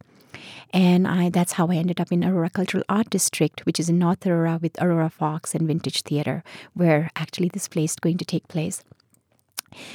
And 0.73 1.07
I, 1.07 1.31
that's 1.31 1.53
how 1.53 1.69
I 1.69 1.77
ended 1.77 2.01
up 2.01 2.13
in 2.13 2.25
Aurora 2.25 2.51
Cultural 2.51 2.85
Art 2.89 3.11
District, 3.11 3.65
which 3.67 3.79
is 3.81 3.89
in 3.89 3.99
North 3.99 4.27
Aurora 4.27 4.59
with 4.61 4.81
Aurora 4.81 5.11
Fox 5.11 5.55
and 5.55 5.67
Vintage 5.67 6.03
Theater, 6.03 6.43
where 6.75 7.11
actually 7.17 7.49
this 7.49 7.69
play 7.69 7.85
is 7.85 7.97
going 7.97 8.19
to 8.19 8.25
take 8.25 8.49
place. 8.49 8.83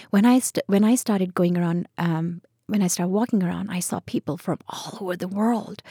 When 0.09 0.25
I 0.25 0.39
st- 0.39 0.65
when 0.67 0.83
I 0.83 0.95
started 0.95 1.35
going 1.35 1.57
around, 1.57 1.87
um, 1.97 2.41
when 2.65 2.81
I 2.81 2.87
started 2.87 3.11
walking 3.11 3.43
around, 3.43 3.69
I 3.69 3.79
saw 3.79 3.99
people 3.99 4.37
from 4.37 4.59
all 4.67 4.97
over 5.01 5.15
the 5.15 5.27
world. 5.27 5.83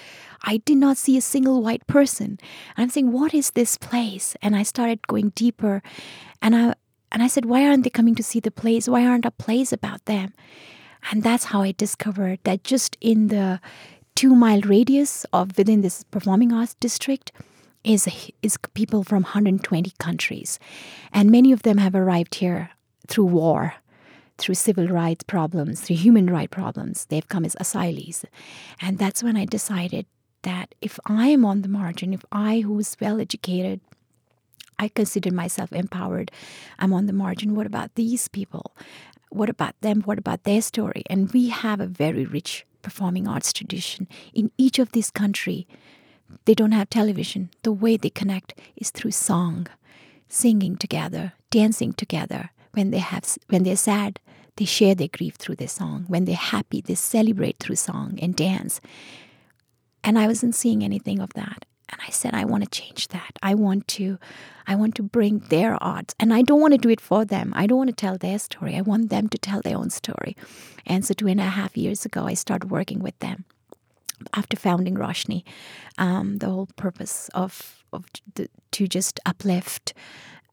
I 0.42 0.58
did 0.58 0.76
not 0.76 0.96
see 0.96 1.16
a 1.16 1.22
single 1.22 1.62
white 1.62 1.86
person. 1.86 2.38
I'm 2.76 2.90
saying, 2.90 3.12
what 3.12 3.32
is 3.32 3.52
this 3.52 3.78
place? 3.78 4.36
And 4.42 4.56
I 4.56 4.62
started 4.62 5.06
going 5.06 5.30
deeper, 5.30 5.82
and 6.42 6.54
I 6.54 6.74
and 7.12 7.22
I 7.22 7.28
said, 7.28 7.44
why 7.44 7.64
aren't 7.64 7.84
they 7.84 7.90
coming 7.90 8.14
to 8.16 8.22
see 8.22 8.40
the 8.40 8.50
plays? 8.50 8.90
Why 8.90 9.06
aren't 9.06 9.24
our 9.24 9.30
plays 9.30 9.72
about 9.72 10.04
them? 10.06 10.34
And 11.10 11.22
that's 11.22 11.44
how 11.44 11.62
I 11.62 11.72
discovered 11.72 12.40
that 12.42 12.64
just 12.64 12.96
in 13.00 13.28
the 13.28 13.60
two 14.16 14.34
mile 14.34 14.62
radius 14.62 15.26
of 15.32 15.56
within 15.58 15.82
this 15.82 16.02
performing 16.04 16.52
arts 16.52 16.74
district 16.80 17.30
is 17.84 18.08
is 18.42 18.56
people 18.74 19.04
from 19.04 19.22
120 19.22 19.92
countries, 19.98 20.58
and 21.12 21.30
many 21.30 21.52
of 21.52 21.62
them 21.62 21.78
have 21.78 21.94
arrived 21.94 22.36
here 22.36 22.70
through 23.06 23.26
war, 23.26 23.74
through 24.38 24.56
civil 24.56 24.88
rights 24.88 25.22
problems, 25.22 25.82
through 25.82 25.96
human 25.96 26.26
rights 26.26 26.50
problems. 26.50 27.04
They've 27.06 27.28
come 27.28 27.44
as 27.44 27.54
asylees. 27.56 28.24
And 28.80 28.98
that's 28.98 29.22
when 29.22 29.36
I 29.36 29.44
decided 29.44 30.06
that 30.42 30.74
if 30.80 30.98
I 31.06 31.28
am 31.28 31.44
on 31.44 31.62
the 31.62 31.68
margin, 31.68 32.12
if 32.12 32.24
I, 32.32 32.60
who 32.60 32.78
is 32.78 32.96
well 33.00 33.20
educated, 33.20 33.80
I 34.78 34.88
consider 34.88 35.32
myself 35.32 35.72
empowered, 35.72 36.30
I'm 36.78 36.92
on 36.92 37.06
the 37.06 37.12
margin, 37.12 37.54
what 37.54 37.66
about 37.66 37.94
these 37.94 38.28
people? 38.28 38.74
What 39.30 39.48
about 39.48 39.74
them? 39.80 40.02
What 40.02 40.18
about 40.18 40.44
their 40.44 40.62
story? 40.62 41.02
And 41.08 41.32
we 41.32 41.48
have 41.48 41.80
a 41.80 41.86
very 41.86 42.24
rich 42.24 42.66
performing 42.86 43.26
arts 43.26 43.52
tradition 43.52 44.06
in 44.32 44.52
each 44.56 44.78
of 44.78 44.92
these 44.92 45.10
countries. 45.10 45.64
They 46.44 46.54
don't 46.54 46.78
have 46.78 46.88
television. 46.88 47.50
The 47.62 47.72
way 47.72 47.96
they 47.96 48.10
connect 48.10 48.54
is 48.76 48.90
through 48.90 49.10
song, 49.30 49.66
singing 50.28 50.76
together, 50.76 51.32
dancing 51.50 51.92
together, 51.92 52.50
when 52.76 52.90
they 52.92 52.98
have 52.98 53.24
when 53.48 53.64
they're 53.64 53.84
sad, 53.92 54.20
they 54.56 54.66
share 54.66 54.94
their 54.94 55.08
grief 55.08 55.34
through 55.36 55.56
their 55.56 55.76
song. 55.80 56.04
When 56.06 56.26
they're 56.26 56.36
happy, 56.56 56.80
they 56.80 56.94
celebrate 56.94 57.58
through 57.58 57.76
song 57.76 58.18
and 58.22 58.36
dance. 58.36 58.80
And 60.04 60.18
I 60.18 60.26
wasn't 60.28 60.54
seeing 60.54 60.84
anything 60.84 61.18
of 61.20 61.32
that. 61.34 61.64
And 61.88 62.00
I 62.06 62.10
said, 62.10 62.34
I 62.34 62.44
want 62.44 62.64
to 62.64 62.70
change 62.70 63.08
that. 63.08 63.38
I 63.42 63.54
want 63.54 63.86
to, 63.88 64.18
I 64.66 64.74
want 64.74 64.96
to 64.96 65.02
bring 65.02 65.38
their 65.38 65.80
arts, 65.82 66.14
and 66.18 66.34
I 66.34 66.42
don't 66.42 66.60
want 66.60 66.72
to 66.74 66.78
do 66.78 66.88
it 66.88 67.00
for 67.00 67.24
them. 67.24 67.52
I 67.54 67.66
don't 67.66 67.78
want 67.78 67.90
to 67.90 67.94
tell 67.94 68.18
their 68.18 68.38
story. 68.38 68.76
I 68.76 68.80
want 68.80 69.10
them 69.10 69.28
to 69.28 69.38
tell 69.38 69.60
their 69.62 69.76
own 69.76 69.90
story. 69.90 70.36
And 70.84 71.04
so, 71.04 71.14
two 71.14 71.28
and 71.28 71.40
a 71.40 71.44
half 71.44 71.76
years 71.76 72.04
ago, 72.04 72.26
I 72.26 72.34
started 72.34 72.70
working 72.70 73.00
with 73.00 73.18
them. 73.20 73.44
After 74.34 74.56
founding 74.56 74.94
Roshni, 74.94 75.44
um, 75.98 76.38
the 76.38 76.46
whole 76.46 76.68
purpose 76.76 77.28
of, 77.34 77.84
of 77.92 78.06
the, 78.34 78.48
to 78.72 78.88
just 78.88 79.20
uplift, 79.26 79.92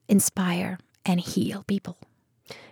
inspire, 0.08 0.78
and 1.06 1.20
heal 1.20 1.64
people. 1.64 1.98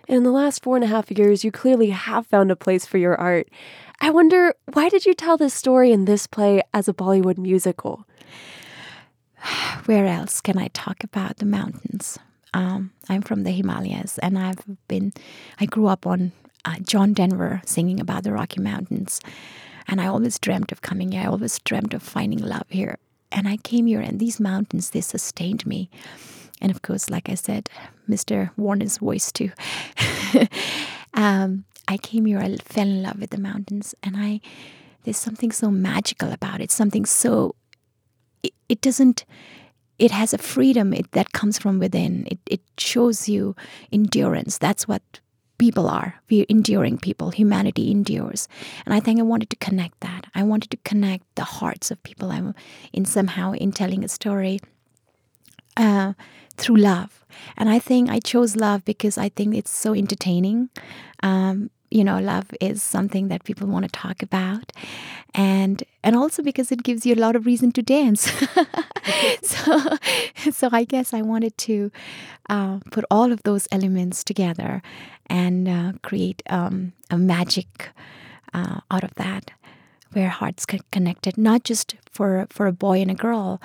In 0.08 0.22
the 0.24 0.30
last 0.30 0.62
four 0.62 0.76
and 0.76 0.84
a 0.84 0.88
half 0.88 1.10
years, 1.10 1.44
you 1.44 1.50
clearly 1.50 1.90
have 1.90 2.26
found 2.26 2.50
a 2.50 2.56
place 2.56 2.84
for 2.84 2.98
your 2.98 3.16
art. 3.16 3.48
I 4.00 4.10
wonder, 4.10 4.54
why 4.72 4.88
did 4.88 5.06
you 5.06 5.14
tell 5.14 5.36
this 5.36 5.54
story 5.54 5.92
in 5.92 6.04
this 6.04 6.26
play 6.26 6.62
as 6.74 6.88
a 6.88 6.92
Bollywood 6.92 7.38
musical? 7.38 8.04
Where 9.86 10.06
else 10.06 10.40
can 10.40 10.58
I 10.58 10.68
talk 10.68 11.04
about 11.04 11.38
the 11.38 11.46
mountains? 11.46 12.18
Um, 12.54 12.92
I'm 13.08 13.22
from 13.22 13.44
the 13.44 13.50
Himalayas, 13.50 14.18
and 14.18 14.38
I've 14.38 14.60
been, 14.88 15.12
I 15.58 15.66
grew 15.66 15.86
up 15.86 16.06
on 16.06 16.32
uh, 16.64 16.76
John 16.86 17.12
Denver 17.12 17.62
singing 17.64 17.98
about 17.98 18.24
the 18.24 18.32
Rocky 18.32 18.60
Mountains. 18.60 19.20
And 19.88 20.00
I 20.00 20.06
always 20.06 20.38
dreamt 20.38 20.70
of 20.70 20.80
coming 20.80 21.12
here. 21.12 21.22
I 21.22 21.26
always 21.26 21.58
dreamt 21.60 21.92
of 21.94 22.02
finding 22.02 22.38
love 22.38 22.66
here. 22.68 22.98
And 23.32 23.48
I 23.48 23.56
came 23.56 23.86
here, 23.86 24.00
and 24.00 24.20
these 24.20 24.38
mountains, 24.38 24.90
they 24.90 25.00
sustained 25.00 25.66
me. 25.66 25.90
And 26.60 26.70
of 26.70 26.82
course, 26.82 27.10
like 27.10 27.28
I 27.28 27.34
said, 27.34 27.68
Mr. 28.08 28.50
Warner's 28.56 28.98
voice 28.98 29.32
too. 29.32 29.50
um, 31.14 31.64
I 31.88 31.96
came 31.96 32.26
here, 32.26 32.38
I 32.38 32.56
fell 32.58 32.86
in 32.86 33.02
love 33.02 33.18
with 33.18 33.30
the 33.30 33.40
mountains, 33.40 33.94
and 34.02 34.16
I 34.16 34.40
there's 35.04 35.16
something 35.16 35.50
so 35.50 35.70
magical 35.70 36.30
about 36.30 36.60
it. 36.60 36.70
Something 36.70 37.04
so 37.04 37.56
it, 38.42 38.52
it 38.68 38.80
doesn't. 38.80 39.24
It 39.98 40.10
has 40.10 40.34
a 40.34 40.38
freedom 40.38 40.92
it, 40.92 41.12
that 41.12 41.32
comes 41.32 41.58
from 41.58 41.78
within. 41.78 42.26
It 42.30 42.38
it 42.46 42.60
shows 42.78 43.28
you 43.28 43.54
endurance. 43.92 44.58
That's 44.58 44.88
what 44.88 45.02
people 45.58 45.88
are. 45.88 46.20
We're 46.28 46.46
enduring 46.48 46.98
people. 46.98 47.30
Humanity 47.30 47.90
endures. 47.90 48.48
And 48.84 48.94
I 48.94 49.00
think 49.00 49.20
I 49.20 49.22
wanted 49.22 49.48
to 49.50 49.56
connect 49.56 50.00
that. 50.00 50.26
I 50.34 50.42
wanted 50.42 50.70
to 50.72 50.76
connect 50.78 51.24
the 51.36 51.44
hearts 51.44 51.90
of 51.90 52.02
people. 52.02 52.32
I'm 52.32 52.54
in 52.92 53.04
somehow 53.04 53.52
in 53.52 53.70
telling 53.70 54.04
a 54.04 54.08
story. 54.08 54.58
Uh, 55.76 56.12
through 56.56 56.76
love. 56.76 57.24
And 57.56 57.68
I 57.68 57.78
think 57.78 58.10
I 58.10 58.18
chose 58.18 58.56
love 58.56 58.84
because 58.84 59.16
I 59.16 59.28
think 59.30 59.54
it's 59.54 59.70
so 59.70 59.94
entertaining. 59.94 60.68
Um, 61.22 61.70
you 61.92 62.04
know, 62.04 62.18
love 62.18 62.46
is 62.60 62.82
something 62.82 63.28
that 63.28 63.44
people 63.44 63.66
want 63.68 63.84
to 63.84 63.90
talk 63.90 64.22
about, 64.22 64.72
and 65.34 65.82
and 66.02 66.16
also 66.16 66.42
because 66.42 66.72
it 66.72 66.82
gives 66.82 67.04
you 67.06 67.14
a 67.14 67.20
lot 67.20 67.36
of 67.36 67.46
reason 67.46 67.72
to 67.72 67.82
dance. 67.82 68.30
so, 69.42 69.96
so 70.50 70.68
I 70.72 70.84
guess 70.84 71.12
I 71.12 71.22
wanted 71.22 71.56
to 71.58 71.90
uh, 72.48 72.78
put 72.90 73.04
all 73.10 73.32
of 73.32 73.42
those 73.42 73.68
elements 73.72 74.24
together 74.24 74.82
and 75.26 75.68
uh, 75.68 75.92
create 76.02 76.42
um, 76.48 76.92
a 77.10 77.18
magic 77.18 77.90
uh, 78.54 78.80
out 78.90 79.04
of 79.04 79.14
that, 79.14 79.50
where 80.12 80.28
hearts 80.28 80.66
get 80.66 80.88
connected, 80.90 81.38
not 81.38 81.64
just 81.64 81.96
for 82.10 82.46
for 82.50 82.66
a 82.66 82.72
boy 82.72 83.00
and 83.00 83.10
a 83.10 83.14
girl, 83.14 83.60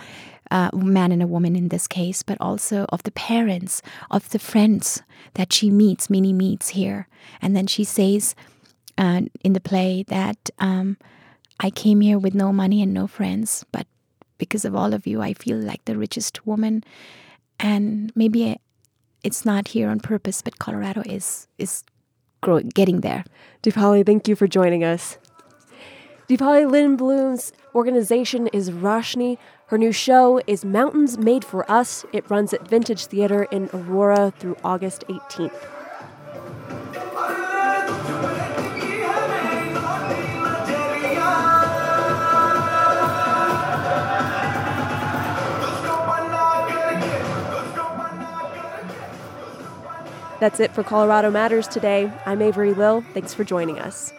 uh, 0.51 0.69
man 0.73 1.11
and 1.11 1.21
a 1.21 1.27
woman 1.27 1.55
in 1.55 1.69
this 1.69 1.87
case, 1.87 2.23
but 2.23 2.37
also 2.39 2.85
of 2.89 3.03
the 3.03 3.11
parents, 3.11 3.81
of 4.11 4.29
the 4.29 4.39
friends 4.39 5.01
that 5.33 5.53
she 5.53 5.69
meets, 5.69 6.09
Minnie 6.09 6.33
meets 6.33 6.69
here. 6.69 7.07
And 7.41 7.55
then 7.55 7.67
she 7.67 7.83
says 7.83 8.35
uh, 8.97 9.21
in 9.43 9.53
the 9.53 9.59
play 9.59 10.03
that 10.07 10.49
um, 10.59 10.97
I 11.59 11.69
came 11.69 12.01
here 12.01 12.19
with 12.19 12.35
no 12.35 12.51
money 12.53 12.81
and 12.81 12.93
no 12.93 13.07
friends, 13.07 13.65
but 13.71 13.87
because 14.37 14.65
of 14.65 14.75
all 14.75 14.93
of 14.93 15.07
you, 15.07 15.21
I 15.21 15.33
feel 15.33 15.57
like 15.57 15.83
the 15.85 15.97
richest 15.97 16.45
woman. 16.45 16.83
And 17.59 18.11
maybe 18.15 18.59
it's 19.23 19.45
not 19.45 19.69
here 19.69 19.89
on 19.89 19.99
purpose, 19.99 20.41
but 20.41 20.59
Colorado 20.59 21.01
is 21.05 21.47
is 21.57 21.83
growing, 22.41 22.69
getting 22.69 23.01
there. 23.01 23.23
Deepali, 23.63 24.05
thank 24.05 24.27
you 24.27 24.35
for 24.35 24.47
joining 24.47 24.83
us. 24.83 25.17
Deepali 26.29 26.69
Lindblom's 26.69 27.53
organization 27.73 28.47
is 28.47 28.69
Roshni. 28.69 29.37
Her 29.67 29.77
new 29.77 29.91
show 29.91 30.39
is 30.47 30.63
Mountains 30.63 31.17
Made 31.17 31.43
for 31.43 31.69
Us. 31.69 32.05
It 32.13 32.29
runs 32.29 32.53
at 32.53 32.65
Vintage 32.65 33.07
Theater 33.07 33.43
in 33.51 33.69
Aurora 33.73 34.31
through 34.39 34.55
August 34.63 35.03
18th. 35.09 35.51
That's 50.39 50.61
it 50.61 50.71
for 50.71 50.83
Colorado 50.83 51.29
Matters 51.29 51.67
today. 51.67 52.09
I'm 52.25 52.41
Avery 52.41 52.73
Lill. 52.73 53.03
Thanks 53.13 53.33
for 53.33 53.43
joining 53.43 53.79
us. 53.79 54.13